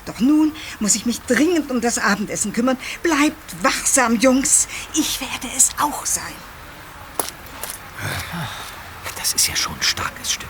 Doch 0.06 0.20
nun 0.20 0.52
muss 0.80 0.94
ich 0.94 1.04
mich 1.04 1.20
dringend 1.22 1.70
um 1.70 1.80
das 1.80 1.98
Abendessen 1.98 2.52
kümmern. 2.52 2.78
Bleibt 3.02 3.62
wachsam, 3.62 4.16
Jungs. 4.16 4.68
Ich 4.94 5.20
werde 5.20 5.48
es 5.56 5.70
auch 5.80 6.06
sein. 6.06 6.22
Das 9.18 9.34
ist 9.34 9.48
ja 9.48 9.56
schon 9.56 9.74
ein 9.74 9.82
starkes 9.82 10.32
Stück. 10.32 10.48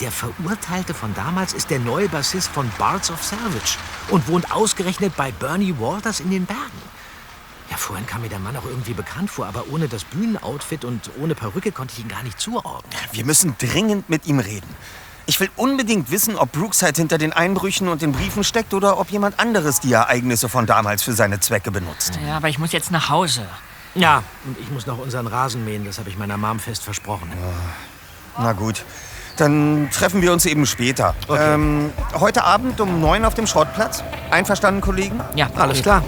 Der 0.00 0.12
Verurteilte 0.12 0.94
von 0.94 1.12
damals 1.14 1.54
ist 1.54 1.70
der 1.70 1.80
neue 1.80 2.08
Bassist 2.08 2.50
von 2.50 2.70
Bards 2.78 3.10
of 3.10 3.24
Salvage 3.24 3.78
und 4.10 4.28
wohnt 4.28 4.52
ausgerechnet 4.52 5.16
bei 5.16 5.32
Bernie 5.32 5.74
Walters 5.78 6.20
in 6.20 6.30
den 6.30 6.46
Bergen. 6.46 6.82
Ja, 7.70 7.76
vorhin 7.76 8.06
kam 8.06 8.22
mir 8.22 8.28
der 8.28 8.38
Mann 8.38 8.56
auch 8.56 8.64
irgendwie 8.64 8.94
bekannt 8.94 9.30
vor, 9.30 9.46
aber 9.46 9.64
ohne 9.70 9.88
das 9.88 10.04
Bühnenoutfit 10.04 10.84
und 10.84 11.10
ohne 11.20 11.34
Perücke 11.34 11.72
konnte 11.72 11.94
ich 11.94 12.00
ihn 12.00 12.08
gar 12.08 12.22
nicht 12.22 12.40
zuordnen. 12.40 12.92
Wir 13.12 13.24
müssen 13.24 13.56
dringend 13.58 14.08
mit 14.08 14.26
ihm 14.26 14.38
reden. 14.38 14.74
Ich 15.28 15.38
will 15.40 15.50
unbedingt 15.56 16.10
wissen, 16.10 16.36
ob 16.36 16.52
Brookside 16.52 16.94
hinter 16.96 17.18
den 17.18 17.34
Einbrüchen 17.34 17.88
und 17.88 18.00
den 18.00 18.12
Briefen 18.12 18.44
steckt 18.44 18.72
oder 18.72 18.98
ob 18.98 19.10
jemand 19.10 19.38
anderes 19.38 19.78
die 19.78 19.92
Ereignisse 19.92 20.48
von 20.48 20.64
damals 20.64 21.02
für 21.02 21.12
seine 21.12 21.38
Zwecke 21.38 21.70
benutzt. 21.70 22.18
Ja, 22.26 22.38
aber 22.38 22.48
ich 22.48 22.58
muss 22.58 22.72
jetzt 22.72 22.90
nach 22.90 23.10
Hause. 23.10 23.46
Ja, 23.94 24.22
und 24.46 24.58
ich 24.58 24.70
muss 24.70 24.86
noch 24.86 24.96
unseren 24.96 25.26
Rasen 25.26 25.66
mähen, 25.66 25.84
das 25.84 25.98
habe 25.98 26.08
ich 26.08 26.16
meiner 26.16 26.38
Mom 26.38 26.58
fest 26.58 26.82
versprochen. 26.82 27.30
Na 28.38 28.54
gut, 28.54 28.86
dann 29.36 29.90
treffen 29.92 30.22
wir 30.22 30.32
uns 30.32 30.46
eben 30.46 30.64
später. 30.64 31.14
Ähm, 31.28 31.92
heute 32.14 32.44
Abend 32.44 32.80
um 32.80 32.98
neun 32.98 33.26
auf 33.26 33.34
dem 33.34 33.46
Schrottplatz. 33.46 34.02
Einverstanden, 34.30 34.80
Kollegen? 34.80 35.20
Ja, 35.34 35.50
Alles 35.56 35.82
klar. 35.82 36.02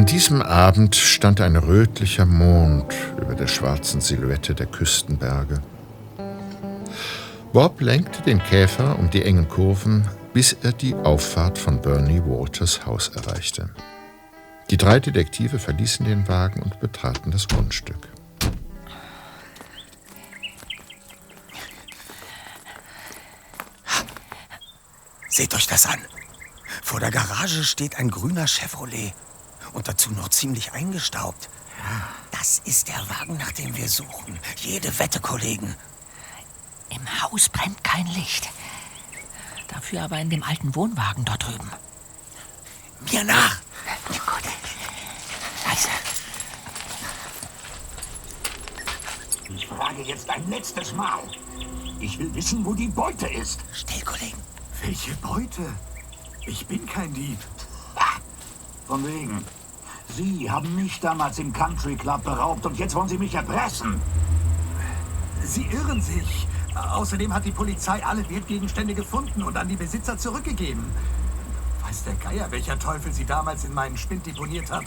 An 0.00 0.06
diesem 0.06 0.40
Abend 0.40 0.96
stand 0.96 1.42
ein 1.42 1.56
rötlicher 1.56 2.24
Mond 2.24 2.94
über 3.20 3.34
der 3.34 3.46
schwarzen 3.46 4.00
Silhouette 4.00 4.54
der 4.54 4.64
Küstenberge. 4.64 5.60
Bob 7.52 7.82
lenkte 7.82 8.22
den 8.22 8.42
Käfer 8.42 8.98
um 8.98 9.10
die 9.10 9.22
engen 9.22 9.46
Kurven, 9.46 10.08
bis 10.32 10.54
er 10.54 10.72
die 10.72 10.94
Auffahrt 10.94 11.58
von 11.58 11.82
Bernie 11.82 12.22
Waters 12.24 12.86
Haus 12.86 13.08
erreichte. 13.08 13.68
Die 14.70 14.78
drei 14.78 15.00
Detektive 15.00 15.58
verließen 15.58 16.06
den 16.06 16.26
Wagen 16.28 16.62
und 16.62 16.80
betraten 16.80 17.30
das 17.30 17.46
Grundstück. 17.46 18.08
Seht 25.28 25.54
euch 25.54 25.66
das 25.66 25.84
an. 25.84 26.00
Vor 26.82 27.00
der 27.00 27.10
Garage 27.10 27.64
steht 27.64 27.98
ein 27.98 28.10
grüner 28.10 28.46
Chevrolet. 28.46 29.12
Und 29.72 29.88
dazu 29.88 30.10
noch 30.10 30.28
ziemlich 30.28 30.72
eingestaubt. 30.72 31.48
Das 32.30 32.60
ist 32.64 32.88
der 32.88 33.08
Wagen, 33.08 33.36
nach 33.36 33.52
dem 33.52 33.76
wir 33.76 33.88
suchen. 33.88 34.38
Jede 34.56 34.98
Wette, 34.98 35.20
Kollegen. 35.20 35.74
Im 36.90 37.22
Haus 37.22 37.48
brennt 37.48 37.82
kein 37.84 38.06
Licht. 38.06 38.50
Dafür 39.68 40.02
aber 40.02 40.18
in 40.18 40.30
dem 40.30 40.42
alten 40.42 40.74
Wohnwagen 40.74 41.24
dort 41.24 41.46
drüben. 41.46 41.70
Mir 43.10 43.24
nach! 43.24 43.60
Gut. 44.06 44.42
Leise. 45.66 45.88
Ich 49.54 49.66
frage 49.66 50.02
jetzt 50.02 50.28
ein 50.28 50.48
letztes 50.50 50.92
Mal. 50.92 51.22
Ich 52.00 52.18
will 52.18 52.34
wissen, 52.34 52.64
wo 52.64 52.74
die 52.74 52.88
Beute 52.88 53.26
ist. 53.28 53.60
Still, 53.72 54.02
Kollegen. 54.02 54.38
Welche 54.82 55.14
Beute? 55.16 55.72
Ich 56.46 56.66
bin 56.66 56.86
kein 56.86 57.12
Dieb. 57.12 57.38
Ah, 57.94 58.18
von 58.86 59.06
wegen. 59.06 59.44
Sie 60.16 60.50
haben 60.50 60.74
mich 60.74 61.00
damals 61.00 61.38
im 61.38 61.52
Country 61.52 61.94
Club 61.94 62.24
beraubt 62.24 62.66
und 62.66 62.78
jetzt 62.78 62.94
wollen 62.94 63.08
Sie 63.08 63.18
mich 63.18 63.34
erpressen. 63.34 64.00
Sie 65.44 65.66
irren 65.66 66.00
sich. 66.00 66.46
Außerdem 66.74 67.32
hat 67.32 67.44
die 67.44 67.50
Polizei 67.52 68.04
alle 68.04 68.28
Wertgegenstände 68.28 68.94
gefunden 68.94 69.42
und 69.42 69.56
an 69.56 69.68
die 69.68 69.76
Besitzer 69.76 70.16
zurückgegeben. 70.18 70.84
Weiß 71.82 72.04
der 72.04 72.14
Geier, 72.14 72.50
welcher 72.50 72.78
Teufel 72.78 73.12
sie 73.12 73.24
damals 73.24 73.64
in 73.64 73.74
meinen 73.74 73.96
Spind 73.96 74.26
deponiert 74.26 74.70
hat. 74.70 74.84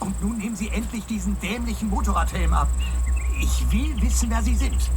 Und 0.00 0.20
nun 0.22 0.38
nehmen 0.38 0.56
sie 0.56 0.68
endlich 0.68 1.04
diesen 1.06 1.38
dämlichen 1.40 1.88
Motorradhelm 1.88 2.52
ab. 2.52 2.68
Ich 3.40 3.70
will 3.70 4.00
wissen, 4.00 4.30
wer 4.30 4.42
sie 4.42 4.54
sind. 4.54 4.90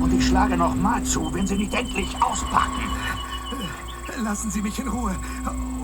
Und 0.00 0.12
ich 0.12 0.26
schlage 0.26 0.56
noch 0.56 0.74
mal 0.74 1.02
zu, 1.04 1.32
wenn 1.32 1.46
Sie 1.46 1.56
nicht 1.56 1.72
endlich 1.72 2.14
auspacken. 2.20 2.82
Lassen 4.22 4.50
Sie 4.50 4.62
mich 4.62 4.78
in 4.78 4.88
Ruhe. 4.88 5.14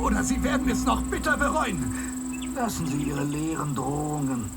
Oder 0.01 0.24
Sie 0.24 0.43
werden 0.43 0.68
es 0.68 0.85
noch 0.85 1.03
bitter 1.03 1.37
bereuen. 1.37 2.53
Lassen 2.55 2.87
Sie 2.87 3.03
Ihre 3.03 3.24
leeren 3.24 3.74
Drohungen. 3.74 4.51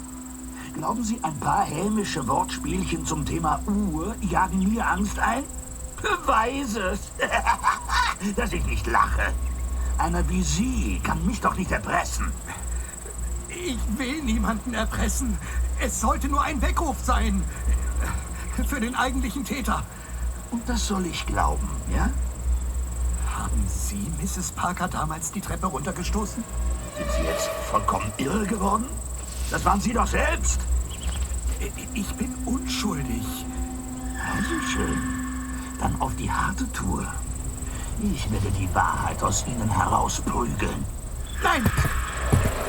Glauben 0.74 1.04
Sie, 1.04 1.20
ein 1.24 1.40
paar 1.40 1.64
hämische 1.64 2.28
Wortspielchen 2.28 3.06
zum 3.06 3.26
Thema 3.26 3.62
Uhr 3.66 4.16
jagen 4.22 4.60
mir 4.60 4.88
Angst 4.88 5.20
ein? 5.20 5.44
Beweis 6.02 6.76
es, 6.76 7.12
dass 8.36 8.52
ich 8.52 8.66
nicht 8.66 8.86
lache. 8.88 9.34
Einer 9.98 10.28
wie 10.30 10.44
Sie 10.44 11.00
kann 11.04 11.26
mich 11.26 11.40
doch 11.40 11.56
nicht 11.56 11.72
erpressen. 11.72 12.32
Ich 13.50 13.80
will 13.98 14.22
niemanden 14.24 14.74
erpressen. 14.74 15.38
Es 15.80 16.02
sollte 16.02 16.28
nur 16.28 16.42
ein 16.44 16.62
Weckruf 16.62 16.98
sein. 17.04 17.44
Für 18.68 18.80
den 18.80 18.96
eigentlichen 18.96 19.46
Täter. 19.46 19.84
Und 20.52 20.68
das 20.68 20.88
soll 20.88 21.06
ich 21.06 21.26
glauben, 21.26 21.68
ja? 21.94 22.10
Haben 23.56 23.70
Sie 23.70 24.12
Mrs. 24.22 24.52
Parker 24.52 24.90
damals 24.90 25.32
die 25.32 25.40
Treppe 25.40 25.68
runtergestoßen? 25.68 26.44
Sind 26.98 27.12
Sie 27.12 27.24
jetzt 27.24 27.50
vollkommen 27.72 28.12
irre 28.18 28.46
geworden? 28.46 28.86
Das 29.50 29.64
waren 29.64 29.80
Sie 29.80 29.94
doch 29.94 30.08
selbst. 30.08 30.60
Ich 31.94 32.14
bin 32.16 32.36
unschuldig. 32.46 33.46
Also 34.36 34.60
schön. 34.74 35.00
Dann 35.80 36.00
auf 36.02 36.14
die 36.18 36.30
harte 36.30 36.70
Tour. 36.74 37.08
Ich 38.04 38.30
werde 38.30 38.52
die 38.52 38.68
Wahrheit 38.76 39.24
aus 39.24 39.46
Ihnen 39.48 39.70
herausprügeln. 39.70 40.84
Nein! 41.42 41.64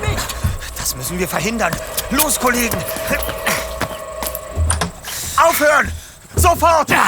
Nicht! 0.09 0.35
Das 0.77 0.95
müssen 0.95 1.19
wir 1.19 1.27
verhindern. 1.27 1.75
Los, 2.11 2.39
Kollegen! 2.39 2.77
Aufhören! 5.35 5.91
Sofort! 6.37 6.89
Ja. 6.89 7.07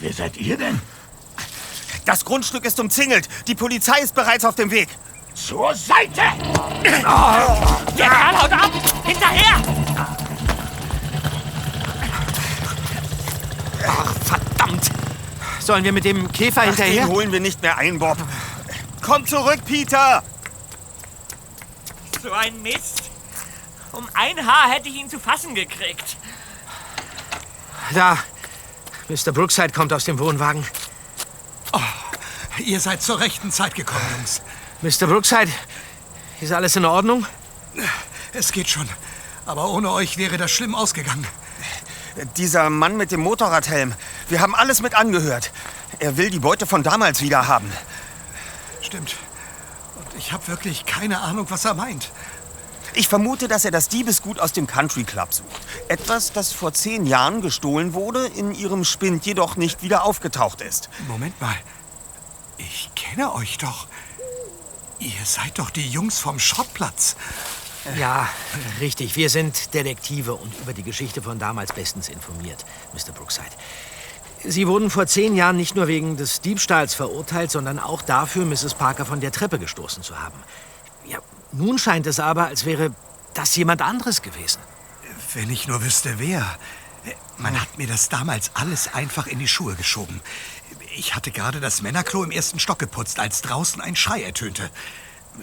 Wer 0.00 0.12
seid 0.12 0.36
ihr 0.36 0.58
denn? 0.58 0.80
Das 2.04 2.24
Grundstück 2.24 2.64
ist 2.64 2.80
umzingelt. 2.80 3.28
Die 3.46 3.54
Polizei 3.54 4.00
ist 4.00 4.14
bereits 4.14 4.44
auf 4.44 4.54
dem 4.54 4.70
Weg. 4.70 4.88
Zur 5.34 5.74
Seite! 5.74 6.20
Der 6.82 8.08
Kerl 8.08 8.42
haut 8.42 8.52
ab! 8.52 8.70
Hinterher! 9.04 9.62
Ach, 13.86 14.14
verdammt! 14.24 14.90
Sollen 15.60 15.84
wir 15.84 15.92
mit 15.92 16.04
dem 16.04 16.30
Käfer 16.32 16.62
Ach, 16.62 16.66
hinterher? 16.66 17.06
Den 17.06 17.12
holen 17.12 17.32
wir 17.32 17.40
nicht 17.40 17.62
mehr 17.62 17.78
ein, 17.78 17.98
Bob. 17.98 18.18
Komm 19.00 19.26
zurück, 19.26 19.60
Peter! 19.64 20.22
So 22.22 22.32
ein 22.32 22.60
Mist. 22.62 23.10
Um 23.92 24.06
ein 24.14 24.46
Haar 24.46 24.70
hätte 24.70 24.88
ich 24.88 24.96
ihn 24.96 25.08
zu 25.08 25.18
fassen 25.18 25.54
gekriegt. 25.54 26.16
Da. 27.94 28.18
Mr. 29.08 29.32
Brookside 29.32 29.70
kommt 29.70 29.92
aus 29.92 30.04
dem 30.04 30.18
Wohnwagen. 30.18 30.64
Ihr 32.58 32.80
seid 32.80 33.02
zur 33.02 33.20
rechten 33.20 33.50
Zeit 33.50 33.74
gekommen, 33.74 34.04
Jungs. 34.16 34.42
Mr. 34.82 35.06
Brookside, 35.06 35.50
ist 36.40 36.52
alles 36.52 36.76
in 36.76 36.84
Ordnung? 36.84 37.26
Es 38.32 38.52
geht 38.52 38.68
schon. 38.68 38.88
Aber 39.46 39.70
ohne 39.70 39.90
euch 39.90 40.18
wäre 40.18 40.36
das 40.36 40.50
schlimm 40.50 40.74
ausgegangen. 40.74 41.26
Dieser 42.36 42.68
Mann 42.68 42.96
mit 42.96 43.10
dem 43.10 43.20
Motorradhelm. 43.20 43.94
Wir 44.28 44.40
haben 44.40 44.54
alles 44.54 44.82
mit 44.82 44.94
angehört. 44.94 45.50
Er 45.98 46.16
will 46.16 46.30
die 46.30 46.40
Beute 46.40 46.66
von 46.66 46.82
damals 46.82 47.22
wieder 47.22 47.48
haben. 47.48 47.72
Stimmt. 48.82 49.16
Und 49.96 50.18
ich 50.18 50.32
habe 50.32 50.46
wirklich 50.48 50.84
keine 50.84 51.20
Ahnung, 51.20 51.46
was 51.48 51.64
er 51.64 51.74
meint. 51.74 52.10
Ich 52.94 53.08
vermute, 53.08 53.48
dass 53.48 53.64
er 53.64 53.70
das 53.70 53.88
Diebesgut 53.88 54.38
aus 54.38 54.52
dem 54.52 54.66
Country 54.66 55.04
Club 55.04 55.32
sucht. 55.32 55.48
Etwas, 55.88 56.32
das 56.32 56.52
vor 56.52 56.74
zehn 56.74 57.06
Jahren 57.06 57.40
gestohlen 57.40 57.94
wurde, 57.94 58.26
in 58.26 58.54
ihrem 58.54 58.84
Spind 58.84 59.24
jedoch 59.24 59.56
nicht 59.56 59.82
wieder 59.82 60.04
aufgetaucht 60.04 60.60
ist. 60.60 60.90
Moment 61.08 61.40
mal. 61.40 61.54
Ich 62.66 62.90
kenne 62.94 63.34
euch 63.34 63.58
doch. 63.58 63.86
Ihr 64.98 65.24
seid 65.24 65.58
doch 65.58 65.70
die 65.70 65.88
Jungs 65.88 66.18
vom 66.18 66.38
Schrottplatz. 66.38 67.16
Ja, 67.98 68.28
richtig. 68.80 69.16
Wir 69.16 69.30
sind 69.30 69.74
Detektive 69.74 70.34
und 70.34 70.54
über 70.60 70.72
die 70.72 70.84
Geschichte 70.84 71.22
von 71.22 71.38
damals 71.38 71.72
bestens 71.72 72.08
informiert, 72.08 72.64
Mr. 72.92 73.12
Brookside. 73.12 73.50
Sie 74.44 74.66
wurden 74.66 74.90
vor 74.90 75.06
zehn 75.06 75.34
Jahren 75.34 75.56
nicht 75.56 75.74
nur 75.74 75.88
wegen 75.88 76.16
des 76.16 76.40
Diebstahls 76.40 76.94
verurteilt, 76.94 77.50
sondern 77.50 77.78
auch 77.78 78.02
dafür, 78.02 78.44
Mrs. 78.44 78.74
Parker 78.74 79.04
von 79.04 79.20
der 79.20 79.32
Treppe 79.32 79.58
gestoßen 79.58 80.02
zu 80.02 80.20
haben. 80.20 80.38
Ja, 81.06 81.18
nun 81.52 81.78
scheint 81.78 82.06
es 82.06 82.20
aber, 82.20 82.46
als 82.46 82.64
wäre 82.64 82.94
das 83.34 83.54
jemand 83.56 83.82
anderes 83.82 84.22
gewesen. 84.22 84.60
Wenn 85.34 85.50
ich 85.50 85.66
nur 85.66 85.82
wüsste, 85.82 86.18
wer. 86.18 86.44
Man 87.38 87.60
hat 87.60 87.78
mir 87.78 87.88
das 87.88 88.08
damals 88.08 88.52
alles 88.54 88.94
einfach 88.94 89.26
in 89.26 89.40
die 89.40 89.48
Schuhe 89.48 89.74
geschoben. 89.74 90.20
Ich 90.96 91.14
hatte 91.14 91.30
gerade 91.30 91.60
das 91.60 91.82
Männerklo 91.82 92.22
im 92.22 92.30
ersten 92.30 92.58
Stock 92.58 92.78
geputzt, 92.78 93.18
als 93.18 93.40
draußen 93.42 93.80
ein 93.80 93.96
Schrei 93.96 94.22
ertönte. 94.22 94.70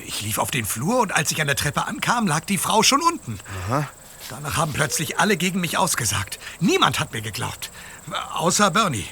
Ich 0.05 0.21
lief 0.21 0.37
auf 0.37 0.51
den 0.51 0.65
Flur 0.65 0.99
und 0.99 1.11
als 1.11 1.31
ich 1.31 1.41
an 1.41 1.47
der 1.47 1.55
Treppe 1.55 1.87
ankam, 1.87 2.27
lag 2.27 2.45
die 2.45 2.57
Frau 2.57 2.83
schon 2.83 3.01
unten. 3.01 3.39
Aha. 3.67 3.87
Danach 4.29 4.57
haben 4.57 4.73
plötzlich 4.73 5.17
alle 5.17 5.37
gegen 5.37 5.59
mich 5.59 5.77
ausgesagt. 5.77 6.39
Niemand 6.59 6.99
hat 6.99 7.13
mir 7.13 7.21
geglaubt. 7.21 7.71
Außer 8.33 8.69
Bernie. 8.69 9.07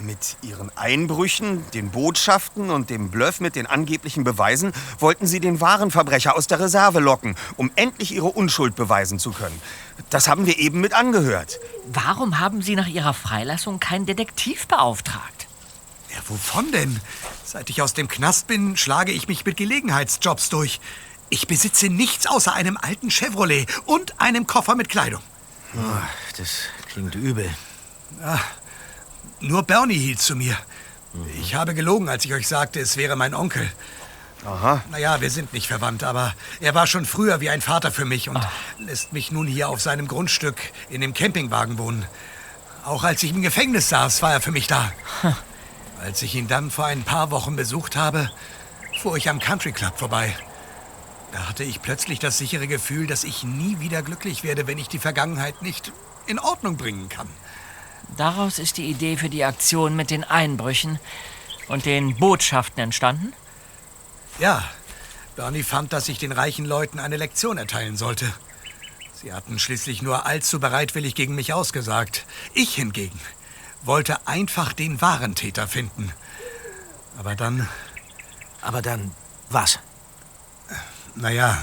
Mit 0.00 0.36
ihren 0.42 0.70
Einbrüchen, 0.76 1.64
den 1.72 1.90
Botschaften 1.90 2.70
und 2.70 2.90
dem 2.90 3.10
Bluff 3.10 3.40
mit 3.40 3.56
den 3.56 3.66
angeblichen 3.66 4.22
Beweisen 4.22 4.72
wollten 4.98 5.26
sie 5.26 5.40
den 5.40 5.60
wahren 5.60 5.90
Verbrecher 5.90 6.36
aus 6.36 6.46
der 6.46 6.60
Reserve 6.60 7.00
locken, 7.00 7.36
um 7.56 7.72
endlich 7.74 8.12
ihre 8.12 8.26
Unschuld 8.26 8.76
beweisen 8.76 9.18
zu 9.18 9.32
können. 9.32 9.60
Das 10.10 10.28
haben 10.28 10.46
wir 10.46 10.58
eben 10.58 10.80
mit 10.80 10.92
angehört. 10.92 11.58
Warum 11.86 12.38
haben 12.38 12.62
Sie 12.62 12.76
nach 12.76 12.86
Ihrer 12.86 13.14
Freilassung 13.14 13.80
keinen 13.80 14.06
Detektiv 14.06 14.66
beauftragt? 14.68 15.43
Ja, 16.14 16.20
wovon 16.28 16.70
denn? 16.72 17.00
Seit 17.44 17.70
ich 17.70 17.82
aus 17.82 17.94
dem 17.94 18.08
Knast 18.08 18.46
bin, 18.46 18.76
schlage 18.76 19.12
ich 19.12 19.28
mich 19.28 19.44
mit 19.44 19.56
Gelegenheitsjobs 19.56 20.48
durch. 20.48 20.80
Ich 21.28 21.48
besitze 21.48 21.88
nichts 21.88 22.26
außer 22.26 22.52
einem 22.52 22.76
alten 22.76 23.10
Chevrolet 23.10 23.66
und 23.86 24.20
einem 24.20 24.46
Koffer 24.46 24.76
mit 24.76 24.88
Kleidung. 24.88 25.22
Oh, 25.74 25.80
das 26.36 26.50
klingt 26.92 27.14
übel. 27.16 27.50
Ja, 28.20 28.40
nur 29.40 29.64
Bernie 29.64 29.98
hielt 29.98 30.20
zu 30.20 30.36
mir. 30.36 30.56
Ich 31.40 31.54
habe 31.54 31.74
gelogen, 31.74 32.08
als 32.08 32.24
ich 32.24 32.32
euch 32.32 32.46
sagte, 32.46 32.80
es 32.80 32.96
wäre 32.96 33.16
mein 33.16 33.34
Onkel. 33.34 33.70
Aha. 34.44 34.82
Naja, 34.90 35.20
wir 35.20 35.30
sind 35.30 35.52
nicht 35.52 35.68
verwandt, 35.68 36.04
aber 36.04 36.34
er 36.60 36.74
war 36.74 36.86
schon 36.86 37.06
früher 37.06 37.40
wie 37.40 37.50
ein 37.50 37.62
Vater 37.62 37.90
für 37.90 38.04
mich 38.04 38.28
und 38.28 38.38
lässt 38.78 39.12
mich 39.12 39.32
nun 39.32 39.46
hier 39.46 39.68
auf 39.68 39.80
seinem 39.80 40.06
Grundstück 40.06 40.56
in 40.90 41.00
dem 41.00 41.14
Campingwagen 41.14 41.78
wohnen. 41.78 42.04
Auch 42.84 43.04
als 43.04 43.22
ich 43.22 43.30
im 43.30 43.42
Gefängnis 43.42 43.88
saß, 43.88 44.22
war 44.22 44.32
er 44.32 44.40
für 44.40 44.52
mich 44.52 44.66
da. 44.66 44.92
Als 46.04 46.20
ich 46.20 46.34
ihn 46.34 46.48
dann 46.48 46.70
vor 46.70 46.84
ein 46.84 47.02
paar 47.02 47.30
Wochen 47.30 47.56
besucht 47.56 47.96
habe, 47.96 48.30
fuhr 49.00 49.16
ich 49.16 49.30
am 49.30 49.38
Country 49.38 49.72
Club 49.72 49.98
vorbei. 49.98 50.36
Da 51.32 51.48
hatte 51.48 51.64
ich 51.64 51.80
plötzlich 51.80 52.18
das 52.18 52.36
sichere 52.36 52.66
Gefühl, 52.66 53.06
dass 53.06 53.24
ich 53.24 53.42
nie 53.42 53.80
wieder 53.80 54.02
glücklich 54.02 54.44
werde, 54.44 54.66
wenn 54.66 54.76
ich 54.76 54.88
die 54.88 54.98
Vergangenheit 54.98 55.62
nicht 55.62 55.92
in 56.26 56.38
Ordnung 56.38 56.76
bringen 56.76 57.08
kann. 57.08 57.28
Daraus 58.18 58.58
ist 58.58 58.76
die 58.76 58.90
Idee 58.90 59.16
für 59.16 59.30
die 59.30 59.44
Aktion 59.44 59.96
mit 59.96 60.10
den 60.10 60.24
Einbrüchen 60.24 60.98
und 61.68 61.86
den 61.86 62.16
Botschaften 62.16 62.82
entstanden? 62.82 63.32
Ja, 64.38 64.62
Bernie 65.36 65.62
fand, 65.62 65.94
dass 65.94 66.10
ich 66.10 66.18
den 66.18 66.32
reichen 66.32 66.66
Leuten 66.66 67.00
eine 67.00 67.16
Lektion 67.16 67.56
erteilen 67.56 67.96
sollte. 67.96 68.30
Sie 69.14 69.32
hatten 69.32 69.58
schließlich 69.58 70.02
nur 70.02 70.26
allzu 70.26 70.60
bereitwillig 70.60 71.14
gegen 71.14 71.34
mich 71.34 71.54
ausgesagt. 71.54 72.26
Ich 72.52 72.74
hingegen 72.74 73.18
wollte 73.84 74.26
einfach 74.26 74.72
den 74.72 75.00
wahren 75.00 75.34
Täter 75.34 75.68
finden. 75.68 76.12
Aber 77.18 77.34
dann... 77.36 77.68
Aber 78.60 78.80
dann 78.82 79.10
was? 79.50 79.78
Naja, 81.14 81.62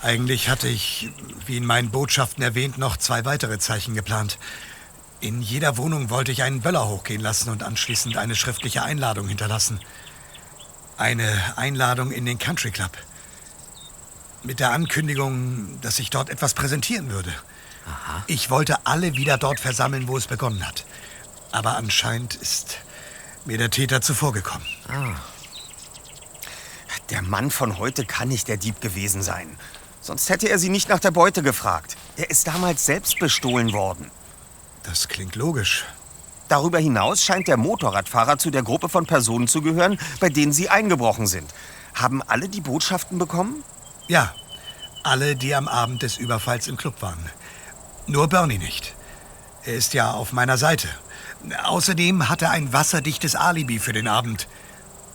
eigentlich 0.00 0.48
hatte 0.48 0.68
ich, 0.68 1.10
wie 1.46 1.56
in 1.56 1.64
meinen 1.64 1.90
Botschaften 1.90 2.42
erwähnt, 2.42 2.78
noch 2.78 2.96
zwei 2.96 3.24
weitere 3.24 3.58
Zeichen 3.58 3.94
geplant. 3.94 4.38
In 5.20 5.40
jeder 5.42 5.76
Wohnung 5.76 6.10
wollte 6.10 6.30
ich 6.30 6.42
einen 6.42 6.60
Böller 6.60 6.86
hochgehen 6.88 7.20
lassen 7.20 7.50
und 7.50 7.62
anschließend 7.62 8.16
eine 8.16 8.36
schriftliche 8.36 8.82
Einladung 8.82 9.28
hinterlassen. 9.28 9.80
Eine 10.98 11.56
Einladung 11.56 12.12
in 12.12 12.26
den 12.26 12.38
Country 12.38 12.70
Club. 12.70 12.92
Mit 14.42 14.60
der 14.60 14.72
Ankündigung, 14.72 15.80
dass 15.80 15.98
ich 15.98 16.10
dort 16.10 16.28
etwas 16.28 16.54
präsentieren 16.54 17.10
würde. 17.10 17.32
Aha. 17.86 18.22
Ich 18.26 18.50
wollte 18.50 18.86
alle 18.86 19.14
wieder 19.14 19.38
dort 19.38 19.58
versammeln, 19.58 20.06
wo 20.06 20.16
es 20.16 20.26
begonnen 20.26 20.66
hat. 20.66 20.84
Aber 21.54 21.76
anscheinend 21.76 22.34
ist 22.34 22.78
mir 23.44 23.56
der 23.58 23.70
Täter 23.70 24.00
zuvorgekommen. 24.00 24.66
Ah. 24.88 25.14
Der 27.10 27.22
Mann 27.22 27.52
von 27.52 27.78
heute 27.78 28.04
kann 28.04 28.26
nicht 28.26 28.48
der 28.48 28.56
Dieb 28.56 28.80
gewesen 28.80 29.22
sein. 29.22 29.56
Sonst 30.00 30.30
hätte 30.30 30.48
er 30.48 30.58
sie 30.58 30.68
nicht 30.68 30.88
nach 30.88 30.98
der 30.98 31.12
Beute 31.12 31.44
gefragt. 31.44 31.96
Er 32.16 32.28
ist 32.28 32.48
damals 32.48 32.84
selbst 32.84 33.20
bestohlen 33.20 33.72
worden. 33.72 34.10
Das 34.82 35.06
klingt 35.06 35.36
logisch. 35.36 35.84
Darüber 36.48 36.80
hinaus 36.80 37.22
scheint 37.22 37.46
der 37.46 37.56
Motorradfahrer 37.56 38.36
zu 38.36 38.50
der 38.50 38.64
Gruppe 38.64 38.88
von 38.88 39.06
Personen 39.06 39.46
zu 39.46 39.62
gehören, 39.62 39.96
bei 40.18 40.30
denen 40.30 40.52
sie 40.52 40.70
eingebrochen 40.70 41.28
sind. 41.28 41.54
Haben 41.94 42.20
alle 42.20 42.48
die 42.48 42.62
Botschaften 42.62 43.16
bekommen? 43.16 43.62
Ja, 44.08 44.34
alle, 45.04 45.36
die 45.36 45.54
am 45.54 45.68
Abend 45.68 46.02
des 46.02 46.16
Überfalls 46.16 46.66
im 46.66 46.76
Club 46.76 47.00
waren. 47.00 47.30
Nur 48.08 48.28
Bernie 48.28 48.58
nicht. 48.58 48.96
Er 49.62 49.74
ist 49.74 49.94
ja 49.94 50.10
auf 50.10 50.32
meiner 50.32 50.58
Seite. 50.58 50.88
Außerdem 51.64 52.28
hat 52.28 52.42
er 52.42 52.50
ein 52.50 52.72
wasserdichtes 52.72 53.36
Alibi 53.36 53.78
für 53.78 53.92
den 53.92 54.08
Abend. 54.08 54.48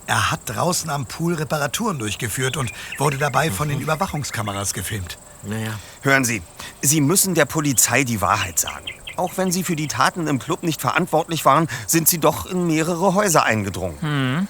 Er 0.08 0.32
hat 0.32 0.42
draußen 0.46 0.90
am 0.90 1.06
Pool 1.06 1.36
Reparaturen 1.36 2.00
durchgeführt 2.00 2.58
und 2.58 2.72
wurde 2.98 3.18
dabei 3.18 3.52
von 3.52 3.70
den 3.70 3.80
Überwachungskameras 3.80 4.74
gefilmt. 4.74 5.18
Naja. 5.44 5.72
Hören 6.02 6.26
Sie, 6.26 6.42
Sie 6.82 7.02
müssen 7.02 7.36
der 7.36 7.46
Polizei 7.46 8.04
die 8.04 8.20
Wahrheit 8.22 8.60
sagen. 8.60 8.88
Auch 9.18 9.38
wenn 9.38 9.52
Sie 9.52 9.64
für 9.64 9.76
die 9.76 9.88
Taten 9.88 10.28
im 10.28 10.40
Club 10.40 10.64
nicht 10.64 10.82
verantwortlich 10.82 11.46
waren, 11.46 11.68
sind 11.88 12.08
Sie 12.08 12.20
doch 12.20 12.46
in 12.46 12.68
mehrere 12.68 13.14
Häuser 13.14 13.44
eingedrungen. 13.44 14.02
Hm. 14.02 14.48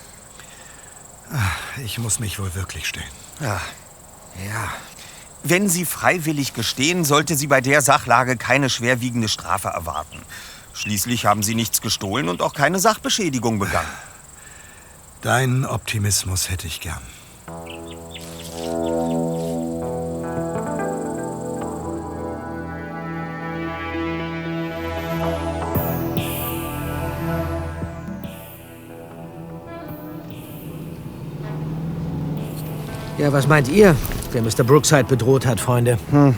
Ich 1.84 1.98
muss 2.00 2.20
mich 2.20 2.40
wohl 2.40 2.56
wirklich 2.56 2.88
stellen. 2.88 3.06
Ja. 3.40 3.60
Ja. 4.48 4.70
Wenn 5.44 5.70
Sie 5.70 5.86
freiwillig 5.86 6.54
gestehen, 6.54 7.06
sollte 7.06 7.36
Sie 7.36 7.48
bei 7.48 7.62
der 7.62 7.82
Sachlage 7.82 8.38
keine 8.38 8.70
schwerwiegende 8.70 9.30
Strafe 9.30 9.70
erwarten. 9.70 10.22
Schließlich 10.80 11.26
haben 11.26 11.44
Sie 11.44 11.56
nichts 11.56 11.82
gestohlen 11.82 12.30
und 12.30 12.42
auch 12.42 12.54
keine 12.54 12.80
Sachbeschädigung 12.80 13.60
begangen. 13.60 13.90
Deinen 15.22 15.66
Optimismus 15.66 16.50
hätte 16.50 16.68
ich 16.68 16.80
gern. 16.80 17.02
Ja, 33.18 33.34
was 33.34 33.48
meint 33.50 33.68
ihr, 33.68 33.98
wer 34.32 34.42
Mr. 34.42 34.64
Brookside 34.64 35.04
bedroht 35.04 35.46
hat, 35.46 35.60
Freunde? 35.60 36.00
Hm. 36.12 36.34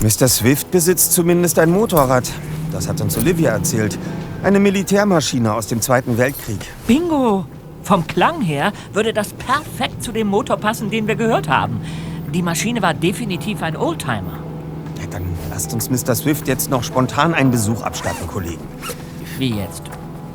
Mr. 0.00 0.26
Swift 0.26 0.72
besitzt 0.72 1.12
zumindest 1.12 1.60
ein 1.60 1.70
Motorrad. 1.70 2.28
Das 2.74 2.88
hat 2.88 3.00
uns 3.00 3.16
Olivia 3.16 3.52
erzählt. 3.52 3.96
Eine 4.42 4.58
Militärmaschine 4.58 5.54
aus 5.54 5.68
dem 5.68 5.80
Zweiten 5.80 6.18
Weltkrieg. 6.18 6.58
Bingo! 6.88 7.46
Vom 7.84 8.04
Klang 8.08 8.40
her 8.40 8.72
würde 8.92 9.12
das 9.12 9.32
perfekt 9.32 10.02
zu 10.02 10.10
dem 10.10 10.26
Motor 10.26 10.56
passen, 10.56 10.90
den 10.90 11.06
wir 11.06 11.14
gehört 11.14 11.48
haben. 11.48 11.80
Die 12.32 12.42
Maschine 12.42 12.82
war 12.82 12.92
definitiv 12.92 13.62
ein 13.62 13.76
Oldtimer. 13.76 14.40
Ja, 15.00 15.06
dann 15.08 15.22
lasst 15.50 15.72
uns 15.72 15.88
Mr. 15.88 16.16
Swift 16.16 16.48
jetzt 16.48 16.68
noch 16.68 16.82
spontan 16.82 17.32
einen 17.32 17.52
Besuch 17.52 17.80
abstatten, 17.82 18.26
Kollegen. 18.26 18.66
Wie 19.38 19.50
jetzt? 19.50 19.84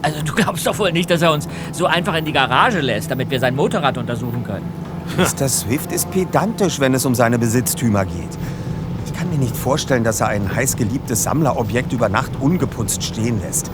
Also 0.02 0.22
du 0.24 0.34
glaubst 0.34 0.66
doch 0.66 0.80
wohl 0.80 0.94
nicht, 0.94 1.10
dass 1.10 1.22
er 1.22 1.34
uns 1.34 1.46
so 1.74 1.88
einfach 1.88 2.16
in 2.16 2.24
die 2.24 2.32
Garage 2.32 2.80
lässt, 2.80 3.12
damit 3.12 3.32
wir 3.32 3.42
sein 3.42 3.54
Motorrad 3.54 3.98
untersuchen 3.98 4.46
können. 4.46 4.66
Mr. 5.18 5.50
Swift 5.50 5.92
ist 5.92 6.10
pedantisch, 6.12 6.80
wenn 6.80 6.94
es 6.94 7.06
um 7.06 7.16
seine 7.16 7.38
Besitztümer 7.38 8.06
geht. 8.06 8.38
Ich 9.30 9.32
kann 9.32 9.42
mir 9.42 9.46
nicht 9.46 9.58
vorstellen, 9.62 10.04
dass 10.04 10.22
er 10.22 10.30
ein 10.30 10.56
heißgeliebtes 10.56 11.22
Sammlerobjekt 11.22 11.94
über 11.94 12.10
Nacht 12.10 12.32
ungeputzt 12.40 13.04
stehen 13.04 13.40
lässt. 13.42 13.70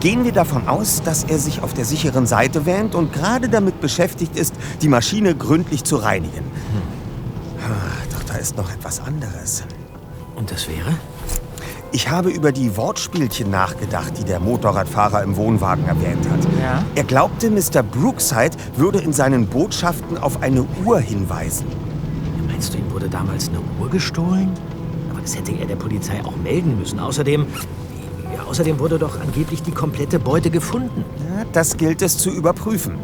Gehen 0.00 0.24
wir 0.26 0.32
davon 0.32 0.68
aus, 0.68 1.00
dass 1.02 1.24
er 1.24 1.38
sich 1.38 1.62
auf 1.62 1.72
der 1.72 1.86
sicheren 1.86 2.26
Seite 2.26 2.66
wähnt 2.66 2.94
und 2.94 3.10
gerade 3.10 3.48
damit 3.48 3.80
beschäftigt 3.80 4.36
ist, 4.36 4.54
die 4.82 4.88
Maschine 4.88 5.34
gründlich 5.34 5.84
zu 5.84 5.96
reinigen. 5.96 6.44
Ah, 7.64 7.70
Doch 8.12 8.22
da 8.24 8.34
ist 8.34 8.58
noch 8.58 8.70
etwas 8.70 9.00
anderes. 9.00 9.64
Und 10.36 10.50
das 10.50 10.68
wäre? 10.68 10.92
Ich 11.92 12.10
habe 12.10 12.28
über 12.28 12.52
die 12.52 12.76
Wortspielchen 12.76 13.50
nachgedacht, 13.50 14.18
die 14.18 14.24
der 14.24 14.38
Motorradfahrer 14.38 15.22
im 15.22 15.34
Wohnwagen 15.36 15.86
erwähnt 15.86 16.28
hat. 16.30 16.44
Ja? 16.60 16.84
Er 16.94 17.04
glaubte, 17.04 17.50
Mr. 17.50 17.82
Brookside 17.82 18.50
würde 18.76 18.98
in 18.98 19.14
seinen 19.14 19.46
Botschaften 19.46 20.18
auf 20.18 20.42
eine 20.42 20.66
Uhr 20.84 20.98
hinweisen. 21.00 21.64
Meinst 22.46 22.74
du, 22.74 22.78
ihm 22.78 22.92
wurde 22.92 23.08
damals 23.08 23.48
eine 23.48 23.60
Uhr 23.80 23.88
gestohlen? 23.88 24.50
Das 25.30 25.38
hätte 25.38 25.52
er 25.52 25.66
der 25.66 25.76
Polizei 25.76 26.24
auch 26.24 26.34
melden 26.38 26.76
müssen. 26.76 26.98
Außerdem, 26.98 27.46
ja, 28.34 28.42
außerdem 28.48 28.80
wurde 28.80 28.98
doch 28.98 29.20
angeblich 29.20 29.62
die 29.62 29.70
komplette 29.70 30.18
Beute 30.18 30.50
gefunden. 30.50 31.04
Ja, 31.20 31.44
das 31.52 31.76
gilt 31.76 32.02
es 32.02 32.18
zu 32.18 32.30
überprüfen. 32.30 32.94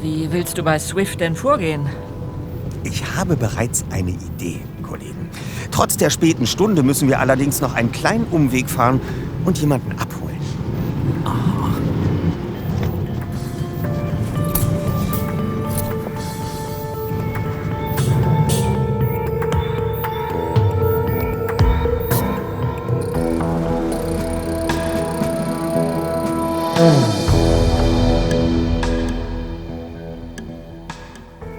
Wie 0.00 0.32
willst 0.32 0.56
du 0.56 0.62
bei 0.62 0.78
Swift 0.78 1.20
denn 1.20 1.36
vorgehen? 1.36 1.90
Ich 2.84 3.04
habe 3.16 3.36
bereits 3.36 3.84
eine 3.90 4.12
Idee, 4.12 4.60
Kollegen. 4.82 5.28
Trotz 5.70 5.98
der 5.98 6.08
späten 6.08 6.46
Stunde 6.46 6.82
müssen 6.82 7.06
wir 7.06 7.20
allerdings 7.20 7.60
noch 7.60 7.74
einen 7.74 7.92
kleinen 7.92 8.24
Umweg 8.30 8.70
fahren 8.70 8.98
und 9.44 9.58
jemanden 9.58 9.92
abholen. 9.98 10.19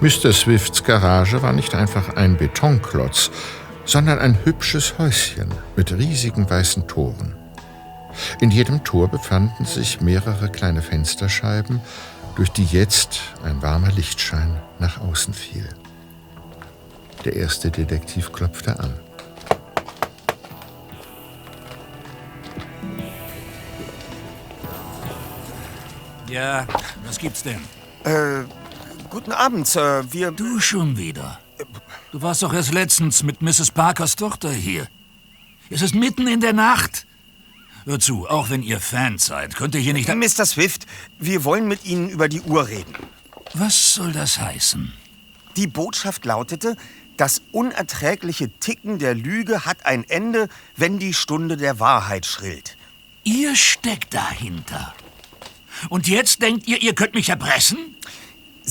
Mr. 0.01 0.33
Swifts 0.33 0.83
Garage 0.83 1.43
war 1.43 1.53
nicht 1.53 1.75
einfach 1.75 2.15
ein 2.15 2.35
Betonklotz, 2.35 3.29
sondern 3.85 4.17
ein 4.17 4.35
hübsches 4.43 4.97
Häuschen 4.97 5.53
mit 5.75 5.91
riesigen 5.91 6.49
weißen 6.49 6.87
Toren. 6.87 7.35
In 8.39 8.49
jedem 8.49 8.83
Tor 8.83 9.09
befanden 9.09 9.63
sich 9.63 10.01
mehrere 10.01 10.49
kleine 10.49 10.81
Fensterscheiben, 10.81 11.81
durch 12.35 12.49
die 12.49 12.65
jetzt 12.65 13.19
ein 13.43 13.61
warmer 13.61 13.91
Lichtschein 13.91 14.59
nach 14.79 14.99
außen 14.99 15.35
fiel. 15.35 15.69
Der 17.23 17.35
erste 17.35 17.69
Detektiv 17.69 18.31
klopfte 18.31 18.79
an. 18.79 18.99
Ja, 26.27 26.65
was 27.05 27.19
gibt's 27.19 27.43
denn? 27.43 27.59
Äh, 28.03 28.45
guten 29.11 29.33
Abend, 29.33 29.67
Sir. 29.67 30.05
Wir. 30.11 30.31
Du 30.31 30.59
schon 30.59 30.97
wieder. 30.97 31.39
Du 32.11 32.21
warst 32.21 32.41
doch 32.41 32.53
erst 32.53 32.73
letztens 32.73 33.23
mit 33.23 33.41
Mrs. 33.41 33.71
Parkers 33.71 34.15
Tochter 34.15 34.51
hier. 34.51 34.87
Es 35.69 35.81
ist 35.81 35.93
mitten 35.93 36.27
in 36.27 36.39
der 36.39 36.53
Nacht. 36.53 37.05
Hör 37.85 37.99
zu, 37.99 38.27
auch 38.27 38.49
wenn 38.49 38.63
ihr 38.63 38.79
Fans 38.79 39.25
seid, 39.25 39.55
könnt 39.55 39.75
ihr 39.75 39.81
hier 39.81 39.93
nicht... 39.93 40.07
Mr. 40.07 40.45
Swift, 40.45 40.85
wir 41.19 41.43
wollen 41.43 41.67
mit 41.67 41.83
Ihnen 41.83 42.09
über 42.09 42.29
die 42.29 42.41
Uhr 42.41 42.67
reden. 42.67 42.93
Was 43.53 43.95
soll 43.95 44.11
das 44.11 44.39
heißen? 44.39 44.93
Die 45.57 45.67
Botschaft 45.67 46.23
lautete, 46.25 46.77
das 47.17 47.41
unerträgliche 47.51 48.49
Ticken 48.59 48.97
der 48.97 49.15
Lüge 49.15 49.65
hat 49.65 49.85
ein 49.85 50.07
Ende, 50.07 50.47
wenn 50.77 50.99
die 50.99 51.13
Stunde 51.13 51.57
der 51.57 51.79
Wahrheit 51.79 52.25
schrillt. 52.25 52.77
Ihr 53.23 53.55
steckt 53.55 54.13
dahinter. 54.13 54.93
Und 55.89 56.07
jetzt 56.07 56.41
denkt 56.41 56.67
ihr, 56.67 56.81
ihr 56.81 56.93
könnt 56.95 57.15
mich 57.15 57.29
erpressen? 57.29 57.97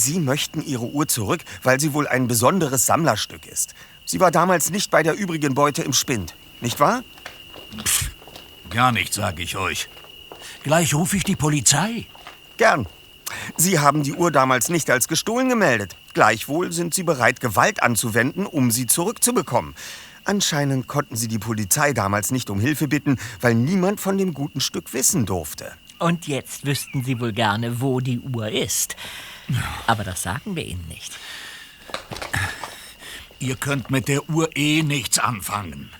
Sie 0.01 0.19
möchten 0.19 0.65
Ihre 0.65 0.87
Uhr 0.87 1.09
zurück, 1.09 1.45
weil 1.63 1.79
sie 1.79 1.93
wohl 1.93 2.09
ein 2.09 2.27
besonderes 2.27 2.87
Sammlerstück 2.87 3.47
ist. 3.47 3.75
Sie 4.07 4.19
war 4.19 4.31
damals 4.31 4.71
nicht 4.71 4.91
bei 4.91 5.03
der 5.03 5.15
übrigen 5.15 5.55
Beute 5.55 5.83
im 5.83 5.93
Spind, 5.93 6.35
nicht 6.63 6.81
wahr? 6.81 7.05
Pff, 7.85 8.11
gar 8.71 8.93
nicht, 8.93 9.13
sage 9.13 9.43
ich 9.43 9.57
euch. 9.57 9.91
Gleich 10.63 10.95
rufe 10.95 11.19
ich 11.19 11.25
die 11.25 11.37
Polizei. 11.37 12.07
Gern. 12.57 12.87
Sie 13.59 13.79
haben 13.79 14.03
die 14.03 14.15
Uhr 14.15 14.31
damals 14.31 14.71
nicht 14.71 14.91
als 14.91 15.07
gestohlen 15.07 15.51
gemeldet. 15.51 15.97
Gleichwohl 16.15 16.73
sind 16.73 16.95
Sie 16.95 17.03
bereit, 17.03 17.41
Gewalt 17.41 17.83
anzuwenden, 17.83 18.47
um 18.47 18.71
sie 18.71 18.87
zurückzubekommen. 18.87 19.75
Anscheinend 20.25 20.87
konnten 20.87 21.17
Sie 21.17 21.29
die 21.29 21.39
Polizei 21.39 21.93
damals 21.93 22.31
nicht 22.31 22.49
um 22.49 22.59
Hilfe 22.59 22.89
bitten, 22.89 23.19
weil 23.41 23.55
niemand 23.55 24.01
von 24.01 24.17
dem 24.17 24.33
guten 24.33 24.61
Stück 24.61 24.95
wissen 24.95 25.27
durfte. 25.27 25.73
Und 25.99 26.27
jetzt 26.27 26.65
wüssten 26.65 27.05
Sie 27.05 27.21
wohl 27.21 27.33
gerne, 27.33 27.83
wo 27.83 28.01
die 28.01 28.19
Uhr 28.19 28.49
ist. 28.49 28.97
Aber 29.87 30.05
das 30.05 30.23
sagen 30.23 30.57
wir 30.57 30.65
Ihnen 30.65 30.87
nicht. 30.89 31.13
Ihr 33.39 33.57
könnt 33.57 33.91
mit 33.91 34.09
der 34.09 34.29
Uhr 34.29 34.55
eh 34.57 34.83
nichts 34.83 35.19
anfangen. 35.19 35.91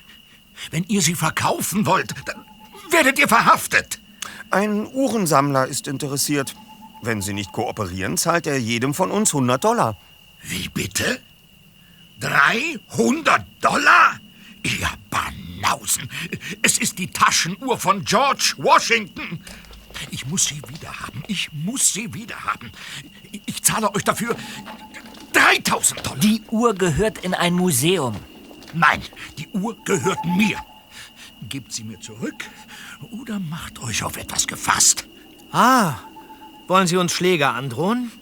Wenn 0.71 0.85
ihr 0.85 1.01
sie 1.01 1.15
verkaufen 1.15 1.87
wollt, 1.87 2.15
dann 2.27 2.45
werdet 2.91 3.19
ihr 3.19 3.29
verhaftet. 3.29 3.99
Ein 4.51 4.87
Uhrensammler 4.87 5.67
ist 5.67 5.89
interessiert. 5.89 6.55
Wenn 7.03 7.23
Sie 7.23 7.33
nicht 7.33 7.53
kooperieren, 7.53 8.19
zahlt 8.19 8.47
er 8.47 8.59
jedem 8.59 8.93
von 8.93 9.11
uns 9.11 9.33
100 9.33 9.65
Dollar. 9.65 9.97
Wie 10.43 10.69
bitte? 10.69 11.21
300 12.21 13.47
Dollar? 13.63 14.21
Ihr 14.63 14.91
Banausen! 15.09 16.11
Es 16.61 16.77
ist 16.77 16.99
die 16.99 17.11
Taschenuhr 17.11 17.79
von 17.79 18.05
George 18.05 18.55
Washington. 18.59 19.43
Ich 20.11 20.27
muss 20.27 20.45
sie 20.45 20.63
wieder 20.69 21.01
haben. 21.01 21.23
Ich 21.29 21.51
muss 21.53 21.93
sie 21.93 22.13
wieder 22.15 22.45
haben. 22.45 22.71
Ich 23.47 23.63
zahle 23.63 23.95
euch 23.95 24.05
dafür 24.05 24.37
3000 25.33 26.07
Dollar. 26.07 26.19
Die 26.19 26.43
Uhr 26.51 26.75
gehört 26.75 27.19
in 27.19 27.35
ein 27.35 27.55
Museum. 27.55 28.17
Nein, 28.73 29.03
die 29.39 29.49
Uhr 29.49 29.77
gehört 29.85 30.25
mir. 30.25 30.59
Gebt 31.49 31.73
sie 31.73 31.85
mir 31.85 32.01
zurück 32.01 32.45
oder 33.11 33.39
macht 33.39 33.81
euch 33.81 34.03
auf 34.03 34.17
etwas 34.17 34.47
gefasst. 34.47 35.07
Ah, 35.53 35.95
wollen 36.69 36.87
Sie 36.87 36.97
uns 36.97 37.13
Schläger 37.13 37.55
androhen? 37.55 38.13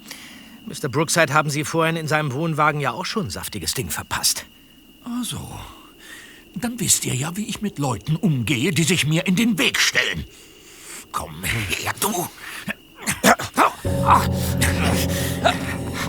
Mr. 0.66 0.88
Brookside 0.88 1.34
haben 1.34 1.50
Sie 1.50 1.64
vorhin 1.64 1.96
in 1.96 2.08
seinem 2.08 2.32
Wohnwagen 2.32 2.80
ja 2.80 2.92
auch 2.92 3.04
schon 3.04 3.26
ein 3.26 3.30
saftiges 3.30 3.74
Ding 3.74 3.90
verpasst. 3.90 4.46
Also, 5.04 5.58
dann 6.54 6.78
wisst 6.80 7.04
ihr 7.04 7.14
ja, 7.14 7.36
wie 7.36 7.46
ich 7.46 7.62
mit 7.62 7.78
Leuten 7.78 8.16
umgehe, 8.16 8.72
die 8.72 8.84
sich 8.84 9.06
mir 9.06 9.26
in 9.26 9.36
den 9.36 9.58
Weg 9.58 9.78
stellen. 9.78 10.24
Komm 11.12 11.42
her, 11.44 11.92
du. 12.00 12.28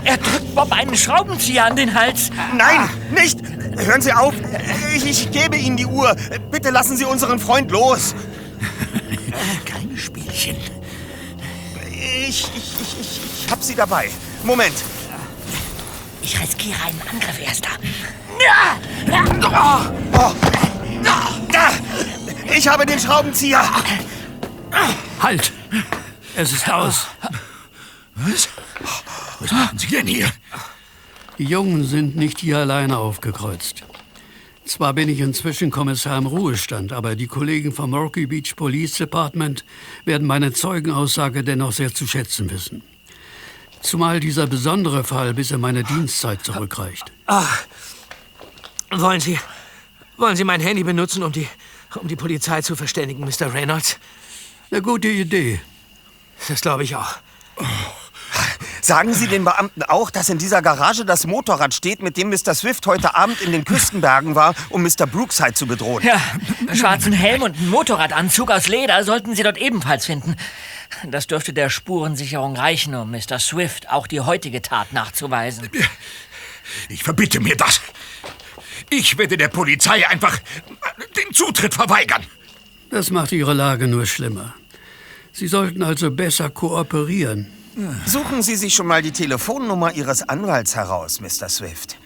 Er 0.04 0.18
drückt 0.18 0.56
Bob 0.56 0.72
einen 0.72 0.96
Schraubenzieher 0.96 1.66
an 1.66 1.76
den 1.76 1.94
Hals. 1.94 2.30
Nein, 2.56 2.90
nicht! 3.12 3.40
Hören 3.78 4.02
Sie 4.02 4.14
auf! 4.14 4.34
Ich, 4.96 5.06
ich 5.06 5.32
gebe 5.32 5.58
Ihnen 5.58 5.78
die 5.78 5.86
Uhr. 5.86 6.16
Bitte 6.52 6.70
lassen 6.70 6.98
Sie 6.98 7.06
unseren 7.06 7.40
Freund 7.40 7.72
los. 7.72 8.16
Keine 9.66 9.98
Spielchen. 9.98 10.58
Ich, 11.92 12.46
ich, 12.56 12.74
ich, 12.82 13.00
ich, 13.00 13.22
ich 13.46 13.52
hab 13.52 13.64
sie 13.64 13.76
dabei. 13.76 14.10
Moment. 14.44 14.76
Ich 16.22 16.40
riskiere 16.40 16.78
einen 16.86 17.02
Angriff 17.10 17.40
erst 17.44 17.66
da. 17.66 17.70
Oh, 19.42 20.18
oh. 20.18 20.34
Da! 21.52 21.72
Ich 22.56 22.68
habe 22.68 22.86
den 22.86 23.00
Schraubenzieher. 23.00 23.62
Halt! 25.20 25.52
Es 26.36 26.52
ist 26.52 26.70
aus. 26.70 27.08
Was? 28.16 28.50
Was 29.40 29.52
machen 29.52 29.78
Sie 29.78 29.88
denn 29.88 30.08
hier? 30.08 30.32
Die 31.38 31.46
Jungen 31.46 31.86
sind 31.86 32.16
nicht 32.16 32.40
hier 32.40 32.60
alleine 32.60 32.98
aufgekreuzt. 32.98 33.84
Zwar 34.66 34.94
bin 34.94 35.10
ich 35.10 35.20
inzwischen 35.20 35.72
Kommissar 35.72 36.18
im 36.18 36.28
Ruhestand, 36.28 36.94
aber 36.94 37.16
die 37.16 37.28
Kollegen 37.28 37.72
vom 37.72 37.94
Rocky 37.94 38.28
Beach 38.28 38.56
Police 38.56 38.98
Department 38.98 39.66
werden 40.06 40.28
meine 40.28 40.54
Zeugenaussage 40.54 41.44
dennoch 41.44 41.72
sehr 41.72 41.94
zu 41.94 42.06
schätzen 42.06 42.52
wissen. 42.52 42.84
Zumal 43.82 44.20
dieser 44.20 44.46
besondere 44.46 45.04
Fall 45.04 45.34
bis 45.34 45.52
in 45.52 45.62
meine 45.62 45.84
Dienstzeit 45.84 46.44
zurückreicht. 46.44 47.12
Ah, 47.26 47.48
wollen 48.92 49.22
Sie, 49.22 49.40
wollen 50.18 50.36
Sie 50.36 50.44
mein 50.44 50.62
Handy 50.62 50.84
benutzen, 50.84 51.24
um 51.24 51.32
die, 51.32 51.48
um 51.96 52.08
die 52.08 52.16
Polizei 52.16 52.62
zu 52.62 52.76
verständigen, 52.76 53.24
Mr. 53.24 53.54
Reynolds? 53.54 53.98
Eine 54.72 54.82
gute 54.82 55.08
Idee. 55.08 55.60
Das 56.48 56.62
glaube 56.62 56.84
ich 56.84 56.96
auch. 56.96 57.16
Sagen 58.82 59.14
Sie 59.14 59.28
den 59.28 59.44
Beamten 59.44 59.84
auch, 59.84 60.10
dass 60.10 60.30
in 60.30 60.38
dieser 60.38 60.62
Garage 60.62 61.06
das 61.06 61.28
Motorrad 61.28 61.74
steht, 61.74 62.02
mit 62.02 62.18
dem 62.18 62.30
Mr. 62.30 62.56
Swift 62.56 62.88
heute 62.88 63.16
Abend 63.16 63.42
in 63.42 63.52
den 63.52 63.66
Küstenbergen 63.66 64.36
war, 64.36 64.56
um 64.70 64.84
Mr. 64.84 65.06
Brookside 65.06 65.54
zu 65.54 65.68
bedrohen. 65.68 66.04
Ja, 66.04 66.22
einen 66.60 66.76
schwarzen 66.76 67.14
Helm 67.14 67.42
und 67.42 67.58
einen 67.58 67.70
Motorradanzug 67.70 68.52
aus 68.52 68.68
Leder 68.68 69.04
sollten 69.04 69.36
Sie 69.36 69.44
dort 69.44 69.58
ebenfalls 69.58 70.06
finden. 70.06 70.36
Das 71.06 71.28
dürfte 71.28 71.54
der 71.54 71.70
Spurensicherung 71.70 72.56
reichen, 72.56 72.96
um 72.96 73.12
Mr. 73.12 73.40
Swift 73.40 73.90
auch 73.90 74.08
die 74.08 74.22
heutige 74.22 74.62
Tat 74.62 74.94
nachzuweisen. 74.94 75.70
Ich 76.88 77.04
verbitte 77.04 77.40
mir 77.40 77.58
das. 77.58 77.82
Ich 78.90 79.18
werde 79.18 79.38
der 79.38 79.50
Polizei 79.50 80.08
einfach 80.08 80.38
den 81.18 81.34
Zutritt 81.34 81.74
verweigern. 81.74 82.26
Das 82.90 83.12
macht 83.12 83.32
Ihre 83.32 83.54
Lage 83.54 83.88
nur 83.88 84.06
schlimmer. 84.06 84.56
Sie 85.32 85.48
sollten 85.48 85.84
also 85.84 86.12
besser 86.12 86.50
kooperieren. 86.50 87.48
Suchen 88.06 88.42
Sie 88.42 88.56
sich 88.56 88.74
schon 88.74 88.88
mal 88.88 89.02
die 89.02 89.12
Telefonnummer 89.12 89.94
Ihres 89.94 90.28
Anwalts 90.28 90.76
heraus, 90.76 91.22
Mr. 91.22 91.48
Swift. 91.50 91.98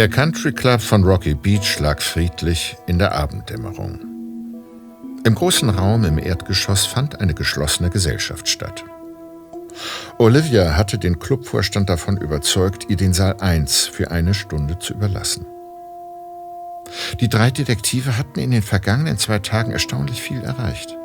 Der 0.00 0.08
Country 0.08 0.52
Club 0.52 0.80
von 0.80 1.04
Rocky 1.04 1.34
Beach 1.34 1.78
lag 1.78 2.00
friedlich 2.00 2.74
in 2.86 2.98
der 2.98 3.14
Abenddämmerung. 3.14 3.98
Im 5.24 5.34
großen 5.34 5.68
Raum 5.68 6.06
im 6.06 6.16
Erdgeschoss 6.16 6.86
fand 6.86 7.20
eine 7.20 7.34
geschlossene 7.34 7.90
Gesellschaft 7.90 8.48
statt. 8.48 8.82
Olivia 10.16 10.74
hatte 10.74 10.96
den 10.96 11.18
Clubvorstand 11.18 11.90
davon 11.90 12.16
überzeugt, 12.16 12.86
ihr 12.88 12.96
den 12.96 13.12
Saal 13.12 13.36
1 13.40 13.88
für 13.88 14.10
eine 14.10 14.32
Stunde 14.32 14.78
zu 14.78 14.94
überlassen. 14.94 15.44
Die 17.20 17.28
drei 17.28 17.50
Detektive 17.50 18.16
hatten 18.16 18.40
in 18.40 18.52
den 18.52 18.62
vergangenen 18.62 19.18
zwei 19.18 19.38
Tagen 19.40 19.70
erstaunlich 19.70 20.22
viel 20.22 20.40
erreicht. 20.40 20.96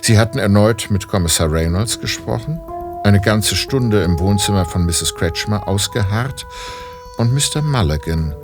Sie 0.00 0.18
hatten 0.18 0.38
erneut 0.38 0.86
mit 0.88 1.06
Kommissar 1.06 1.52
Reynolds 1.52 2.00
gesprochen, 2.00 2.62
eine 3.04 3.20
ganze 3.20 3.56
Stunde 3.56 4.04
im 4.04 4.18
Wohnzimmer 4.18 4.64
von 4.64 4.86
Mrs. 4.86 5.14
Kretschmer 5.16 5.68
ausgeharrt 5.68 6.46
und 7.16 7.32
Mr. 7.32 7.62
Mulligan, 7.62 8.34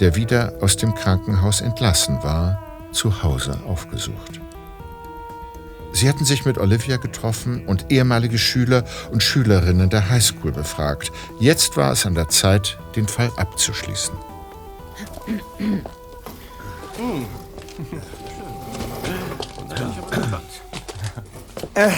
der 0.00 0.14
wieder 0.16 0.54
aus 0.60 0.76
dem 0.76 0.94
Krankenhaus 0.94 1.60
entlassen 1.60 2.22
war, 2.22 2.62
zu 2.92 3.22
Hause 3.22 3.58
aufgesucht. 3.66 4.40
Sie 5.92 6.08
hatten 6.08 6.24
sich 6.24 6.44
mit 6.44 6.58
Olivia 6.58 6.96
getroffen 6.96 7.66
und 7.66 7.90
ehemalige 7.90 8.38
Schüler 8.38 8.84
und 9.10 9.22
Schülerinnen 9.22 9.90
der 9.90 10.08
Highschool 10.08 10.52
befragt. 10.52 11.10
Jetzt 11.40 11.76
war 11.76 11.92
es 11.92 12.06
an 12.06 12.14
der 12.14 12.28
Zeit, 12.28 12.78
den 12.94 13.08
Fall 13.08 13.30
abzuschließen. 13.36 14.14
Äh, 21.74 21.90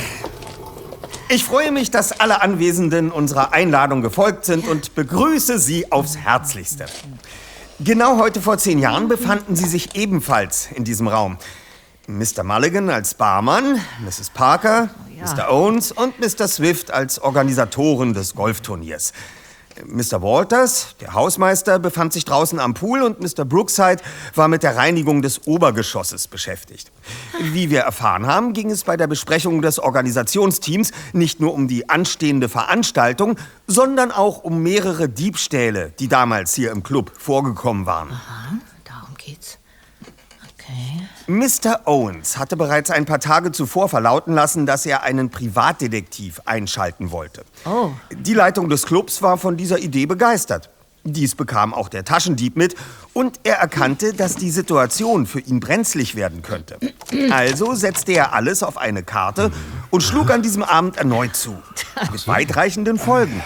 ich 1.30 1.44
freue 1.44 1.70
mich, 1.70 1.92
dass 1.92 2.18
alle 2.18 2.42
Anwesenden 2.42 3.12
unserer 3.12 3.52
Einladung 3.52 4.02
gefolgt 4.02 4.44
sind 4.44 4.66
und 4.66 4.96
begrüße 4.96 5.60
Sie 5.60 5.92
aufs 5.92 6.16
Herzlichste. 6.16 6.86
Genau 7.78 8.18
heute 8.18 8.40
vor 8.40 8.58
zehn 8.58 8.80
Jahren 8.80 9.06
befanden 9.06 9.54
Sie 9.54 9.68
sich 9.68 9.94
ebenfalls 9.94 10.68
in 10.74 10.82
diesem 10.82 11.06
Raum. 11.06 11.38
Mr. 12.08 12.42
Mulligan 12.42 12.90
als 12.90 13.14
Barmann, 13.14 13.80
Mrs. 14.04 14.30
Parker, 14.30 14.90
Mr. 15.20 15.52
Owens 15.52 15.92
und 15.92 16.18
Mr. 16.18 16.48
Swift 16.48 16.90
als 16.90 17.22
Organisatoren 17.22 18.12
des 18.12 18.34
Golfturniers. 18.34 19.12
Mr. 19.86 20.22
Walters, 20.22 20.94
der 21.00 21.14
Hausmeister, 21.14 21.78
befand 21.78 22.12
sich 22.12 22.24
draußen 22.24 22.58
am 22.58 22.74
Pool 22.74 23.02
und 23.02 23.20
Mr. 23.20 23.44
Brookside 23.44 23.98
war 24.34 24.48
mit 24.48 24.62
der 24.62 24.76
Reinigung 24.76 25.22
des 25.22 25.46
Obergeschosses 25.46 26.28
beschäftigt. 26.28 26.90
Wie 27.40 27.70
wir 27.70 27.80
erfahren 27.80 28.26
haben, 28.26 28.52
ging 28.52 28.70
es 28.70 28.84
bei 28.84 28.96
der 28.96 29.06
Besprechung 29.06 29.62
des 29.62 29.78
Organisationsteams 29.78 30.92
nicht 31.12 31.40
nur 31.40 31.54
um 31.54 31.68
die 31.68 31.88
anstehende 31.88 32.48
Veranstaltung, 32.48 33.36
sondern 33.66 34.10
auch 34.10 34.44
um 34.44 34.62
mehrere 34.62 35.08
Diebstähle, 35.08 35.92
die 35.98 36.08
damals 36.08 36.54
hier 36.54 36.70
im 36.70 36.82
Club 36.82 37.12
vorgekommen 37.16 37.86
waren. 37.86 38.08
Aha. 38.10 38.58
Mr. 41.30 41.82
Owens 41.86 42.38
hatte 42.38 42.56
bereits 42.56 42.90
ein 42.90 43.04
paar 43.04 43.20
Tage 43.20 43.52
zuvor 43.52 43.88
verlauten 43.88 44.34
lassen, 44.34 44.66
dass 44.66 44.84
er 44.84 45.04
einen 45.04 45.30
Privatdetektiv 45.30 46.40
einschalten 46.44 47.12
wollte. 47.12 47.44
Oh. 47.64 47.90
Die 48.10 48.34
Leitung 48.34 48.68
des 48.68 48.84
Clubs 48.84 49.22
war 49.22 49.38
von 49.38 49.56
dieser 49.56 49.78
Idee 49.78 50.06
begeistert. 50.06 50.70
Dies 51.04 51.36
bekam 51.36 51.72
auch 51.72 51.88
der 51.88 52.04
Taschendieb 52.04 52.56
mit 52.56 52.74
und 53.12 53.38
er 53.44 53.58
erkannte, 53.58 54.12
dass 54.12 54.34
die 54.34 54.50
Situation 54.50 55.24
für 55.24 55.38
ihn 55.38 55.60
brenzlig 55.60 56.16
werden 56.16 56.42
könnte. 56.42 56.78
Also 57.30 57.74
setzte 57.74 58.10
er 58.10 58.34
alles 58.34 58.64
auf 58.64 58.76
eine 58.76 59.04
Karte 59.04 59.52
und 59.90 60.02
schlug 60.02 60.30
an 60.30 60.42
diesem 60.42 60.64
Abend 60.64 60.96
erneut 60.96 61.36
zu. 61.36 61.56
Mit 62.10 62.26
weitreichenden 62.26 62.98
Folgen. 62.98 63.40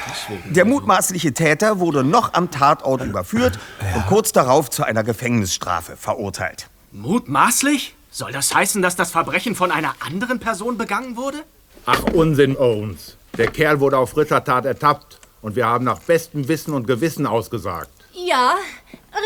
Der 0.46 0.64
mutmaßliche 0.64 1.34
Täter 1.34 1.80
wurde 1.80 2.02
noch 2.02 2.32
am 2.32 2.50
Tatort 2.50 3.02
überführt 3.02 3.58
und 3.94 4.06
kurz 4.06 4.32
darauf 4.32 4.70
zu 4.70 4.84
einer 4.84 5.04
Gefängnisstrafe 5.04 5.98
verurteilt. 5.98 6.70
Mutmaßlich? 6.94 7.96
Soll 8.12 8.30
das 8.30 8.54
heißen, 8.54 8.80
dass 8.80 8.94
das 8.94 9.10
Verbrechen 9.10 9.56
von 9.56 9.72
einer 9.72 9.96
anderen 9.98 10.38
Person 10.38 10.78
begangen 10.78 11.16
wurde? 11.16 11.42
Ach, 11.86 12.00
Unsinn, 12.12 12.56
Owens. 12.56 13.16
Der 13.36 13.48
Kerl 13.48 13.80
wurde 13.80 13.98
auf 13.98 14.10
frischer 14.10 14.44
Tat 14.44 14.64
ertappt 14.64 15.18
und 15.42 15.56
wir 15.56 15.66
haben 15.66 15.84
nach 15.84 15.98
bestem 15.98 16.46
Wissen 16.46 16.72
und 16.72 16.86
Gewissen 16.86 17.26
ausgesagt. 17.26 17.90
Ja, 18.12 18.54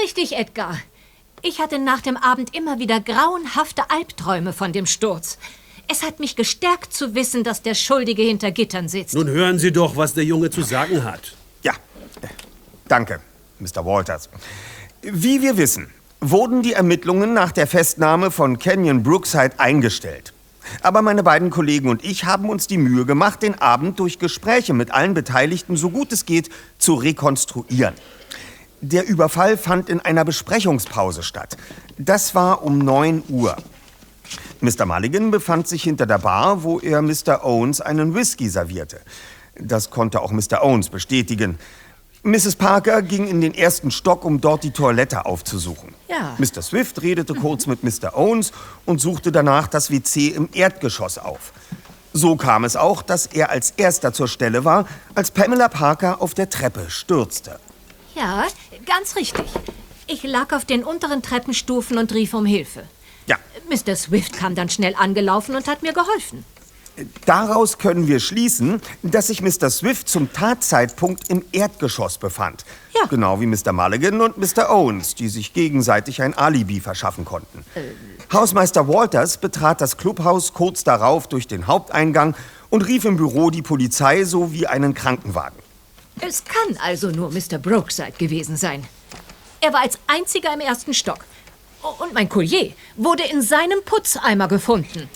richtig, 0.02 0.34
Edgar. 0.34 0.78
Ich 1.42 1.60
hatte 1.60 1.78
nach 1.78 2.00
dem 2.00 2.16
Abend 2.16 2.56
immer 2.56 2.78
wieder 2.78 3.00
grauenhafte 3.00 3.90
Albträume 3.90 4.54
von 4.54 4.72
dem 4.72 4.86
Sturz. 4.86 5.36
Es 5.88 6.02
hat 6.02 6.20
mich 6.20 6.36
gestärkt 6.36 6.94
zu 6.94 7.14
wissen, 7.14 7.44
dass 7.44 7.60
der 7.60 7.74
Schuldige 7.74 8.22
hinter 8.22 8.50
Gittern 8.50 8.88
sitzt. 8.88 9.14
Nun 9.14 9.28
hören 9.28 9.58
Sie 9.58 9.72
doch, 9.72 9.94
was 9.94 10.14
der 10.14 10.24
Junge 10.24 10.48
zu 10.48 10.62
sagen 10.62 11.04
hat. 11.04 11.34
Ja, 11.62 11.74
danke, 12.88 13.20
Mr. 13.58 13.84
Walters. 13.84 14.30
Wie 15.02 15.42
wir 15.42 15.58
wissen, 15.58 15.92
wurden 16.20 16.62
die 16.62 16.72
Ermittlungen 16.72 17.32
nach 17.32 17.52
der 17.52 17.66
Festnahme 17.66 18.30
von 18.30 18.58
Kenyon 18.58 19.02
Brookside 19.02 19.52
eingestellt. 19.58 20.32
Aber 20.82 21.00
meine 21.00 21.22
beiden 21.22 21.50
Kollegen 21.50 21.88
und 21.88 22.04
ich 22.04 22.24
haben 22.24 22.48
uns 22.48 22.66
die 22.66 22.78
Mühe 22.78 23.06
gemacht, 23.06 23.42
den 23.42 23.60
Abend 23.60 23.98
durch 23.98 24.18
Gespräche 24.18 24.74
mit 24.74 24.90
allen 24.90 25.14
Beteiligten 25.14 25.76
so 25.76 25.90
gut 25.90 26.12
es 26.12 26.26
geht 26.26 26.50
zu 26.78 26.94
rekonstruieren. 26.94 27.94
Der 28.80 29.08
Überfall 29.08 29.56
fand 29.56 29.88
in 29.88 30.00
einer 30.00 30.24
Besprechungspause 30.24 31.22
statt. 31.22 31.56
Das 31.96 32.34
war 32.34 32.62
um 32.62 32.78
9 32.78 33.24
Uhr. 33.28 33.56
Mr. 34.60 34.86
Mulligan 34.86 35.30
befand 35.30 35.66
sich 35.68 35.82
hinter 35.82 36.06
der 36.06 36.18
Bar, 36.18 36.62
wo 36.62 36.78
er 36.78 37.00
Mr. 37.00 37.44
Owens 37.44 37.80
einen 37.80 38.14
Whisky 38.14 38.48
servierte. 38.48 39.00
Das 39.60 39.90
konnte 39.90 40.20
auch 40.20 40.30
Mr. 40.30 40.62
Owens 40.62 40.90
bestätigen. 40.90 41.58
Mrs. 42.22 42.56
Parker 42.56 43.02
ging 43.02 43.28
in 43.28 43.40
den 43.40 43.54
ersten 43.54 43.90
Stock, 43.90 44.24
um 44.24 44.40
dort 44.40 44.64
die 44.64 44.72
Toilette 44.72 45.24
aufzusuchen. 45.26 45.94
Ja. 46.08 46.36
Mr. 46.38 46.62
Swift 46.62 47.00
redete 47.02 47.34
kurz 47.34 47.66
mit 47.66 47.84
Mr. 47.84 48.16
Owens 48.16 48.52
und 48.84 49.00
suchte 49.00 49.30
danach 49.30 49.68
das 49.68 49.90
WC 49.90 50.28
im 50.28 50.48
Erdgeschoss 50.52 51.18
auf. 51.18 51.52
So 52.12 52.36
kam 52.36 52.64
es 52.64 52.74
auch, 52.74 53.02
dass 53.02 53.26
er 53.26 53.50
als 53.50 53.72
erster 53.76 54.12
zur 54.12 54.28
Stelle 54.28 54.64
war, 54.64 54.86
als 55.14 55.30
Pamela 55.30 55.68
Parker 55.68 56.20
auf 56.20 56.34
der 56.34 56.50
Treppe 56.50 56.90
stürzte. 56.90 57.60
Ja, 58.14 58.44
ganz 58.86 59.14
richtig. 59.14 59.46
Ich 60.06 60.22
lag 60.24 60.52
auf 60.52 60.64
den 60.64 60.82
unteren 60.82 61.22
Treppenstufen 61.22 61.98
und 61.98 62.12
rief 62.12 62.34
um 62.34 62.46
Hilfe. 62.46 62.82
Ja. 63.26 63.36
Mr. 63.68 63.94
Swift 63.94 64.32
kam 64.32 64.54
dann 64.54 64.70
schnell 64.70 64.94
angelaufen 64.98 65.54
und 65.54 65.68
hat 65.68 65.82
mir 65.82 65.92
geholfen. 65.92 66.44
Daraus 67.26 67.78
können 67.78 68.06
wir 68.06 68.20
schließen, 68.20 68.80
dass 69.02 69.28
sich 69.28 69.42
Mr. 69.42 69.70
Swift 69.70 70.08
zum 70.08 70.32
Tatzeitpunkt 70.32 71.30
im 71.30 71.44
Erdgeschoss 71.52 72.18
befand. 72.18 72.64
Ja. 72.94 73.06
Genau 73.06 73.40
wie 73.40 73.46
Mr. 73.46 73.72
Mulligan 73.72 74.20
und 74.20 74.38
Mr. 74.38 74.70
Owens, 74.70 75.14
die 75.14 75.28
sich 75.28 75.52
gegenseitig 75.52 76.22
ein 76.22 76.34
Alibi 76.34 76.80
verschaffen 76.80 77.24
konnten. 77.24 77.64
Hausmeister 78.32 78.88
Walters 78.88 79.38
betrat 79.38 79.80
das 79.80 79.96
Clubhaus 79.96 80.52
kurz 80.52 80.84
darauf 80.84 81.28
durch 81.28 81.46
den 81.46 81.66
Haupteingang 81.66 82.34
und 82.70 82.82
rief 82.82 83.04
im 83.04 83.16
Büro 83.16 83.50
die 83.50 83.62
Polizei 83.62 84.24
sowie 84.24 84.66
einen 84.66 84.94
Krankenwagen. 84.94 85.58
Es 86.20 86.42
kann 86.44 86.76
also 86.82 87.10
nur 87.10 87.30
Mr. 87.30 87.58
Brookside 87.58 88.12
gewesen 88.18 88.56
sein. 88.56 88.84
Er 89.60 89.72
war 89.72 89.82
als 89.82 89.98
einziger 90.06 90.52
im 90.52 90.60
ersten 90.60 90.94
Stock. 90.94 91.24
Und 92.00 92.12
mein 92.12 92.28
Collier 92.28 92.72
wurde 92.96 93.22
in 93.24 93.40
seinem 93.40 93.82
Putzeimer 93.84 94.48
gefunden. 94.48 95.08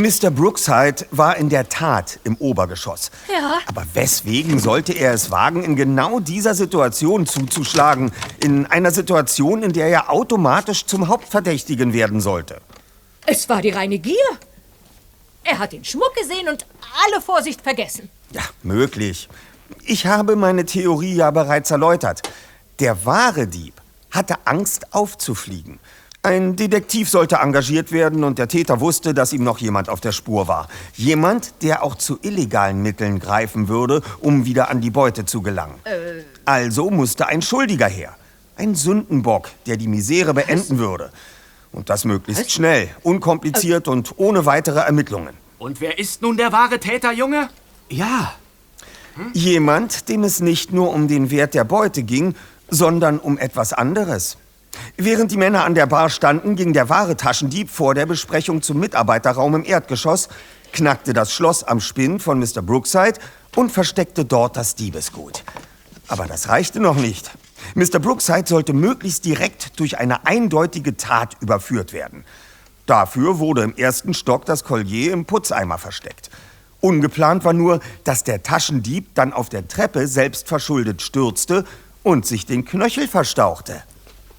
Mr. 0.00 0.30
Brookside 0.30 1.06
war 1.10 1.36
in 1.36 1.50
der 1.50 1.68
Tat 1.68 2.20
im 2.24 2.36
Obergeschoss. 2.36 3.10
Ja. 3.30 3.58
Aber 3.66 3.84
weswegen 3.92 4.58
sollte 4.58 4.94
er 4.94 5.12
es 5.12 5.30
wagen, 5.30 5.62
in 5.62 5.76
genau 5.76 6.20
dieser 6.20 6.54
Situation 6.54 7.26
zuzuschlagen? 7.26 8.10
In 8.42 8.64
einer 8.64 8.92
Situation, 8.92 9.62
in 9.62 9.74
der 9.74 9.88
er 9.88 10.10
automatisch 10.10 10.86
zum 10.86 11.08
Hauptverdächtigen 11.08 11.92
werden 11.92 12.22
sollte. 12.22 12.62
Es 13.26 13.48
war 13.50 13.60
die 13.60 13.70
reine 13.70 13.98
Gier. 13.98 14.14
Er 15.44 15.58
hat 15.58 15.72
den 15.72 15.84
Schmuck 15.84 16.14
gesehen 16.14 16.48
und 16.48 16.64
alle 17.06 17.20
Vorsicht 17.20 17.60
vergessen. 17.60 18.08
Ja, 18.32 18.42
möglich. 18.62 19.28
Ich 19.84 20.06
habe 20.06 20.34
meine 20.34 20.64
Theorie 20.64 21.14
ja 21.14 21.30
bereits 21.30 21.70
erläutert. 21.70 22.22
Der 22.78 23.04
wahre 23.04 23.46
Dieb 23.46 23.74
hatte 24.10 24.46
Angst 24.46 24.94
aufzufliegen. 24.94 25.78
Ein 26.22 26.54
Detektiv 26.54 27.08
sollte 27.08 27.36
engagiert 27.36 27.92
werden 27.92 28.24
und 28.24 28.38
der 28.38 28.46
Täter 28.46 28.80
wusste, 28.80 29.14
dass 29.14 29.32
ihm 29.32 29.42
noch 29.42 29.56
jemand 29.56 29.88
auf 29.88 30.02
der 30.02 30.12
Spur 30.12 30.48
war. 30.48 30.68
Jemand, 30.94 31.54
der 31.62 31.82
auch 31.82 31.94
zu 31.94 32.18
illegalen 32.20 32.82
Mitteln 32.82 33.20
greifen 33.20 33.68
würde, 33.68 34.02
um 34.20 34.44
wieder 34.44 34.68
an 34.68 34.82
die 34.82 34.90
Beute 34.90 35.24
zu 35.24 35.40
gelangen. 35.40 35.76
Äh, 35.84 36.24
Also 36.44 36.90
musste 36.90 37.26
ein 37.26 37.40
Schuldiger 37.40 37.88
her. 37.88 38.14
Ein 38.56 38.74
Sündenbock, 38.74 39.48
der 39.64 39.78
die 39.78 39.88
Misere 39.88 40.34
beenden 40.34 40.76
würde. 40.76 41.10
Und 41.72 41.88
das 41.88 42.04
möglichst 42.04 42.50
schnell, 42.52 42.90
unkompliziert 43.02 43.88
und 43.88 44.12
ohne 44.18 44.44
weitere 44.44 44.80
Ermittlungen. 44.80 45.34
Und 45.58 45.80
wer 45.80 45.98
ist 45.98 46.20
nun 46.20 46.36
der 46.36 46.52
wahre 46.52 46.78
Täter, 46.80 47.12
Junge? 47.12 47.48
Ja. 47.88 48.34
Jemand, 49.32 50.10
dem 50.10 50.24
es 50.24 50.40
nicht 50.40 50.70
nur 50.70 50.92
um 50.92 51.08
den 51.08 51.30
Wert 51.30 51.54
der 51.54 51.64
Beute 51.64 52.02
ging, 52.02 52.34
sondern 52.68 53.18
um 53.18 53.38
etwas 53.38 53.72
anderes. 53.72 54.36
Während 54.96 55.30
die 55.30 55.36
Männer 55.36 55.64
an 55.64 55.74
der 55.74 55.86
Bar 55.86 56.10
standen, 56.10 56.56
ging 56.56 56.72
der 56.72 56.88
wahre 56.88 57.16
Taschendieb 57.16 57.70
vor 57.70 57.94
der 57.94 58.06
Besprechung 58.06 58.62
zum 58.62 58.80
Mitarbeiterraum 58.80 59.54
im 59.54 59.64
Erdgeschoss, 59.64 60.28
knackte 60.72 61.12
das 61.12 61.32
Schloss 61.32 61.64
am 61.64 61.80
Spind 61.80 62.22
von 62.22 62.38
Mr. 62.38 62.62
Brookside 62.62 63.18
und 63.56 63.72
versteckte 63.72 64.24
dort 64.24 64.56
das 64.56 64.74
Diebesgut. 64.74 65.42
Aber 66.08 66.26
das 66.26 66.48
reichte 66.48 66.80
noch 66.80 66.96
nicht. 66.96 67.30
Mr. 67.74 67.98
Brookside 67.98 68.44
sollte 68.46 68.72
möglichst 68.72 69.24
direkt 69.24 69.78
durch 69.78 69.98
eine 69.98 70.26
eindeutige 70.26 70.96
Tat 70.96 71.36
überführt 71.40 71.92
werden. 71.92 72.24
Dafür 72.86 73.38
wurde 73.38 73.62
im 73.62 73.76
ersten 73.76 74.14
Stock 74.14 74.44
das 74.44 74.64
Collier 74.64 75.12
im 75.12 75.24
Putzeimer 75.24 75.78
versteckt. 75.78 76.30
Ungeplant 76.80 77.44
war 77.44 77.52
nur, 77.52 77.80
dass 78.04 78.24
der 78.24 78.42
Taschendieb 78.42 79.14
dann 79.14 79.32
auf 79.32 79.48
der 79.48 79.68
Treppe 79.68 80.08
selbst 80.08 80.48
verschuldet 80.48 81.02
stürzte 81.02 81.64
und 82.02 82.26
sich 82.26 82.46
den 82.46 82.64
Knöchel 82.64 83.06
verstauchte. 83.06 83.82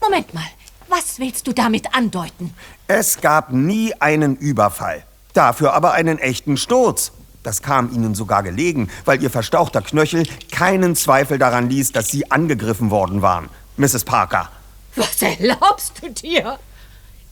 Moment 0.01 0.33
mal. 0.33 0.43
Was 0.87 1.19
willst 1.19 1.47
du 1.47 1.53
damit 1.53 1.93
andeuten? 1.95 2.53
Es 2.87 3.21
gab 3.21 3.53
nie 3.53 3.93
einen 4.01 4.35
Überfall. 4.35 5.03
Dafür 5.33 5.73
aber 5.73 5.93
einen 5.93 6.17
echten 6.17 6.57
Sturz. 6.57 7.11
Das 7.43 7.61
kam 7.61 7.93
ihnen 7.93 8.13
sogar 8.13 8.43
gelegen, 8.43 8.89
weil 9.05 9.23
ihr 9.23 9.29
verstauchter 9.29 9.81
Knöchel 9.81 10.27
keinen 10.51 10.95
Zweifel 10.95 11.39
daran 11.39 11.69
ließ, 11.69 11.91
dass 11.91 12.09
sie 12.09 12.29
angegriffen 12.29 12.91
worden 12.91 13.21
waren. 13.21 13.49
Mrs. 13.77 14.03
Parker. 14.03 14.51
Was 14.95 15.21
erlaubst 15.21 16.01
du 16.01 16.09
dir? 16.09 16.59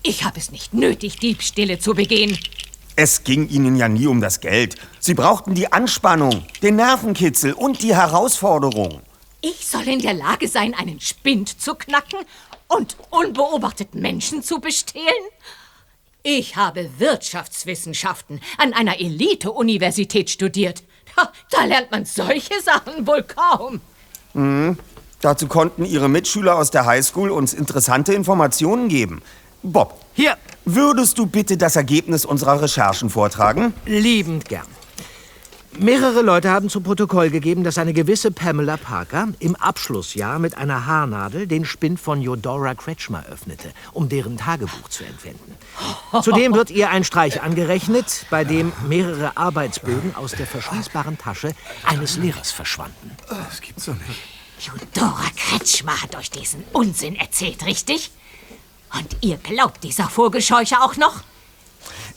Ich 0.02 0.24
habe 0.24 0.40
es 0.40 0.52
nicht 0.52 0.74
nötig, 0.74 1.20
Diebstähle 1.20 1.80
zu 1.80 1.94
begehen. 1.94 2.40
Es 2.96 3.24
ging 3.24 3.50
ihnen 3.50 3.76
ja 3.76 3.90
nie 3.90 4.08
um 4.08 4.22
das 4.22 4.40
Geld. 4.40 4.76
Sie 5.00 5.14
brauchten 5.14 5.54
die 5.54 5.72
Anspannung, 5.72 6.46
den 6.62 6.78
Nervenkitzel 6.78 7.54
und 7.54 7.82
die 7.82 7.96
Herausforderung. 7.96 9.02
Ich 9.42 9.68
soll 9.68 9.88
in 9.88 10.00
der 10.00 10.14
Lage 10.14 10.50
sein, 10.50 10.74
einen 10.74 11.00
Spind 11.00 11.62
zu 11.62 11.76
knacken 11.76 12.20
und 12.70 12.96
unbeobachtet 13.10 13.94
Menschen 13.96 14.42
zu 14.42 14.62
bestehlen? 14.62 15.06
Ich 16.24 16.56
habe 16.56 16.90
Wirtschaftswissenschaften 16.98 18.42
an 18.58 18.74
einer 18.74 19.00
Elite-Universität 19.00 20.30
studiert. 20.30 20.84
Ha, 21.18 21.32
Da 21.52 21.66
lernt 21.66 21.92
man 21.92 22.06
solche 22.06 22.62
Sachen 22.62 23.06
wohl 23.06 23.24
kaum. 23.24 23.82
Mhm. 24.34 24.78
Dazu 25.22 25.48
konnten 25.48 25.84
ihre 25.84 26.08
Mitschüler 26.08 26.56
aus 26.56 26.72
der 26.72 26.86
Highschool 26.86 27.30
uns 27.32 27.54
interessante 27.54 28.14
Informationen 28.14 28.88
geben. 28.88 29.22
Bob, 29.64 30.00
hier. 30.14 30.38
Würdest 30.64 31.18
du 31.18 31.26
bitte 31.26 31.58
das 31.58 31.76
Ergebnis 31.76 32.26
unserer 32.26 32.62
Recherchen 32.62 33.10
vortragen? 33.10 33.74
Liebend 33.86 34.48
gern. 34.48 34.68
Mehrere 35.78 36.22
Leute 36.22 36.50
haben 36.50 36.70
zu 36.70 36.82
Protokoll 36.82 37.30
gegeben, 37.30 37.64
dass 37.64 37.78
eine 37.78 37.94
gewisse 37.94 38.32
Pamela 38.32 38.76
Parker 38.76 39.30
im 39.40 39.56
Abschlussjahr 39.56 40.40
mit 40.40 40.58
einer 40.58 40.88
Haarnadel 40.88 41.48
den 41.48 41.64
Spind 41.64 42.00
von 42.00 42.28
Eudora 42.28 42.74
Kretschmer 42.74 43.24
öffnete, 43.32 43.72
um 43.94 44.10
deren 44.10 44.38
Tagebuch 44.38 44.90
zu 44.90 45.04
entwenden. 45.04 45.56
Zudem 46.24 46.54
wird 46.54 46.72
ihr 46.72 46.90
ein 46.90 47.04
Streich 47.04 47.42
angerechnet, 47.42 48.26
bei 48.30 48.44
dem 48.44 48.74
mehrere 48.88 49.38
Arbeitsbögen 49.38 50.16
aus 50.16 50.32
der 50.32 50.48
verschließbaren 50.48 51.18
Tasche 51.18 51.54
eines 51.86 52.18
Lehrers 52.18 52.52
verschwanden. 52.52 53.16
Das 53.30 53.62
gibt's 53.62 53.86
doch 53.86 53.94
nicht. 53.94 54.74
Eudora 54.74 55.30
Kretschmer 55.38 56.02
hat 56.02 56.16
euch 56.18 56.32
diesen 56.32 56.64
Unsinn 56.74 57.16
erzählt, 57.16 57.66
richtig? 57.66 58.12
Und 58.98 59.16
ihr 59.22 59.38
glaubt 59.38 59.84
dieser 59.84 60.10
Vogelscheuche 60.10 60.82
auch 60.82 60.98
noch? 60.98 61.22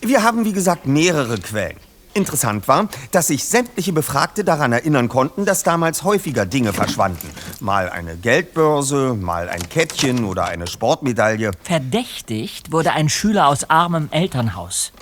Wir 0.01 0.23
haben, 0.25 0.45
wie 0.45 0.53
gesagt, 0.53 0.87
mehrere 0.87 1.39
Quellen. 1.39 1.77
Interessant 2.15 2.69
war, 2.69 2.89
dass 3.11 3.29
sich 3.29 3.45
sämtliche 3.45 3.93
Befragte 3.93 4.45
daran 4.45 4.73
erinnern 4.73 5.09
konnten, 5.09 5.47
dass 5.47 5.63
damals 5.63 6.03
häufiger 6.03 6.45
Dinge 6.45 6.73
verschwanden. 6.73 7.31
Mal 7.61 7.89
eine 7.89 8.17
Geldbörse, 8.17 9.15
mal 9.15 9.49
ein 9.49 9.67
Kettchen 9.69 10.25
oder 10.25 10.45
eine 10.45 10.67
Sportmedaille. 10.67 11.53
Verdächtigt 11.63 12.71
wurde 12.71 12.93
ein 12.93 13.09
Schüler 13.09 13.49
aus 13.49 13.71
armem 13.71 14.09
Elternhaus. 14.11 14.93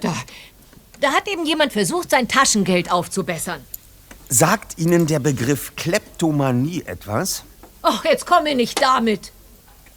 Da, 0.00 0.14
da 1.00 1.12
hat 1.12 1.28
eben 1.28 1.44
jemand 1.44 1.72
versucht, 1.72 2.10
sein 2.10 2.28
Taschengeld 2.28 2.90
aufzubessern. 2.90 3.60
Sagt 4.28 4.78
Ihnen 4.78 5.06
der 5.06 5.18
Begriff 5.18 5.74
Kleptomanie 5.76 6.84
etwas? 6.86 7.42
Ach, 7.82 8.04
jetzt 8.04 8.26
komm 8.26 8.44
mir 8.44 8.54
nicht 8.54 8.80
damit. 8.80 9.32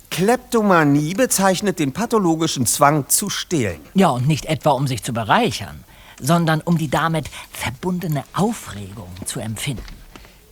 Kleptomanie 0.10 1.14
bezeichnet 1.14 1.80
den 1.80 1.92
pathologischen 1.94 2.66
Zwang 2.66 3.10
zu 3.10 3.30
stehlen. 3.30 3.80
Ja, 3.94 4.10
und 4.10 4.28
nicht 4.28 4.46
etwa 4.46 4.72
um 4.72 4.88
sich 4.88 5.04
zu 5.04 5.14
bereichern, 5.14 5.84
sondern 6.24 6.62
um 6.62 6.78
die 6.78 6.90
damit 6.90 7.30
verbundene 7.52 8.24
Aufregung 8.34 9.10
zu 9.26 9.40
empfinden. 9.40 9.84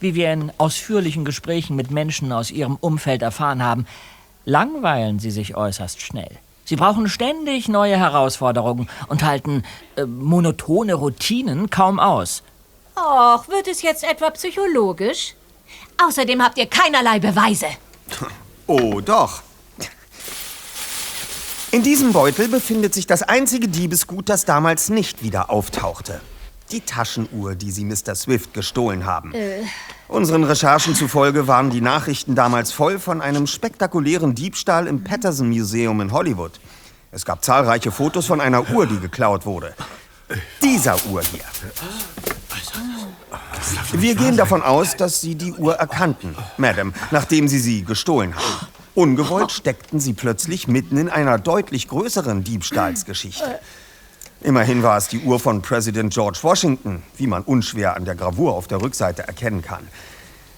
Wie 0.00 0.14
wir 0.14 0.32
in 0.32 0.52
ausführlichen 0.58 1.24
Gesprächen 1.24 1.76
mit 1.76 1.90
Menschen 1.90 2.32
aus 2.32 2.50
ihrem 2.50 2.76
Umfeld 2.76 3.22
erfahren 3.22 3.62
haben, 3.62 3.86
langweilen 4.44 5.18
sie 5.18 5.30
sich 5.30 5.56
äußerst 5.56 6.00
schnell. 6.00 6.38
Sie 6.64 6.76
brauchen 6.76 7.08
ständig 7.08 7.68
neue 7.68 7.96
Herausforderungen 7.96 8.88
und 9.08 9.24
halten 9.24 9.64
äh, 9.96 10.04
monotone 10.04 10.94
Routinen 10.94 11.70
kaum 11.70 11.98
aus. 11.98 12.42
Och, 12.96 13.48
wird 13.48 13.68
es 13.68 13.82
jetzt 13.82 14.04
etwa 14.04 14.30
psychologisch? 14.30 15.34
Außerdem 16.04 16.42
habt 16.42 16.58
ihr 16.58 16.66
keinerlei 16.66 17.18
Beweise. 17.18 17.66
Oh, 18.68 19.00
doch. 19.00 19.42
In 21.72 21.82
diesem 21.82 22.12
Beutel 22.12 22.48
befindet 22.48 22.92
sich 22.92 23.06
das 23.06 23.22
einzige 23.22 23.66
Diebesgut, 23.66 24.28
das 24.28 24.44
damals 24.44 24.90
nicht 24.90 25.22
wieder 25.22 25.48
auftauchte. 25.48 26.20
Die 26.70 26.82
Taschenuhr, 26.82 27.54
die 27.54 27.70
Sie 27.70 27.86
Mr. 27.86 28.14
Swift 28.14 28.52
gestohlen 28.52 29.06
haben. 29.06 29.32
Äh, 29.32 29.62
Unseren 30.06 30.44
Recherchen 30.44 30.94
zufolge 30.94 31.46
waren 31.48 31.70
die 31.70 31.80
Nachrichten 31.80 32.34
damals 32.34 32.72
voll 32.72 32.98
von 32.98 33.22
einem 33.22 33.46
spektakulären 33.46 34.34
Diebstahl 34.34 34.86
im 34.86 35.02
Patterson 35.02 35.48
Museum 35.48 36.02
in 36.02 36.12
Hollywood. 36.12 36.52
Es 37.10 37.24
gab 37.24 37.42
zahlreiche 37.42 37.90
Fotos 37.90 38.26
von 38.26 38.42
einer 38.42 38.70
Uhr, 38.70 38.86
die 38.86 39.00
geklaut 39.00 39.46
wurde. 39.46 39.74
Dieser 40.62 40.96
Uhr 41.06 41.22
hier. 41.22 41.44
Wir 43.92 44.14
gehen 44.14 44.36
davon 44.36 44.60
aus, 44.60 44.94
dass 44.96 45.22
Sie 45.22 45.36
die 45.36 45.54
Uhr 45.54 45.76
erkannten, 45.76 46.36
Madam, 46.58 46.92
nachdem 47.10 47.48
Sie 47.48 47.58
sie 47.58 47.82
gestohlen 47.82 48.34
haben. 48.36 48.66
Ungewollt 48.94 49.52
steckten 49.52 50.00
Sie 50.00 50.12
plötzlich 50.12 50.68
mitten 50.68 50.98
in 50.98 51.08
einer 51.08 51.38
deutlich 51.38 51.88
größeren 51.88 52.44
Diebstahlsgeschichte. 52.44 53.58
Immerhin 54.42 54.82
war 54.82 54.98
es 54.98 55.08
die 55.08 55.20
Uhr 55.20 55.40
von 55.40 55.62
Präsident 55.62 56.12
George 56.12 56.38
Washington, 56.42 57.02
wie 57.16 57.26
man 57.26 57.42
unschwer 57.42 57.96
an 57.96 58.04
der 58.04 58.14
Gravur 58.14 58.54
auf 58.54 58.66
der 58.66 58.82
Rückseite 58.82 59.22
erkennen 59.22 59.62
kann. 59.62 59.86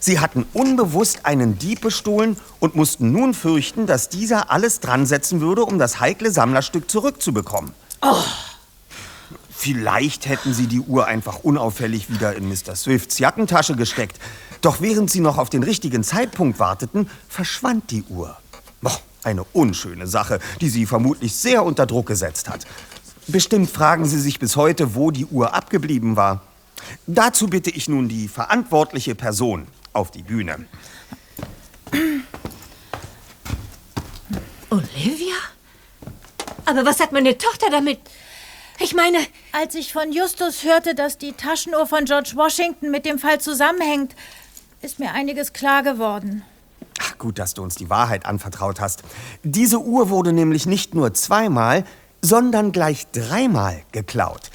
Sie 0.00 0.18
hatten 0.20 0.46
unbewusst 0.52 1.24
einen 1.24 1.58
Dieb 1.58 1.80
bestohlen 1.80 2.36
und 2.60 2.74
mussten 2.74 3.12
nun 3.12 3.34
fürchten, 3.34 3.86
dass 3.86 4.08
dieser 4.08 4.50
alles 4.50 4.80
dran 4.80 5.06
setzen 5.06 5.40
würde, 5.40 5.64
um 5.64 5.78
das 5.78 6.00
heikle 6.00 6.30
Sammlerstück 6.30 6.90
zurückzubekommen. 6.90 7.72
Vielleicht 9.64 10.26
hätten 10.26 10.52
sie 10.52 10.66
die 10.66 10.80
Uhr 10.80 11.06
einfach 11.06 11.38
unauffällig 11.38 12.10
wieder 12.10 12.36
in 12.36 12.46
Mr. 12.50 12.76
Swifts 12.76 13.18
Jackentasche 13.18 13.74
gesteckt. 13.76 14.18
Doch 14.60 14.82
während 14.82 15.10
sie 15.10 15.20
noch 15.20 15.38
auf 15.38 15.48
den 15.48 15.62
richtigen 15.62 16.04
Zeitpunkt 16.04 16.58
warteten, 16.58 17.08
verschwand 17.30 17.90
die 17.90 18.02
Uhr. 18.02 18.36
Boah, 18.82 19.00
eine 19.22 19.42
unschöne 19.54 20.06
Sache, 20.06 20.38
die 20.60 20.68
sie 20.68 20.84
vermutlich 20.84 21.34
sehr 21.34 21.64
unter 21.64 21.86
Druck 21.86 22.08
gesetzt 22.08 22.50
hat. 22.50 22.66
Bestimmt 23.26 23.70
fragen 23.70 24.04
Sie 24.04 24.20
sich 24.20 24.38
bis 24.38 24.56
heute, 24.56 24.94
wo 24.94 25.10
die 25.10 25.24
Uhr 25.24 25.54
abgeblieben 25.54 26.14
war. 26.14 26.42
Dazu 27.06 27.46
bitte 27.46 27.70
ich 27.70 27.88
nun 27.88 28.06
die 28.06 28.28
verantwortliche 28.28 29.14
Person 29.14 29.66
auf 29.94 30.10
die 30.10 30.24
Bühne. 30.24 30.66
Olivia? 34.68 35.36
Aber 36.66 36.84
was 36.84 37.00
hat 37.00 37.12
meine 37.12 37.38
Tochter 37.38 37.70
damit? 37.70 38.00
Ich 38.80 38.94
meine. 38.94 39.18
Als 39.52 39.74
ich 39.74 39.92
von 39.92 40.12
Justus 40.12 40.64
hörte, 40.64 40.94
dass 40.94 41.16
die 41.16 41.32
Taschenuhr 41.32 41.86
von 41.86 42.04
George 42.06 42.32
Washington 42.34 42.90
mit 42.90 43.06
dem 43.06 43.18
Fall 43.18 43.40
zusammenhängt, 43.40 44.14
ist 44.82 44.98
mir 44.98 45.12
einiges 45.12 45.52
klar 45.52 45.82
geworden. 45.82 46.42
Ach, 47.00 47.18
gut, 47.18 47.38
dass 47.38 47.54
du 47.54 47.62
uns 47.62 47.76
die 47.76 47.90
Wahrheit 47.90 48.26
anvertraut 48.26 48.80
hast. 48.80 49.02
Diese 49.42 49.80
Uhr 49.80 50.10
wurde 50.10 50.32
nämlich 50.32 50.66
nicht 50.66 50.94
nur 50.94 51.14
zweimal, 51.14 51.84
sondern 52.20 52.72
gleich 52.72 53.06
dreimal 53.12 53.82
geklaut. 53.92 54.50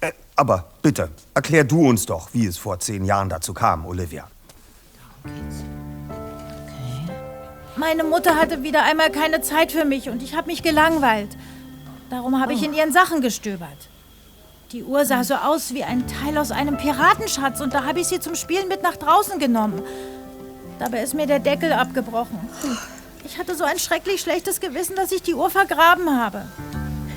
Äh, 0.00 0.12
aber 0.36 0.70
bitte, 0.82 1.10
erklär 1.34 1.64
du 1.64 1.88
uns 1.88 2.06
doch, 2.06 2.28
wie 2.32 2.46
es 2.46 2.58
vor 2.58 2.80
zehn 2.80 3.04
Jahren 3.04 3.28
dazu 3.28 3.54
kam, 3.54 3.86
Olivia. 3.86 4.28
Meine 7.76 8.04
Mutter 8.04 8.36
hatte 8.36 8.62
wieder 8.62 8.82
einmal 8.82 9.10
keine 9.10 9.40
Zeit 9.40 9.72
für 9.72 9.84
mich 9.84 10.08
und 10.08 10.22
ich 10.22 10.34
habe 10.34 10.48
mich 10.48 10.62
gelangweilt. 10.62 11.36
Darum 12.10 12.40
habe 12.40 12.54
ich 12.54 12.62
in 12.62 12.72
ihren 12.72 12.92
Sachen 12.92 13.20
gestöbert. 13.20 13.88
Die 14.72 14.84
Uhr 14.84 15.04
sah 15.04 15.24
so 15.24 15.34
aus 15.34 15.72
wie 15.72 15.84
ein 15.84 16.04
Teil 16.06 16.36
aus 16.36 16.50
einem 16.50 16.76
Piratenschatz 16.76 17.60
und 17.60 17.74
da 17.74 17.84
habe 17.84 18.00
ich 18.00 18.06
sie 18.08 18.20
zum 18.20 18.34
Spielen 18.34 18.68
mit 18.68 18.82
nach 18.82 18.96
draußen 18.96 19.38
genommen. 19.38 19.82
Dabei 20.78 21.02
ist 21.02 21.14
mir 21.14 21.26
der 21.26 21.38
Deckel 21.38 21.72
abgebrochen. 21.72 22.38
Ich 23.24 23.38
hatte 23.38 23.54
so 23.54 23.64
ein 23.64 23.78
schrecklich 23.78 24.20
schlechtes 24.20 24.60
Gewissen, 24.60 24.94
dass 24.96 25.12
ich 25.12 25.22
die 25.22 25.34
Uhr 25.34 25.50
vergraben 25.50 26.18
habe. 26.18 26.44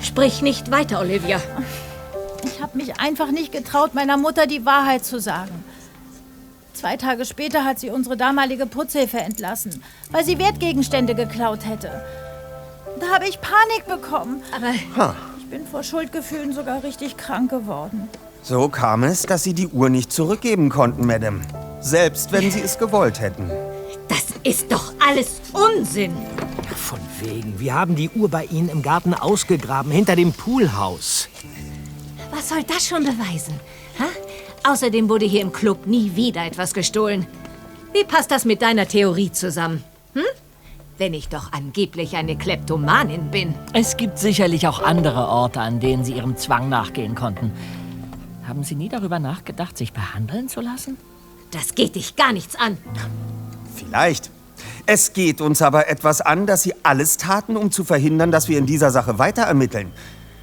Sprich 0.01 0.41
nicht 0.41 0.71
weiter, 0.71 0.99
Olivia. 0.99 1.39
Ich 2.43 2.61
habe 2.61 2.77
mich 2.77 2.99
einfach 2.99 3.31
nicht 3.31 3.51
getraut, 3.51 3.93
meiner 3.93 4.17
Mutter 4.17 4.47
die 4.47 4.65
Wahrheit 4.65 5.05
zu 5.05 5.19
sagen. 5.19 5.63
Zwei 6.73 6.97
Tage 6.97 7.25
später 7.25 7.63
hat 7.63 7.79
sie 7.79 7.91
unsere 7.91 8.17
damalige 8.17 8.65
Putzhilfe 8.65 9.19
entlassen, 9.19 9.83
weil 10.09 10.25
sie 10.25 10.39
Wertgegenstände 10.39 11.15
geklaut 11.15 11.65
hätte. 11.65 12.03
Da 12.99 13.07
habe 13.13 13.27
ich 13.27 13.39
Panik 13.41 13.85
bekommen. 13.87 14.43
Aber 14.55 14.73
Ha. 14.97 15.15
ich 15.39 15.49
bin 15.49 15.65
vor 15.65 15.83
Schuldgefühlen 15.83 16.53
sogar 16.53 16.83
richtig 16.83 17.17
krank 17.17 17.49
geworden. 17.49 18.09
So 18.43 18.69
kam 18.69 19.03
es, 19.03 19.23
dass 19.23 19.43
sie 19.43 19.53
die 19.53 19.67
Uhr 19.67 19.89
nicht 19.89 20.11
zurückgeben 20.11 20.69
konnten, 20.69 21.05
Madame. 21.05 21.41
Selbst 21.79 22.31
wenn 22.31 22.49
sie 22.51 22.61
es 22.61 22.77
gewollt 22.77 23.19
hätten. 23.19 23.49
Das 24.07 24.25
ist 24.43 24.71
doch 24.71 24.93
alles 24.99 25.41
Unsinn. 25.53 26.15
Von 26.75 26.99
wegen. 27.19 27.59
Wir 27.59 27.73
haben 27.73 27.95
die 27.95 28.09
Uhr 28.09 28.29
bei 28.29 28.45
Ihnen 28.45 28.69
im 28.69 28.81
Garten 28.81 29.13
ausgegraben, 29.13 29.91
hinter 29.91 30.15
dem 30.15 30.33
Poolhaus. 30.33 31.29
Was 32.31 32.49
soll 32.49 32.63
das 32.63 32.87
schon 32.87 33.03
beweisen? 33.03 33.59
Ha? 33.99 34.05
Außerdem 34.71 35.09
wurde 35.09 35.25
hier 35.25 35.41
im 35.41 35.51
Club 35.51 35.85
nie 35.87 36.15
wieder 36.15 36.45
etwas 36.45 36.73
gestohlen. 36.73 37.25
Wie 37.93 38.03
passt 38.03 38.31
das 38.31 38.45
mit 38.45 38.61
deiner 38.61 38.87
Theorie 38.87 39.31
zusammen? 39.31 39.83
Hm? 40.13 40.23
Wenn 41.01 41.15
ich 41.15 41.29
doch 41.29 41.51
angeblich 41.51 42.15
eine 42.15 42.37
Kleptomanin 42.37 43.31
bin. 43.31 43.55
Es 43.73 43.97
gibt 43.97 44.19
sicherlich 44.19 44.67
auch 44.67 44.83
andere 44.83 45.27
Orte, 45.29 45.59
an 45.59 45.79
denen 45.79 46.05
Sie 46.05 46.13
Ihrem 46.13 46.37
Zwang 46.37 46.69
nachgehen 46.69 47.15
konnten. 47.15 47.51
Haben 48.47 48.63
Sie 48.63 48.75
nie 48.75 48.87
darüber 48.87 49.17
nachgedacht, 49.17 49.79
sich 49.79 49.93
behandeln 49.93 50.47
zu 50.47 50.61
lassen? 50.61 50.97
Das 51.49 51.73
geht 51.73 51.95
dich 51.95 52.15
gar 52.17 52.33
nichts 52.33 52.55
an. 52.55 52.77
Vielleicht. 53.75 54.29
Es 54.85 55.13
geht 55.13 55.41
uns 55.41 55.63
aber 55.63 55.89
etwas 55.89 56.21
an, 56.21 56.45
dass 56.45 56.61
sie 56.61 56.75
alles 56.83 57.17
taten, 57.17 57.57
um 57.57 57.71
zu 57.71 57.83
verhindern, 57.83 58.29
dass 58.29 58.47
wir 58.47 58.59
in 58.59 58.67
dieser 58.67 58.91
Sache 58.91 59.17
weiter 59.17 59.41
ermitteln. 59.41 59.91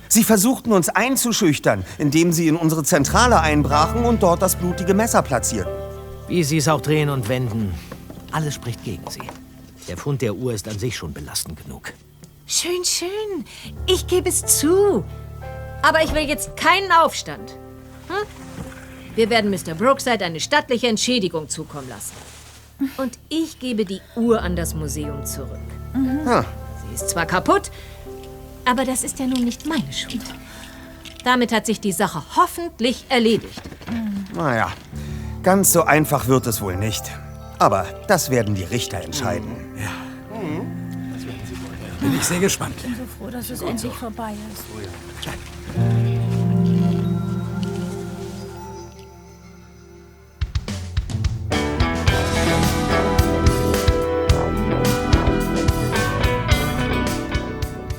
Sie 0.08 0.24
versuchten 0.24 0.72
uns 0.72 0.88
einzuschüchtern, 0.88 1.84
indem 1.98 2.32
sie 2.32 2.48
in 2.48 2.56
unsere 2.56 2.82
Zentrale 2.82 3.38
einbrachen 3.40 4.04
und 4.04 4.24
dort 4.24 4.42
das 4.42 4.56
blutige 4.56 4.94
Messer 4.94 5.22
platzierten. 5.22 5.72
Wie 6.26 6.42
Sie 6.42 6.56
es 6.56 6.66
auch 6.66 6.80
drehen 6.80 7.10
und 7.10 7.28
wenden, 7.28 7.72
alles 8.32 8.56
spricht 8.56 8.82
gegen 8.82 9.08
Sie. 9.08 9.22
Der 9.88 9.96
Fund 9.96 10.22
der 10.22 10.34
Uhr 10.34 10.52
ist 10.52 10.68
an 10.68 10.78
sich 10.78 10.96
schon 10.96 11.12
belastend 11.12 11.62
genug. 11.64 11.92
Schön, 12.46 12.84
schön. 12.84 13.44
Ich 13.86 14.06
gebe 14.06 14.28
es 14.28 14.44
zu. 14.44 15.04
Aber 15.82 16.02
ich 16.02 16.14
will 16.14 16.28
jetzt 16.28 16.56
keinen 16.56 16.92
Aufstand. 16.92 17.52
Hm? 18.08 18.26
Wir 19.14 19.30
werden 19.30 19.50
Mr. 19.50 19.74
Brookside 19.74 20.24
eine 20.24 20.40
stattliche 20.40 20.88
Entschädigung 20.88 21.48
zukommen 21.48 21.88
lassen. 21.88 22.12
Und 22.96 23.18
ich 23.28 23.58
gebe 23.58 23.84
die 23.84 24.00
Uhr 24.14 24.40
an 24.40 24.56
das 24.56 24.74
Museum 24.74 25.24
zurück. 25.24 25.58
Ha. 26.24 26.44
Sie 26.86 26.94
ist 26.94 27.10
zwar 27.10 27.26
kaputt, 27.26 27.70
aber 28.64 28.84
das 28.84 29.02
ist 29.02 29.18
ja 29.18 29.26
nun 29.26 29.44
nicht 29.44 29.66
meine 29.66 29.92
Schuld. 29.92 30.22
Damit 31.24 31.52
hat 31.52 31.66
sich 31.66 31.80
die 31.80 31.92
Sache 31.92 32.22
hoffentlich 32.36 33.06
erledigt. 33.08 33.62
Naja, 34.34 34.70
ganz 35.42 35.72
so 35.72 35.82
einfach 35.82 36.28
wird 36.28 36.46
es 36.46 36.60
wohl 36.60 36.76
nicht. 36.76 37.02
Aber 37.58 37.86
das 38.06 38.30
werden 38.30 38.54
die 38.54 38.64
Richter 38.64 39.00
entscheiden. 39.00 39.56
Bin 42.00 42.14
ich 42.16 42.22
sehr 42.22 42.38
gespannt. 42.38 42.74
Ich 42.78 42.84
bin 42.84 42.94
so 42.94 43.04
froh, 43.18 43.30
dass 43.30 43.50
es 43.50 43.60
endlich 43.60 43.92
vorbei 43.92 44.32
ist. 44.52 44.64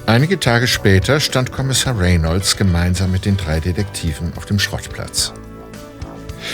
Einige 0.06 0.40
Tage 0.40 0.66
später 0.66 1.20
stand 1.20 1.52
Kommissar 1.52 2.00
Reynolds 2.00 2.58
gemeinsam 2.58 3.12
mit 3.12 3.26
den 3.26 3.38
drei 3.38 3.60
Detektiven 3.60 4.34
auf 4.38 4.46
dem 4.46 4.58
Schrottplatz. 4.58 5.34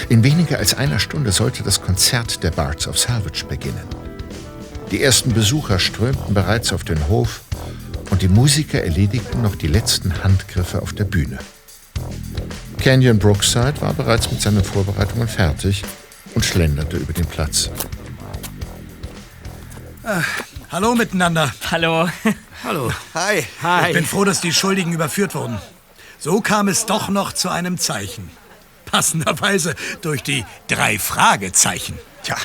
In 0.08 0.24
weniger 0.24 0.60
als 0.60 0.76
einer 0.76 1.00
Stunde 1.00 1.32
sollte 1.32 1.64
das 1.64 1.82
Konzert 1.82 2.44
der 2.44 2.52
Bards 2.52 2.88
of 2.88 2.98
Salvage 2.98 3.46
beginnen. 3.46 3.84
Die 4.92 5.02
ersten 5.02 5.34
Besucher 5.34 5.80
strömten 5.80 6.34
bereits 6.34 6.72
auf 6.74 6.84
den 6.84 7.08
Hof 7.08 7.42
und 8.12 8.22
die 8.22 8.28
Musiker 8.28 8.84
erledigten 8.84 9.42
noch 9.42 9.56
die 9.56 9.68
letzten 9.68 10.24
Handgriffe 10.24 10.82
auf 10.82 10.94
der 10.94 11.06
Bühne. 11.06 11.40
Canyon 12.80 13.18
Brookside 13.18 13.82
war 13.82 13.94
bereits 13.94 14.30
mit 14.30 14.42
seinen 14.42 14.64
Vorbereitungen 14.64 15.28
fertig 15.28 15.84
und 16.36 16.46
schlenderte 16.46 16.98
über 16.98 17.14
den 17.14 17.26
Platz. 17.26 17.72
Ah, 20.04 20.22
hallo 20.72 20.94
miteinander. 20.94 21.52
Hallo. 21.72 22.08
Hallo. 22.64 22.92
Hi. 23.16 23.44
Ich 23.88 23.94
bin 23.94 24.06
froh, 24.06 24.24
dass 24.24 24.40
die 24.40 24.54
Schuldigen 24.54 24.94
überführt 24.94 25.34
wurden. 25.34 25.58
So 26.20 26.42
kam 26.42 26.68
es 26.68 26.86
doch 26.86 27.10
noch 27.10 27.34
zu 27.34 27.50
einem 27.50 27.80
Zeichen. 27.80 28.30
Passenderweise 28.96 29.76
durch 30.02 30.24
die 30.24 30.46
drei 30.70 30.98
Fragezeichen. 30.98 32.00
Tja, 32.24 32.38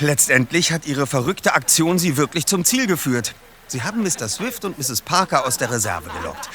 letztendlich 0.00 0.72
hat 0.72 0.88
ihre 0.88 1.06
verrückte 1.06 1.54
Aktion 1.54 2.00
sie 2.00 2.16
wirklich 2.16 2.46
zum 2.46 2.64
Ziel 2.64 2.88
geführt. 2.88 3.32
Sie 3.68 3.84
haben 3.84 4.02
Mr. 4.02 4.26
Swift 4.26 4.64
und 4.64 4.76
Mrs. 4.76 5.02
Parker 5.02 5.46
aus 5.46 5.56
der 5.56 5.70
Reserve 5.70 6.10
gelockt. 6.18 6.50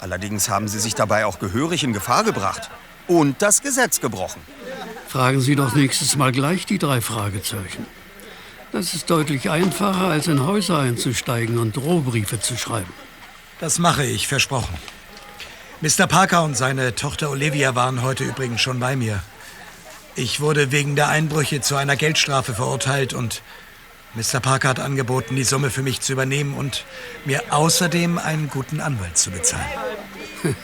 Allerdings 0.00 0.48
haben 0.48 0.68
sie 0.68 0.78
sich 0.78 0.94
dabei 0.94 1.26
auch 1.26 1.40
gehörig 1.40 1.82
in 1.82 1.92
Gefahr 1.92 2.22
gebracht. 2.22 2.70
Und 3.08 3.42
das 3.42 3.62
Gesetz 3.62 4.00
gebrochen. 4.00 4.40
Fragen 5.08 5.40
Sie 5.40 5.56
doch 5.56 5.74
nächstes 5.74 6.14
Mal 6.14 6.30
gleich 6.30 6.66
die 6.66 6.78
drei 6.78 7.00
Fragezeichen. 7.00 7.84
Das 8.70 8.94
ist 8.94 9.10
deutlich 9.10 9.50
einfacher, 9.50 10.06
als 10.06 10.28
in 10.28 10.46
Häuser 10.46 10.78
einzusteigen 10.78 11.58
und 11.58 11.76
Drohbriefe 11.76 12.38
zu 12.38 12.56
schreiben. 12.56 12.92
Das 13.58 13.80
mache 13.80 14.04
ich, 14.04 14.28
versprochen. 14.28 14.78
Mr. 15.82 16.06
Parker 16.06 16.44
und 16.44 16.58
seine 16.58 16.94
Tochter 16.94 17.30
Olivia 17.30 17.74
waren 17.74 18.02
heute 18.02 18.22
übrigens 18.22 18.60
schon 18.60 18.80
bei 18.80 18.96
mir. 18.96 19.22
Ich 20.14 20.38
wurde 20.40 20.72
wegen 20.72 20.94
der 20.94 21.08
Einbrüche 21.08 21.62
zu 21.62 21.74
einer 21.74 21.96
Geldstrafe 21.96 22.52
verurteilt 22.52 23.14
und 23.14 23.40
Mr. 24.14 24.40
Parker 24.40 24.68
hat 24.68 24.78
angeboten, 24.78 25.36
die 25.36 25.44
Summe 25.44 25.70
für 25.70 25.80
mich 25.80 26.02
zu 26.02 26.12
übernehmen 26.12 26.52
und 26.52 26.84
mir 27.24 27.42
außerdem 27.48 28.18
einen 28.18 28.50
guten 28.50 28.80
Anwalt 28.80 29.16
zu 29.16 29.30
bezahlen. 29.30 29.64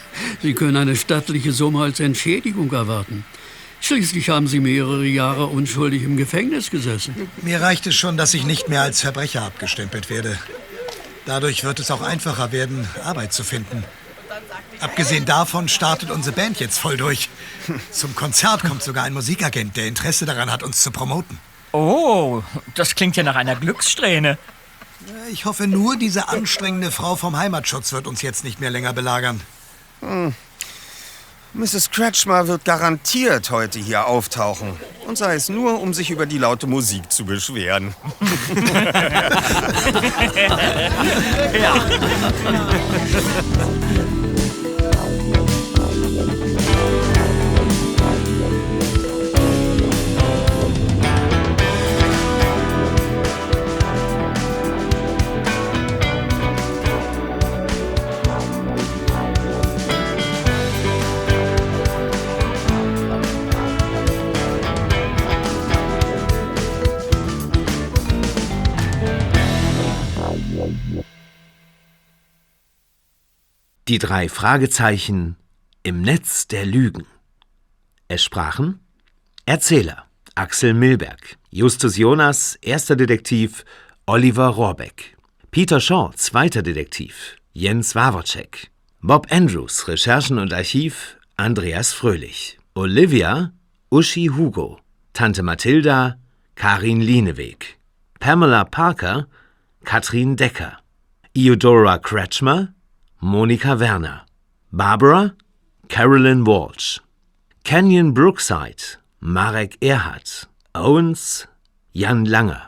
Sie 0.43 0.53
können 0.53 0.77
eine 0.77 0.97
stattliche 0.97 1.53
Summe 1.53 1.85
als 1.85 1.99
Entschädigung 1.99 2.71
erwarten. 2.75 3.25
Schließlich 3.81 4.29
haben 4.29 4.49
Sie 4.49 4.61
mehrere 4.61 5.07
Jahre 5.07 5.47
unschuldig 5.47 6.03
im 6.03 6.19
Gefängnis 6.19 6.71
gesessen. 6.71 7.31
Mir 7.41 7.63
reicht 7.63 7.87
es 7.87 7.95
schon, 7.95 8.19
dass 8.19 8.35
ich 8.35 8.45
nicht 8.45 8.69
mehr 8.69 8.83
als 8.83 9.01
Verbrecher 9.01 9.45
abgestempelt 9.45 10.11
werde. 10.11 10.39
Dadurch 11.25 11.65
wird 11.65 11.81
es 11.81 11.91
auch 11.91 12.03
einfacher 12.03 12.53
werden, 12.53 12.87
Arbeit 13.03 13.33
zu 13.33 13.45
finden. 13.45 13.83
Abgesehen 14.81 15.25
davon 15.25 15.69
startet 15.69 16.11
unsere 16.11 16.35
Band 16.35 16.61
jetzt 16.61 16.79
voll 16.79 16.97
durch. 16.97 17.29
Zum 17.91 18.15
Konzert 18.15 18.63
kommt 18.63 18.83
sogar 18.83 19.05
ein 19.05 19.13
Musikagent, 19.13 19.77
der 19.77 19.87
Interesse 19.87 20.27
daran 20.27 20.51
hat, 20.51 20.63
uns 20.63 20.83
zu 20.83 20.91
promoten. 20.91 21.39
Oh, 21.73 22.43
das 22.75 22.95
klingt 22.95 23.17
ja 23.17 23.23
nach 23.23 23.37
einer 23.37 23.57
Glückssträhne. 23.57 24.39
Ich 25.31 25.45
hoffe 25.45 25.67
nur, 25.67 25.97
diese 25.97 26.29
anstrengende 26.29 26.91
Frau 26.91 27.17
vom 27.17 27.37
Heimatschutz 27.37 27.93
wird 27.93 28.07
uns 28.07 28.23
jetzt 28.23 28.45
nicht 28.45 28.61
mehr 28.61 28.71
länger 28.71 28.93
belagern. 28.93 29.41
Hm. 30.01 30.35
Mrs. 31.53 31.91
Kretschmer 31.91 32.49
wird 32.49 32.67
garantiert 32.67 33.51
heute 33.51 33.79
hier 33.79 34.07
auftauchen. 34.07 34.79
Und 35.07 35.17
sei 35.17 35.35
es 35.35 35.49
nur, 35.49 35.81
um 35.81 35.95
sich 35.95 36.11
über 36.11 36.27
die 36.27 36.39
laute 36.39 36.67
Musik 36.67 37.11
zu 37.11 37.25
beschweren. 37.25 37.95
ja. 41.59 41.75
Die 73.89 73.99
drei 73.99 74.29
Fragezeichen 74.29 75.37
im 75.85 76.03
Netz 76.03 76.49
der 76.49 76.67
Lügen. 76.67 77.07
Es 78.09 78.25
sprachen 78.25 78.81
Erzähler 79.45 80.07
Axel 80.35 80.75
Milberg, 80.75 81.37
Justus 81.51 81.97
Jonas, 81.97 82.59
erster 82.63 82.97
Detektiv 82.97 83.65
Oliver 84.05 84.49
Rohrbeck, 84.49 85.17
Peter 85.53 85.81
Shaw, 85.81 86.11
zweiter 86.17 86.65
Detektiv 86.65 87.37
Jens 87.53 87.95
Wawacek, 87.95 88.73
Bob 89.03 89.29
Andrews, 89.31 89.87
Recherchen 89.87 90.41
und 90.41 90.53
Archiv 90.53 91.17
Andreas 91.37 91.93
Fröhlich, 91.93 92.59
Olivia 92.75 93.53
Uschi 93.89 94.27
Hugo, 94.37 94.81
Tante 95.13 95.45
Mathilda 95.45 96.19
Karin 96.57 97.01
Lieneweg, 97.01 97.79
Pamela 98.19 98.65
Parker 98.65 99.29
Katrin 99.85 100.35
Decker, 100.35 100.77
Eudora 101.37 101.99
Kretschmer 101.99 102.75
Monika 103.23 103.79
Werner, 103.81 104.27
Barbara 104.71 105.35
Carolyn 105.89 106.45
Walsh, 106.45 107.01
Canyon 107.65 108.13
Brookside 108.13 108.99
Marek 109.21 109.79
Erhardt, 109.81 110.47
Owens 110.75 111.47
Jan 111.95 112.27
Langer, 112.27 112.67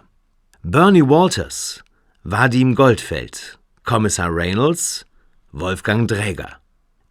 Bernie 0.64 1.02
Walters 1.02 1.82
Vadim 2.24 2.74
Goldfeld, 2.74 3.58
Kommissar 3.84 4.32
Reynolds 4.32 5.04
Wolfgang 5.52 6.06
Dräger, 6.08 6.56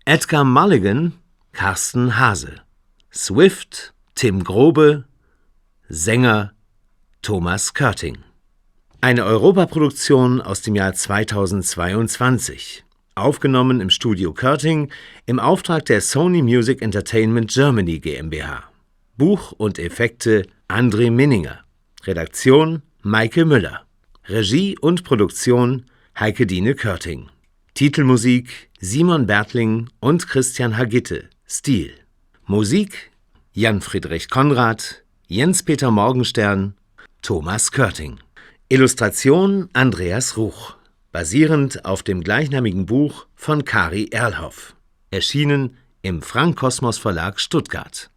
Edgar 0.07 0.43
Mulligan 0.43 1.13
Carsten 1.53 2.17
Hase, 2.17 2.61
Swift 3.11 3.93
Tim 4.15 4.43
Grobe, 4.43 5.05
Sänger 5.89 6.53
Thomas 7.21 7.71
Körting. 7.75 8.17
Eine 8.99 9.25
Europaproduktion 9.25 10.41
aus 10.41 10.63
dem 10.63 10.73
Jahr 10.73 10.93
2022 10.93 12.83
aufgenommen 13.17 13.81
im 13.81 13.89
Studio 13.89 14.33
Körting 14.33 14.89
im 15.25 15.39
Auftrag 15.39 15.85
der 15.85 16.01
Sony 16.01 16.41
Music 16.41 16.81
Entertainment 16.81 17.51
Germany 17.51 17.99
GmbH. 17.99 18.63
Buch 19.17 19.51
und 19.51 19.79
Effekte 19.79 20.45
André 20.67 21.11
Minninger. 21.11 21.59
Redaktion 22.05 22.83
Maike 23.01 23.45
Müller. 23.45 23.85
Regie 24.27 24.77
und 24.79 25.03
Produktion 25.03 25.85
Heike 26.19 26.45
Dine 26.45 26.75
Körting. 26.75 27.29
Titelmusik 27.73 28.69
Simon 28.79 29.25
Bertling 29.25 29.89
und 29.99 30.27
Christian 30.27 30.77
Hagitte. 30.77 31.29
Stil. 31.47 31.93
Musik 32.45 33.11
Jan 33.53 33.81
Friedrich 33.81 34.29
Konrad, 34.29 35.03
Jens-Peter 35.27 35.89
Morgenstern, 35.89 36.75
Thomas 37.23 37.71
Körting. 37.71 38.19
Illustration 38.69 39.69
Andreas 39.73 40.37
Ruch 40.37 40.76
basierend 41.11 41.85
auf 41.85 42.03
dem 42.03 42.23
gleichnamigen 42.23 42.85
Buch 42.85 43.25
von 43.35 43.65
Kari 43.65 44.09
Erlhoff, 44.11 44.75
erschienen 45.11 45.77
im 46.01 46.21
Frank 46.21 46.57
Kosmos 46.57 46.97
Verlag 46.97 47.39
Stuttgart. 47.39 48.09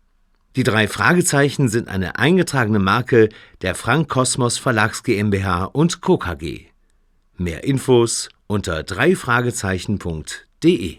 Die 0.57 0.65
drei 0.65 0.89
Fragezeichen 0.89 1.69
sind 1.69 1.89
eine 1.89 2.19
eingetragene 2.19 2.81
Marke 2.81 3.29
der 3.63 3.75
Frank 3.75 4.09
Kosmos 4.09 4.59
Verlags 4.59 5.03
GmbH 5.03 5.65
und 5.65 6.01
Co. 6.01 6.17
KG. 6.19 6.67
Mehr 7.37 7.65
Infos 7.65 8.29
unter 8.47 8.83
dreifragezeichen.de 8.83 10.99